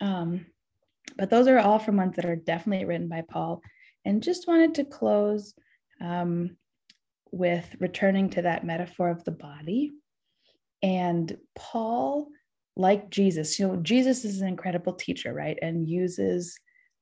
Um, 0.00 0.46
but 1.16 1.30
those 1.30 1.48
are 1.48 1.58
all 1.58 1.80
from 1.80 1.96
ones 1.96 2.14
that 2.16 2.24
are 2.24 2.36
definitely 2.36 2.84
written 2.84 3.08
by 3.08 3.22
Paul. 3.28 3.60
And 4.04 4.22
just 4.22 4.46
wanted 4.46 4.74
to 4.74 4.84
close 4.84 5.54
um, 6.00 6.56
with 7.30 7.74
returning 7.80 8.30
to 8.30 8.42
that 8.42 8.64
metaphor 8.64 9.10
of 9.10 9.24
the 9.24 9.32
body. 9.32 9.92
And 10.82 11.36
Paul 11.56 12.28
like 12.76 13.10
Jesus, 13.10 13.58
you 13.58 13.68
know, 13.68 13.76
Jesus 13.76 14.24
is 14.24 14.40
an 14.40 14.48
incredible 14.48 14.94
teacher, 14.94 15.32
right? 15.32 15.58
And 15.62 15.88
uses 15.88 16.58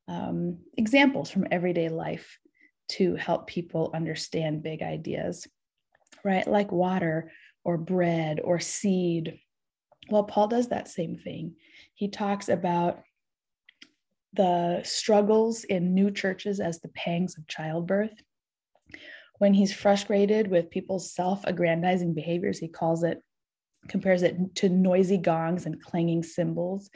um, 0.08 0.58
examples 0.76 1.30
from 1.30 1.46
everyday 1.50 1.88
life 1.88 2.38
to 2.90 3.16
help 3.16 3.46
people 3.46 3.90
understand 3.94 4.62
big 4.62 4.82
ideas, 4.82 5.46
right? 6.24 6.46
Like 6.46 6.70
water 6.70 7.32
or 7.64 7.78
bread 7.78 8.40
or 8.42 8.60
seed. 8.60 9.38
Well, 10.10 10.24
Paul 10.24 10.48
does 10.48 10.68
that 10.68 10.88
same 10.88 11.16
thing. 11.16 11.54
He 11.94 12.08
talks 12.08 12.48
about 12.48 13.02
the 14.34 14.80
struggles 14.84 15.64
in 15.64 15.94
new 15.94 16.10
churches 16.10 16.60
as 16.60 16.80
the 16.80 16.88
pangs 16.88 17.36
of 17.36 17.46
childbirth. 17.48 18.14
When 19.38 19.54
he's 19.54 19.72
frustrated 19.72 20.48
with 20.48 20.70
people's 20.70 21.14
self 21.14 21.44
aggrandizing 21.44 22.14
behaviors, 22.14 22.58
he 22.58 22.68
calls 22.68 23.02
it 23.02 23.22
compares 23.88 24.22
it 24.22 24.54
to 24.54 24.68
noisy 24.68 25.18
gongs 25.18 25.66
and 25.66 25.82
clanging 25.82 26.22
cymbals. 26.22 26.88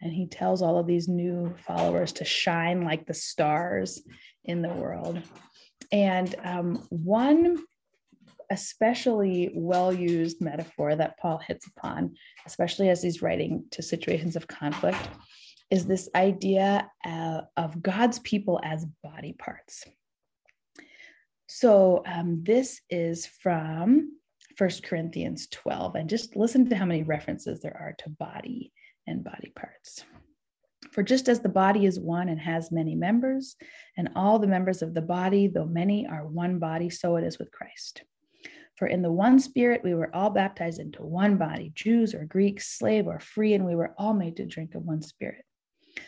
And 0.00 0.12
he 0.12 0.28
tells 0.28 0.62
all 0.62 0.78
of 0.78 0.86
these 0.86 1.08
new 1.08 1.54
followers 1.66 2.12
to 2.14 2.24
shine 2.24 2.82
like 2.82 3.06
the 3.06 3.14
stars 3.14 4.00
in 4.44 4.62
the 4.62 4.68
world. 4.68 5.20
And 5.90 6.34
um, 6.44 6.86
one 6.90 7.58
especially 8.50 9.50
well 9.54 9.92
used 9.92 10.40
metaphor 10.40 10.96
that 10.96 11.18
Paul 11.18 11.38
hits 11.38 11.66
upon, 11.66 12.14
especially 12.46 12.88
as 12.88 13.02
he's 13.02 13.20
writing 13.20 13.64
to 13.72 13.82
situations 13.82 14.36
of 14.36 14.46
conflict, 14.46 14.98
is 15.70 15.86
this 15.86 16.08
idea 16.14 16.90
uh, 17.04 17.42
of 17.56 17.82
God's 17.82 18.18
people 18.20 18.60
as 18.62 18.86
body 19.02 19.34
parts. 19.38 19.84
So, 21.46 22.02
um, 22.06 22.42
this 22.44 22.80
is 22.90 23.26
from 23.26 24.12
First 24.56 24.82
Corinthians 24.82 25.46
12 25.48 25.94
and 25.94 26.10
just 26.10 26.36
listen 26.36 26.68
to 26.68 26.76
how 26.76 26.84
many 26.84 27.02
references 27.02 27.60
there 27.60 27.76
are 27.76 27.94
to 27.98 28.10
body 28.10 28.72
and 29.06 29.24
body 29.24 29.52
parts. 29.54 30.04
For 30.92 31.02
just 31.02 31.28
as 31.28 31.40
the 31.40 31.48
body 31.48 31.86
is 31.86 31.98
one 31.98 32.28
and 32.28 32.40
has 32.40 32.70
many 32.70 32.94
members, 32.94 33.56
and 33.96 34.10
all 34.14 34.38
the 34.38 34.46
members 34.46 34.82
of 34.82 34.94
the 34.94 35.02
body, 35.02 35.46
though 35.46 35.66
many, 35.66 36.06
are 36.06 36.26
one 36.26 36.58
body, 36.58 36.88
so 36.90 37.16
it 37.16 37.24
is 37.24 37.38
with 37.38 37.50
Christ. 37.50 38.02
For 38.76 38.86
in 38.86 39.02
the 39.02 39.12
one 39.12 39.38
spirit 39.40 39.82
we 39.82 39.94
were 39.94 40.14
all 40.14 40.30
baptized 40.30 40.78
into 40.80 41.02
one 41.02 41.36
body, 41.36 41.72
Jews 41.74 42.14
or 42.14 42.24
Greeks, 42.24 42.68
slave 42.68 43.06
or 43.06 43.18
free, 43.18 43.54
and 43.54 43.66
we 43.66 43.74
were 43.74 43.94
all 43.98 44.14
made 44.14 44.36
to 44.36 44.46
drink 44.46 44.74
of 44.74 44.84
one 44.84 45.02
spirit. 45.02 45.44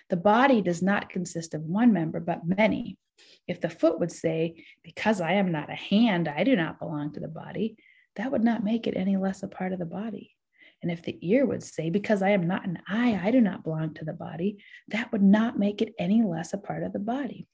The 0.08 0.16
body 0.16 0.60
does 0.60 0.82
not 0.82 1.10
consist 1.10 1.54
of 1.54 1.62
one 1.62 1.92
member, 1.92 2.20
but 2.20 2.46
many. 2.46 2.98
If 3.46 3.60
the 3.60 3.70
foot 3.70 4.00
would 4.00 4.12
say, 4.12 4.64
Because 4.82 5.20
I 5.20 5.32
am 5.32 5.52
not 5.52 5.70
a 5.70 5.74
hand, 5.74 6.28
I 6.28 6.44
do 6.44 6.56
not 6.56 6.78
belong 6.78 7.12
to 7.12 7.20
the 7.20 7.28
body, 7.28 7.76
that 8.16 8.32
would 8.32 8.44
not 8.44 8.64
make 8.64 8.86
it 8.86 8.96
any 8.96 9.16
less 9.16 9.42
a 9.42 9.48
part 9.48 9.72
of 9.72 9.78
the 9.78 9.86
body. 9.86 10.34
And 10.82 10.90
if 10.90 11.02
the 11.02 11.18
ear 11.20 11.44
would 11.46 11.62
say, 11.62 11.90
Because 11.90 12.22
I 12.22 12.30
am 12.30 12.46
not 12.46 12.66
an 12.66 12.78
eye, 12.88 13.20
I 13.22 13.30
do 13.30 13.40
not 13.40 13.64
belong 13.64 13.94
to 13.94 14.04
the 14.04 14.12
body, 14.12 14.58
that 14.88 15.12
would 15.12 15.22
not 15.22 15.58
make 15.58 15.82
it 15.82 15.94
any 15.98 16.22
less 16.22 16.52
a 16.52 16.58
part 16.58 16.82
of 16.82 16.92
the 16.92 16.98
body. 16.98 17.46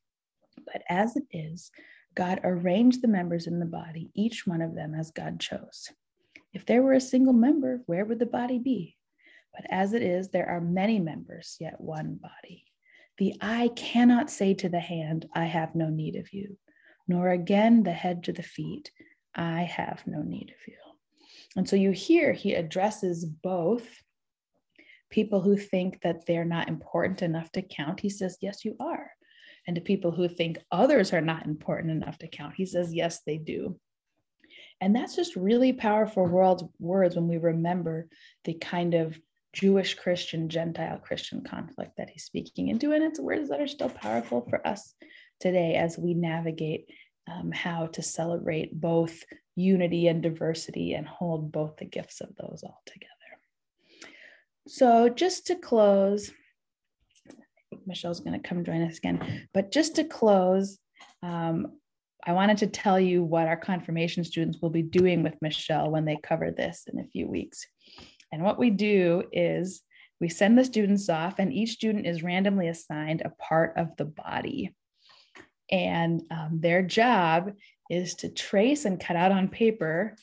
But 0.73 0.83
as 0.89 1.17
it 1.17 1.25
is, 1.31 1.71
God 2.15 2.41
arranged 2.45 3.03
the 3.03 3.09
members 3.09 3.47
in 3.47 3.59
the 3.59 3.67
body, 3.67 4.11
each 4.15 4.47
one 4.47 4.63
of 4.63 4.75
them 4.75 4.95
as 4.95 5.11
God 5.11 5.39
chose. 5.39 5.91
If 6.53 6.65
there 6.65 6.83
were 6.83 6.95
a 6.95 7.01
single 7.01 7.35
member, 7.35 7.83
where 7.87 8.05
would 8.05 8.19
the 8.19 8.27
body 8.27 8.59
be? 8.59 8.96
But 9.57 9.67
as 9.71 9.95
it 9.95 10.03
is, 10.03 10.29
there 10.29 10.49
are 10.49 10.61
many 10.61 11.01
members, 11.01 11.57
yet 11.59 11.81
one 11.81 12.21
body. 12.21 12.65
The 13.19 13.35
eye 13.41 13.71
cannot 13.75 14.31
say 14.31 14.53
to 14.55 14.69
the 14.69 14.81
hand, 14.81 15.27
I 15.35 15.47
have 15.47 15.75
no 15.75 15.89
need 15.89 16.17
of 16.17 16.33
you, 16.33 16.59
nor 17.09 17.31
again 17.31 17.83
the 17.83 17.93
head 17.93 18.25
to 18.25 18.33
the 18.33 18.43
feet, 18.43 18.91
I 19.35 19.63
have 19.63 20.07
no 20.07 20.23
need 20.23 20.51
of 20.51 20.69
you. 20.69 20.77
And 21.57 21.69
so 21.69 21.77
you 21.77 21.93
hear 21.93 22.33
he 22.33 22.55
addresses 22.55 23.25
both 23.25 23.87
people 25.11 25.41
who 25.41 25.57
think 25.57 26.03
that 26.03 26.27
they're 26.27 26.45
not 26.45 26.69
important 26.69 27.23
enough 27.23 27.51
to 27.53 27.63
count. 27.63 28.01
He 28.01 28.11
says, 28.11 28.37
Yes, 28.43 28.65
you 28.65 28.77
are. 28.79 29.11
And 29.67 29.77
to 29.77 29.81
people 29.81 30.13
who 30.13 30.29
think 30.29 30.59
others 30.71 31.13
are 31.13 31.23
not 31.23 31.47
important 31.47 31.91
enough 31.91 32.19
to 32.19 32.29
count, 32.29 32.55
he 32.57 32.67
says, 32.67 32.95
Yes, 32.95 33.21
they 33.27 33.39
do. 33.39 33.79
And 34.81 34.95
that's 34.95 35.17
just 35.17 35.37
really 35.37 35.73
powerful 35.73 36.27
world 36.27 36.71
words 36.79 37.17
when 37.17 37.29
we 37.29 37.39
remember 37.39 38.09
the 38.45 38.55
kind 38.55 38.95
of 38.95 39.19
Jewish 39.57 39.95
Christian, 39.95 40.51
Gentile 40.51 40.99
Christian 40.99 41.43
conflict 41.43 41.93
that 41.97 42.11
he's 42.11 42.25
speaking 42.25 42.69
into. 42.69 42.93
And 42.93 43.03
it's 43.03 43.19
words 43.19 43.49
that 43.49 43.61
are 43.61 43.67
still 43.67 43.89
powerful 43.89 44.47
for 44.51 44.65
us 44.67 44.93
today 45.41 45.77
as 45.77 45.97
we 45.97 46.13
navigate 46.13 46.91
um, 47.27 47.51
how 47.53 47.87
to 47.87 48.03
celebrate 48.03 48.79
both 48.79 49.25
unity 49.55 50.09
and 50.09 50.23
diversity 50.23 50.93
and 50.93 51.09
hold 51.09 51.53
both 51.53 51.79
the 51.79 51.87
gifts 51.87 52.21
of 52.21 52.29
those 52.37 52.65
all 52.65 52.83
together. 52.85 53.13
So, 54.69 55.09
just 55.09 55.47
to 55.47 55.55
close, 55.55 56.31
Michelle's 57.87 58.21
going 58.21 58.39
to 58.39 58.47
come 58.47 58.63
join 58.63 58.83
us 58.83 58.99
again, 58.99 59.49
but 59.55 59.73
just 59.73 59.97
to 59.97 60.05
close, 60.05 60.79
um, 61.23 61.79
I 62.27 62.33
wanted 62.33 62.59
to 62.59 62.67
tell 62.67 63.01
you 63.01 63.23
what 63.23 63.49
our 63.49 63.57
confirmation 63.57 64.23
students 64.23 64.59
will 64.61 64.71
be 64.71 64.83
doing 64.83 65.23
with 65.23 65.41
Michelle 65.41 65.91
when 65.91 66.05
they 66.05 66.19
cover 66.23 66.51
this 66.51 66.85
in 66.93 66.99
a 67.01 67.07
few 67.07 67.27
weeks. 67.27 67.67
And 68.33 68.43
what 68.43 68.59
we 68.59 68.71
do 68.71 69.25
is 69.33 69.83
we 70.21 70.29
send 70.29 70.59
the 70.59 70.65
students 70.65 71.09
off, 71.09 71.39
and 71.39 71.53
each 71.53 71.73
student 71.73 72.07
is 72.07 72.23
randomly 72.23 72.69
assigned 72.69 73.23
a 73.23 73.31
part 73.31 73.75
of 73.77 73.97
the 73.97 74.07
body. 74.07 74.75
And 75.71 76.23
um, 76.31 76.61
their 76.61 76.83
job 76.83 77.53
is 77.91 78.15
to 78.17 78.31
trace 78.31 78.85
and 78.85 79.01
cut 79.01 79.17
out 79.17 79.33
on 79.33 79.49
paper 79.49 80.17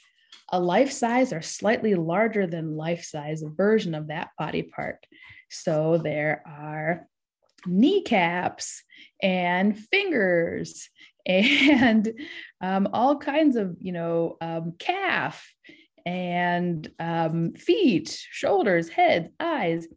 a 0.52 0.60
life 0.60 0.92
size 0.92 1.34
or 1.34 1.42
slightly 1.42 1.96
larger 1.96 2.48
than 2.48 2.76
life 2.76 3.04
size 3.04 3.44
version 3.46 3.96
of 3.96 4.08
that 4.08 4.30
body 4.38 4.64
part. 4.64 5.06
So 5.50 5.98
there 5.98 6.44
are 6.46 7.08
kneecaps 7.66 8.84
and 9.22 9.78
fingers 9.78 10.90
and 11.26 12.12
um, 12.62 12.90
all 12.92 13.18
kinds 13.18 13.56
of, 13.56 13.78
you 13.80 13.94
know, 13.94 14.38
um, 14.42 14.74
calf 14.78 15.48
and 16.06 16.90
um, 17.00 17.54
feet, 17.54 18.10
shoulders, 18.32 18.90
heads, 18.90 19.30
eyes. 19.40 19.88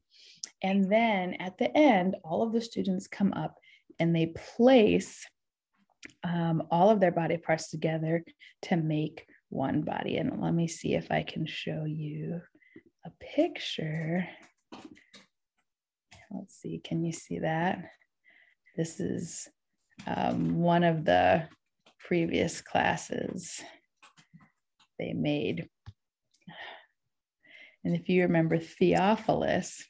And 0.63 0.91
then 0.91 1.35
at 1.35 1.59
the 1.59 1.77
end, 1.77 2.17
all 2.25 2.43
of 2.43 2.53
the 2.53 2.61
students 2.61 3.07
come 3.07 3.33
up 3.33 3.57
and 3.99 4.15
they 4.15 4.35
place 4.57 5.27
um, 6.25 6.63
all 6.71 6.91
of 6.91 7.01
their 7.01 7.13
body 7.13 7.37
parts 7.37 7.71
together 7.71 8.25
to 8.63 8.77
make 8.77 9.27
one 9.49 9.83
body. 9.83 10.17
And 10.17 10.41
let 10.41 10.55
me 10.55 10.69
see 10.69 10.95
if 10.95 11.11
I 11.11 11.23
can 11.23 11.47
show 11.47 11.85
you 11.85 12.41
a 13.05 13.11
picture. 13.21 14.27
Let's 16.31 16.57
see, 16.61 16.81
can 16.83 17.05
you 17.05 17.13
see 17.13 17.41
that? 17.41 17.91
This 18.77 19.01
is 19.01 19.49
um, 20.07 20.57
one 20.57 20.85
of 20.85 21.05
the 21.05 21.49
previous 22.07 22.61
classes 22.61 23.61
they 24.99 25.13
made. 25.13 25.69
And 27.85 27.95
if 27.95 28.09
you 28.09 28.23
remember, 28.23 28.59
Theophilus 28.59 29.85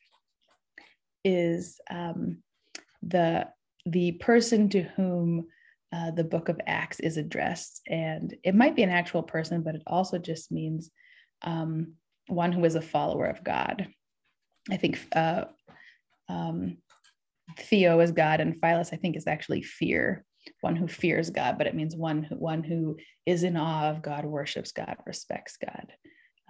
is 1.24 1.80
um, 1.90 2.42
the 3.02 3.48
the 3.86 4.12
person 4.12 4.68
to 4.70 4.82
whom 4.82 5.46
uh, 5.92 6.10
the 6.10 6.24
book 6.24 6.48
of 6.48 6.60
Acts 6.66 7.00
is 7.00 7.16
addressed. 7.16 7.80
And 7.86 8.34
it 8.42 8.54
might 8.54 8.76
be 8.76 8.82
an 8.82 8.90
actual 8.90 9.22
person, 9.22 9.62
but 9.62 9.76
it 9.76 9.82
also 9.86 10.18
just 10.18 10.50
means 10.50 10.90
um, 11.42 11.94
one 12.26 12.52
who 12.52 12.64
is 12.64 12.74
a 12.74 12.82
follower 12.82 13.26
of 13.26 13.44
God. 13.44 13.88
I 14.70 14.76
think 14.76 14.98
uh, 15.14 15.44
um, 16.28 16.78
Theo 17.58 18.00
is 18.00 18.10
God, 18.10 18.40
and 18.40 18.58
Philos, 18.60 18.92
I 18.92 18.96
think, 18.96 19.16
is 19.16 19.28
actually 19.28 19.62
fear, 19.62 20.24
one 20.60 20.74
who 20.74 20.88
fears 20.88 21.30
God, 21.30 21.56
but 21.56 21.68
it 21.68 21.74
means 21.74 21.94
one 21.94 22.24
who, 22.24 22.34
one 22.34 22.64
who 22.64 22.96
is 23.24 23.44
in 23.44 23.56
awe 23.56 23.90
of 23.90 24.02
God, 24.02 24.24
worships 24.24 24.72
God, 24.72 24.96
respects 25.06 25.56
God, 25.56 25.92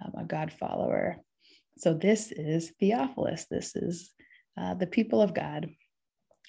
um, 0.03 0.13
a 0.17 0.25
God 0.25 0.51
follower. 0.51 1.17
So 1.77 1.93
this 1.93 2.31
is 2.31 2.71
Theophilus. 2.79 3.45
This 3.49 3.75
is 3.75 4.13
uh, 4.59 4.73
the 4.73 4.87
people 4.87 5.21
of 5.21 5.33
God 5.33 5.69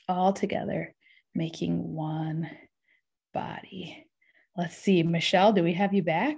all 0.09 0.32
together 0.32 0.94
making 1.34 1.94
one 1.94 2.51
body. 3.34 4.07
Let's 4.57 4.76
see, 4.76 5.03
Michelle, 5.03 5.53
do 5.53 5.62
we 5.62 5.74
have 5.74 5.94
you 5.94 6.03
back? 6.03 6.36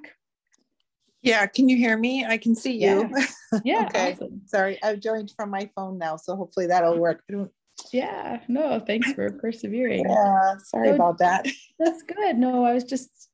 Yeah, 1.22 1.46
can 1.46 1.68
you 1.68 1.76
hear 1.76 1.96
me? 1.96 2.24
I 2.24 2.38
can 2.38 2.54
see 2.54 2.72
you. 2.72 3.10
Yeah. 3.10 3.60
yeah 3.64 3.84
okay. 3.86 4.12
Awesome. 4.12 4.42
Sorry, 4.46 4.82
I've 4.82 5.00
joined 5.00 5.32
from 5.36 5.50
my 5.50 5.70
phone 5.76 5.98
now, 5.98 6.16
so 6.16 6.34
hopefully 6.34 6.66
that'll 6.66 6.98
work. 6.98 7.22
Yeah, 7.92 8.40
no, 8.48 8.80
thanks 8.80 9.12
for 9.12 9.30
persevering. 9.30 10.04
Yeah, 10.08 10.54
sorry 10.64 10.88
so, 10.88 10.94
about 10.94 11.18
that. 11.18 11.46
That's 11.78 12.02
good. 12.02 12.36
No, 12.36 12.64
I 12.64 12.74
was 12.74 12.84
just 12.84 13.29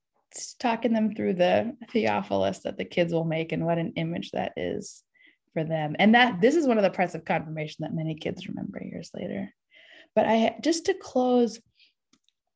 talking 0.59 0.93
them 0.93 1.15
through 1.15 1.35
the 1.35 1.77
Theophilus 1.91 2.61
that 2.61 2.79
the 2.79 2.85
kids 2.85 3.13
will 3.13 3.25
make 3.25 3.53
and 3.53 3.65
what 3.65 3.79
an 3.79 3.93
image 3.97 4.31
that 4.33 4.53
is 4.57 5.03
for 5.53 5.65
them. 5.65 5.97
And 5.99 6.15
that 6.15 6.41
this 6.41 6.55
is 6.55 6.67
one 6.67 6.79
of 6.79 6.85
the 6.85 6.91
parts 6.91 7.15
of 7.15 7.25
confirmation 7.25 7.79
that 7.81 7.95
many 7.95 8.15
kids 8.15 8.47
remember 8.47 8.83
years 8.83 9.11
later. 9.15 9.53
But 10.15 10.27
I 10.27 10.57
just 10.63 10.87
to 10.87 10.95
close, 10.95 11.61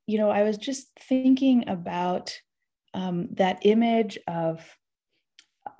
you 0.06 0.18
know, 0.18 0.30
I 0.30 0.42
was 0.42 0.58
just 0.58 0.88
thinking 1.08 1.68
about 1.68 2.38
um, 2.94 3.28
that 3.32 3.60
image 3.62 4.18
of 4.26 4.64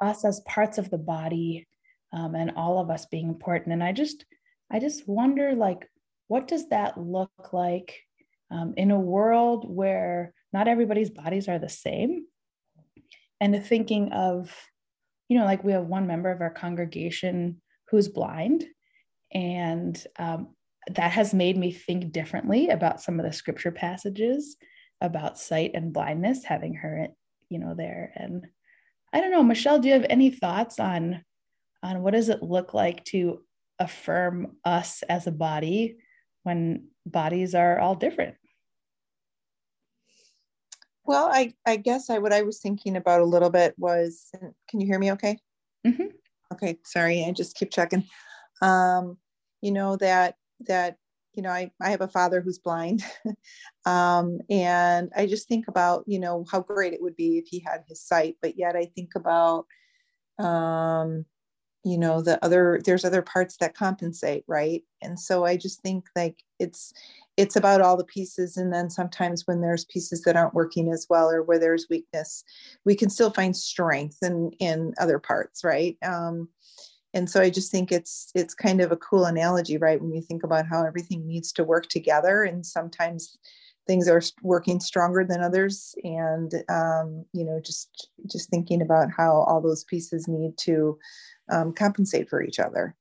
us 0.01 0.25
as 0.25 0.41
parts 0.41 0.79
of 0.79 0.91
the 0.91 0.99
body 0.99 1.67
um, 2.13 2.35
and 2.35 2.53
all 2.57 2.79
of 2.79 2.91
us 2.91 3.07
being 3.07 3.29
important. 3.29 3.73
And 3.73 3.83
I 3.83 3.93
just, 3.93 4.25
I 4.71 4.79
just 4.79 5.09
wonder, 5.09 5.55
like, 5.55 5.89
what 6.29 6.47
does 6.47 6.69
that 6.69 6.99
look 6.99 7.53
like 7.53 8.01
um, 8.51 8.75
in 8.77 8.91
a 8.91 8.99
world 8.99 9.65
where 9.69 10.35
not 10.53 10.69
everybody's 10.69 11.11
bodies 11.11 11.49
are 11.49 11.59
the 11.59 11.69
same? 11.69 12.25
And 13.41 13.55
the 13.55 13.61
thinking 13.61 14.13
of, 14.13 14.55
you 15.29 15.39
know, 15.39 15.45
like 15.45 15.65
we 15.65 15.73
have 15.73 15.87
one 15.87 16.07
member 16.07 16.31
of 16.31 16.41
our 16.41 16.51
congregation 16.51 17.61
who's 17.89 18.09
blind, 18.09 18.65
and 19.33 20.03
um, 20.19 20.55
that 20.89 21.13
has 21.13 21.33
made 21.33 21.57
me 21.57 21.73
think 21.73 22.13
differently 22.13 22.69
about 22.69 23.01
some 23.01 23.21
of 23.21 23.27
the 23.27 23.33
scripture 23.33 23.71
passages 23.71 24.57
about 25.01 25.39
sight 25.39 25.73
and 25.75 25.93
blindness, 25.93 26.45
having 26.45 26.75
her, 26.75 27.09
you 27.49 27.59
know, 27.59 27.75
there. 27.75 28.13
And 28.17 28.47
I 29.13 29.21
don't 29.21 29.31
know, 29.31 29.43
Michelle, 29.43 29.79
do 29.79 29.89
you 29.89 29.95
have 29.95 30.07
any 30.11 30.31
thoughts 30.31 30.79
on 30.79 31.25
on 31.83 32.03
what 32.03 32.13
does 32.13 32.29
it 32.29 32.43
look 32.43 32.75
like 32.75 33.05
to 33.07 33.43
affirm 33.79 34.57
us 34.65 35.03
as 35.09 35.27
a 35.27 35.33
body 35.33 35.97
when 36.43 36.89
bodies 37.07 37.55
are 37.55 37.79
all 37.79 37.95
different? 37.95 38.37
Well, 41.05 41.29
I, 41.33 41.55
I 41.67 41.77
guess 41.77 42.11
I 42.11 42.19
what 42.19 42.33
I 42.33 42.43
was 42.43 42.61
thinking 42.61 42.97
about 42.97 43.21
a 43.21 43.25
little 43.25 43.51
bit 43.51 43.75
was 43.79 44.31
can 44.69 44.81
you 44.81 44.87
hear 44.87 44.99
me 44.99 45.13
okay? 45.13 45.39
Mm-hmm. 45.87 46.09
Okay, 46.53 46.79
sorry, 46.85 47.25
I 47.25 47.33
just 47.33 47.57
keep 47.57 47.71
checking. 47.71 48.05
Um, 48.63 49.17
you 49.61 49.73
know, 49.73 49.97
that 49.97 50.37
that 50.69 50.97
you 51.35 51.43
know 51.43 51.51
i, 51.51 51.71
I 51.81 51.91
have 51.91 52.01
a 52.01 52.09
father 52.09 52.41
who's 52.41 52.59
blind 52.59 53.05
um, 53.87 54.41
and 54.49 55.11
i 55.17 55.27
just 55.27 55.49
think 55.49 55.69
about 55.69 56.05
you 56.07 56.19
know 56.19 56.45
how 56.51 56.61
great 56.61 56.93
it 56.93 57.03
would 57.03 57.17
be 57.17 57.39
if 57.39 57.47
he 57.49 57.61
had 57.61 57.85
his 57.89 58.03
sight 58.03 58.37
but 58.43 58.59
yet 58.59 58.77
i 58.77 58.87
think 58.87 59.11
about 59.17 59.67
um, 60.39 61.27
you 61.85 61.97
know 61.97 62.21
the 62.21 62.43
other 62.45 62.81
there's 62.85 63.05
other 63.05 63.23
parts 63.23 63.57
that 63.59 63.75
compensate 63.75 64.45
right? 64.47 64.83
And 65.03 65.19
so 65.19 65.45
i 65.45 65.57
just 65.57 65.81
think 65.81 66.05
like 66.15 66.37
it's 66.59 66.93
it's 67.37 67.57
about 67.57 67.81
all 67.81 67.97
the 67.97 68.05
pieces 68.05 68.57
and 68.57 68.73
then 68.73 68.91
sometimes 68.91 69.47
when 69.47 69.61
there's 69.61 69.87
pieces 69.87 70.23
that 70.23 70.37
aren't 70.37 70.55
working 70.55 70.91
as 70.93 71.07
well 71.09 71.31
or 71.31 71.43
where 71.43 71.59
there's 71.59 71.87
weakness 71.89 72.45
we 72.85 72.95
can 72.95 73.09
still 73.09 73.31
find 73.31 73.57
strength 73.57 74.19
in 74.23 74.51
in 74.59 74.93
other 75.01 75.19
parts 75.19 75.65
right? 75.65 75.97
Um, 76.03 76.49
and 77.13 77.29
so 77.29 77.41
i 77.41 77.51
just 77.51 77.71
think 77.73 77.91
it's 77.91 78.31
it's 78.35 78.55
kind 78.55 78.81
of 78.81 78.93
a 78.93 78.97
cool 78.97 79.25
analogy 79.25 79.77
right? 79.79 80.01
When 80.01 80.13
you 80.13 80.23
think 80.23 80.45
about 80.45 80.67
how 80.67 80.85
everything 80.85 81.27
needs 81.27 81.53
to 81.53 81.65
work 81.65 81.89
together 81.89 82.43
and 82.43 82.65
sometimes 82.65 83.39
things 83.87 84.09
are 84.09 84.23
working 84.43 84.79
stronger 84.79 85.25
than 85.25 85.43
others 85.43 85.97
and 86.05 86.55
um, 86.69 87.25
you 87.33 87.45
know 87.45 87.61
just 87.61 88.09
just 88.31 88.49
thinking 88.51 88.83
about 88.83 89.09
how 89.17 89.43
all 89.49 89.61
those 89.61 89.85
pieces 89.85 90.29
need 90.29 90.57
to 90.59 90.97
um, 91.51 91.73
compensate 91.73 92.29
for 92.29 92.43
each 92.43 92.59
other 92.59 92.95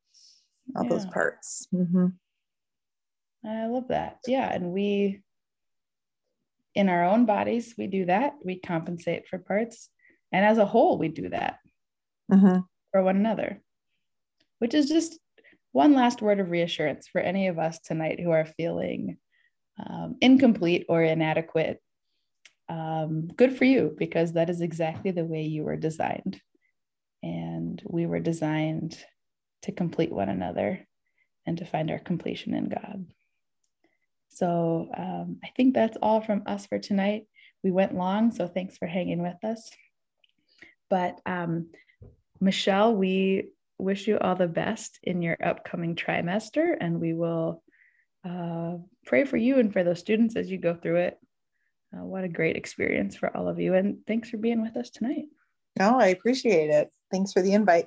all 0.75 0.83
yeah. 0.83 0.89
those 0.89 1.05
parts 1.05 1.67
mm-hmm. 1.73 2.07
i 3.45 3.67
love 3.67 3.87
that 3.87 4.19
yeah 4.27 4.51
and 4.51 4.71
we 4.71 5.21
in 6.75 6.89
our 6.89 7.03
own 7.03 7.25
bodies 7.25 7.73
we 7.77 7.87
do 7.87 8.05
that 8.05 8.33
we 8.43 8.59
compensate 8.59 9.27
for 9.27 9.37
parts 9.37 9.89
and 10.31 10.45
as 10.45 10.57
a 10.57 10.65
whole 10.65 10.97
we 10.97 11.07
do 11.07 11.29
that 11.29 11.59
mm-hmm. 12.31 12.59
for 12.91 13.03
one 13.03 13.15
another 13.15 13.61
which 14.59 14.73
is 14.73 14.87
just 14.87 15.19
one 15.71 15.93
last 15.93 16.21
word 16.21 16.39
of 16.39 16.49
reassurance 16.49 17.07
for 17.07 17.21
any 17.21 17.47
of 17.47 17.59
us 17.59 17.79
tonight 17.79 18.19
who 18.19 18.31
are 18.31 18.45
feeling 18.45 19.17
um, 19.85 20.15
incomplete 20.21 20.85
or 20.89 21.01
inadequate 21.01 21.81
um, 22.67 23.27
good 23.27 23.57
for 23.57 23.65
you 23.65 23.95
because 23.97 24.33
that 24.33 24.49
is 24.49 24.61
exactly 24.61 25.11
the 25.11 25.25
way 25.25 25.43
you 25.43 25.63
were 25.63 25.75
designed 25.77 26.39
and 27.23 27.81
we 27.85 28.05
were 28.05 28.19
designed 28.19 28.97
to 29.63 29.71
complete 29.71 30.11
one 30.11 30.29
another 30.29 30.87
and 31.45 31.57
to 31.57 31.65
find 31.65 31.91
our 31.91 31.99
completion 31.99 32.53
in 32.53 32.69
god 32.69 33.05
so 34.29 34.89
um, 34.95 35.37
i 35.43 35.49
think 35.55 35.73
that's 35.73 35.97
all 36.01 36.21
from 36.21 36.43
us 36.45 36.65
for 36.65 36.79
tonight 36.79 37.23
we 37.63 37.71
went 37.71 37.95
long 37.95 38.31
so 38.31 38.47
thanks 38.47 38.77
for 38.77 38.87
hanging 38.87 39.21
with 39.21 39.43
us 39.43 39.69
but 40.89 41.19
um, 41.25 41.67
michelle 42.39 42.95
we 42.95 43.49
wish 43.79 44.07
you 44.07 44.19
all 44.19 44.35
the 44.35 44.47
best 44.47 44.99
in 45.03 45.21
your 45.21 45.37
upcoming 45.43 45.95
trimester, 45.95 46.75
and 46.79 46.99
we 46.99 47.13
will 47.13 47.63
uh, 48.27 48.73
pray 49.05 49.23
for 49.23 49.37
you 49.37 49.57
and 49.57 49.73
for 49.73 49.83
those 49.83 49.99
students 49.99 50.35
as 50.35 50.51
you 50.51 50.57
go 50.57 50.75
through 50.75 50.97
it. 50.97 51.17
Uh, 51.93 52.03
what 52.03 52.25
a 52.25 52.29
great 52.29 52.57
experience 52.57 53.15
for 53.15 53.35
all 53.35 53.47
of 53.47 53.59
you, 53.59 53.73
and 53.73 54.05
thanks 54.05 54.29
for 54.29 54.37
being 54.37 54.61
with 54.61 54.77
us 54.77 54.91
tonight. 54.91 55.25
No, 55.79 55.95
oh, 55.95 55.99
I 55.99 56.07
appreciate 56.07 56.69
it. 56.69 56.91
Thanks 57.11 57.33
for 57.33 57.41
the 57.41 57.53
invite. 57.53 57.85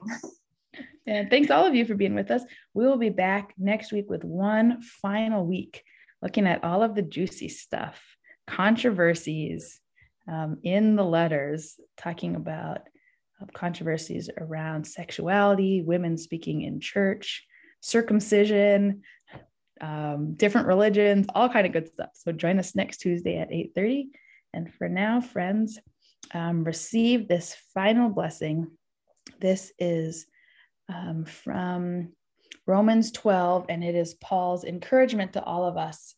and 1.06 1.30
thanks 1.30 1.50
all 1.50 1.66
of 1.66 1.74
you 1.74 1.84
for 1.84 1.94
being 1.94 2.14
with 2.14 2.30
us. 2.30 2.42
We 2.74 2.86
will 2.86 2.96
be 2.96 3.10
back 3.10 3.54
next 3.58 3.92
week 3.92 4.08
with 4.08 4.24
one 4.24 4.82
final 4.82 5.46
week 5.46 5.84
looking 6.22 6.46
at 6.46 6.62
all 6.62 6.82
of 6.82 6.94
the 6.94 7.02
juicy 7.02 7.48
stuff, 7.48 8.00
controversies 8.46 9.80
um, 10.28 10.58
in 10.62 10.96
the 10.96 11.04
letters, 11.04 11.80
talking 11.96 12.36
about 12.36 12.82
controversies 13.52 14.30
around 14.38 14.86
sexuality, 14.86 15.82
women 15.82 16.16
speaking 16.16 16.62
in 16.62 16.80
church, 16.80 17.44
circumcision, 17.80 19.02
um, 19.80 20.34
different 20.34 20.68
religions, 20.68 21.26
all 21.34 21.48
kind 21.48 21.66
of 21.66 21.72
good 21.72 21.92
stuff. 21.92 22.10
So 22.14 22.30
join 22.30 22.60
us 22.60 22.76
next 22.76 22.98
Tuesday 22.98 23.38
at 23.38 23.50
8:30. 23.50 24.10
And 24.54 24.72
for 24.72 24.88
now, 24.88 25.20
friends, 25.20 25.80
um, 26.32 26.62
receive 26.62 27.26
this 27.26 27.56
final 27.74 28.08
blessing. 28.08 28.70
This 29.43 29.72
is 29.76 30.26
um, 30.88 31.24
from 31.24 32.12
Romans 32.64 33.11
12, 33.11 33.66
and 33.68 33.82
it 33.82 33.97
is 33.97 34.14
Paul's 34.14 34.62
encouragement 34.62 35.32
to 35.32 35.43
all 35.43 35.64
of 35.64 35.76
us 35.76 36.14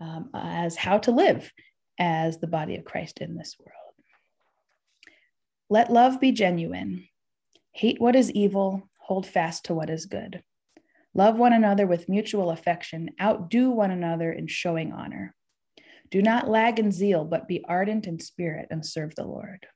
um, 0.00 0.30
as 0.32 0.76
how 0.76 0.98
to 0.98 1.10
live 1.10 1.52
as 1.98 2.38
the 2.38 2.46
body 2.46 2.76
of 2.76 2.84
Christ 2.84 3.18
in 3.18 3.34
this 3.34 3.56
world. 3.58 3.72
Let 5.68 5.92
love 5.92 6.20
be 6.20 6.30
genuine. 6.30 7.08
Hate 7.72 8.00
what 8.00 8.14
is 8.14 8.30
evil, 8.30 8.88
hold 9.00 9.26
fast 9.26 9.64
to 9.64 9.74
what 9.74 9.90
is 9.90 10.06
good. 10.06 10.44
Love 11.14 11.36
one 11.36 11.52
another 11.52 11.84
with 11.84 12.08
mutual 12.08 12.50
affection, 12.50 13.10
outdo 13.20 13.70
one 13.70 13.90
another 13.90 14.30
in 14.30 14.46
showing 14.46 14.92
honor. 14.92 15.34
Do 16.12 16.22
not 16.22 16.48
lag 16.48 16.78
in 16.78 16.92
zeal, 16.92 17.24
but 17.24 17.48
be 17.48 17.64
ardent 17.64 18.06
in 18.06 18.20
spirit 18.20 18.68
and 18.70 18.86
serve 18.86 19.16
the 19.16 19.26
Lord. 19.26 19.66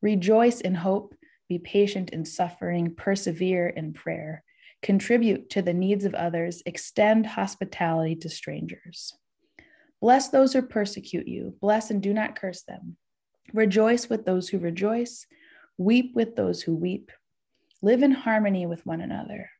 Rejoice 0.00 0.62
in 0.62 0.74
hope, 0.74 1.14
be 1.50 1.58
patient 1.58 2.10
in 2.10 2.24
suffering, 2.24 2.94
persevere 2.94 3.66
in 3.66 3.92
prayer, 3.92 4.44
contribute 4.82 5.50
to 5.50 5.60
the 5.60 5.74
needs 5.74 6.04
of 6.04 6.14
others, 6.14 6.62
extend 6.64 7.26
hospitality 7.26 8.14
to 8.14 8.28
strangers. 8.28 9.12
Bless 10.00 10.28
those 10.28 10.52
who 10.52 10.62
persecute 10.62 11.26
you, 11.26 11.56
bless 11.60 11.90
and 11.90 12.00
do 12.00 12.14
not 12.14 12.40
curse 12.40 12.62
them. 12.62 12.96
Rejoice 13.52 14.08
with 14.08 14.24
those 14.24 14.48
who 14.48 14.60
rejoice, 14.60 15.26
weep 15.76 16.14
with 16.14 16.36
those 16.36 16.62
who 16.62 16.76
weep. 16.76 17.10
Live 17.82 18.04
in 18.04 18.12
harmony 18.12 18.66
with 18.66 18.86
one 18.86 19.00
another. 19.00 19.50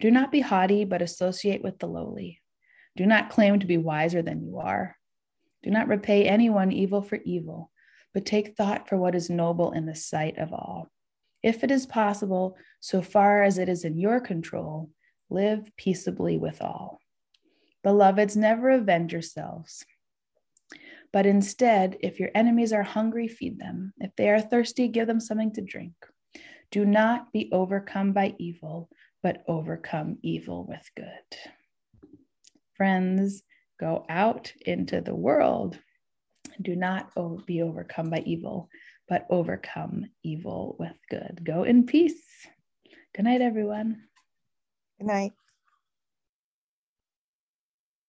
Do 0.00 0.10
not 0.10 0.32
be 0.32 0.40
haughty, 0.40 0.86
but 0.86 1.02
associate 1.02 1.62
with 1.62 1.78
the 1.80 1.86
lowly. 1.86 2.40
Do 2.96 3.04
not 3.04 3.28
claim 3.28 3.60
to 3.60 3.66
be 3.66 3.76
wiser 3.76 4.22
than 4.22 4.42
you 4.42 4.58
are. 4.58 4.96
Do 5.62 5.70
not 5.70 5.86
repay 5.86 6.24
anyone 6.24 6.72
evil 6.72 7.02
for 7.02 7.18
evil, 7.26 7.70
but 8.14 8.24
take 8.24 8.56
thought 8.56 8.88
for 8.88 8.96
what 8.96 9.14
is 9.14 9.28
noble 9.28 9.72
in 9.72 9.84
the 9.84 9.94
sight 9.94 10.38
of 10.38 10.54
all. 10.54 10.88
If 11.42 11.64
it 11.64 11.70
is 11.70 11.86
possible, 11.86 12.56
so 12.80 13.02
far 13.02 13.42
as 13.42 13.58
it 13.58 13.68
is 13.68 13.84
in 13.84 13.98
your 13.98 14.20
control, 14.20 14.90
live 15.28 15.70
peaceably 15.76 16.36
with 16.36 16.60
all. 16.60 17.00
Beloveds, 17.82 18.36
never 18.36 18.70
avenge 18.70 19.12
yourselves 19.12 19.84
but 21.12 21.26
instead, 21.26 21.96
if 22.00 22.20
your 22.20 22.30
enemies 22.34 22.72
are 22.72 22.82
hungry, 22.82 23.26
feed 23.26 23.58
them. 23.58 23.92
If 23.98 24.14
they 24.16 24.30
are 24.30 24.40
thirsty, 24.40 24.88
give 24.88 25.06
them 25.06 25.20
something 25.20 25.52
to 25.54 25.60
drink. 25.60 25.94
Do 26.70 26.84
not 26.84 27.32
be 27.32 27.50
overcome 27.52 28.12
by 28.12 28.34
evil, 28.38 28.88
but 29.22 29.42
overcome 29.48 30.18
evil 30.22 30.64
with 30.68 30.88
good. 30.96 32.08
Friends, 32.74 33.42
go 33.78 34.04
out 34.08 34.52
into 34.64 35.00
the 35.00 35.14
world. 35.14 35.78
Do 36.62 36.76
not 36.76 37.10
be 37.44 37.62
overcome 37.62 38.10
by 38.10 38.22
evil, 38.24 38.68
but 39.10 39.26
overcome 39.28 40.06
evil 40.22 40.76
with 40.78 40.96
good. 41.10 41.40
Go 41.42 41.64
in 41.64 41.84
peace. 41.84 42.22
Good 43.14 43.24
night, 43.24 43.42
everyone. 43.42 44.04
Good 44.98 45.08
night. 45.08 45.32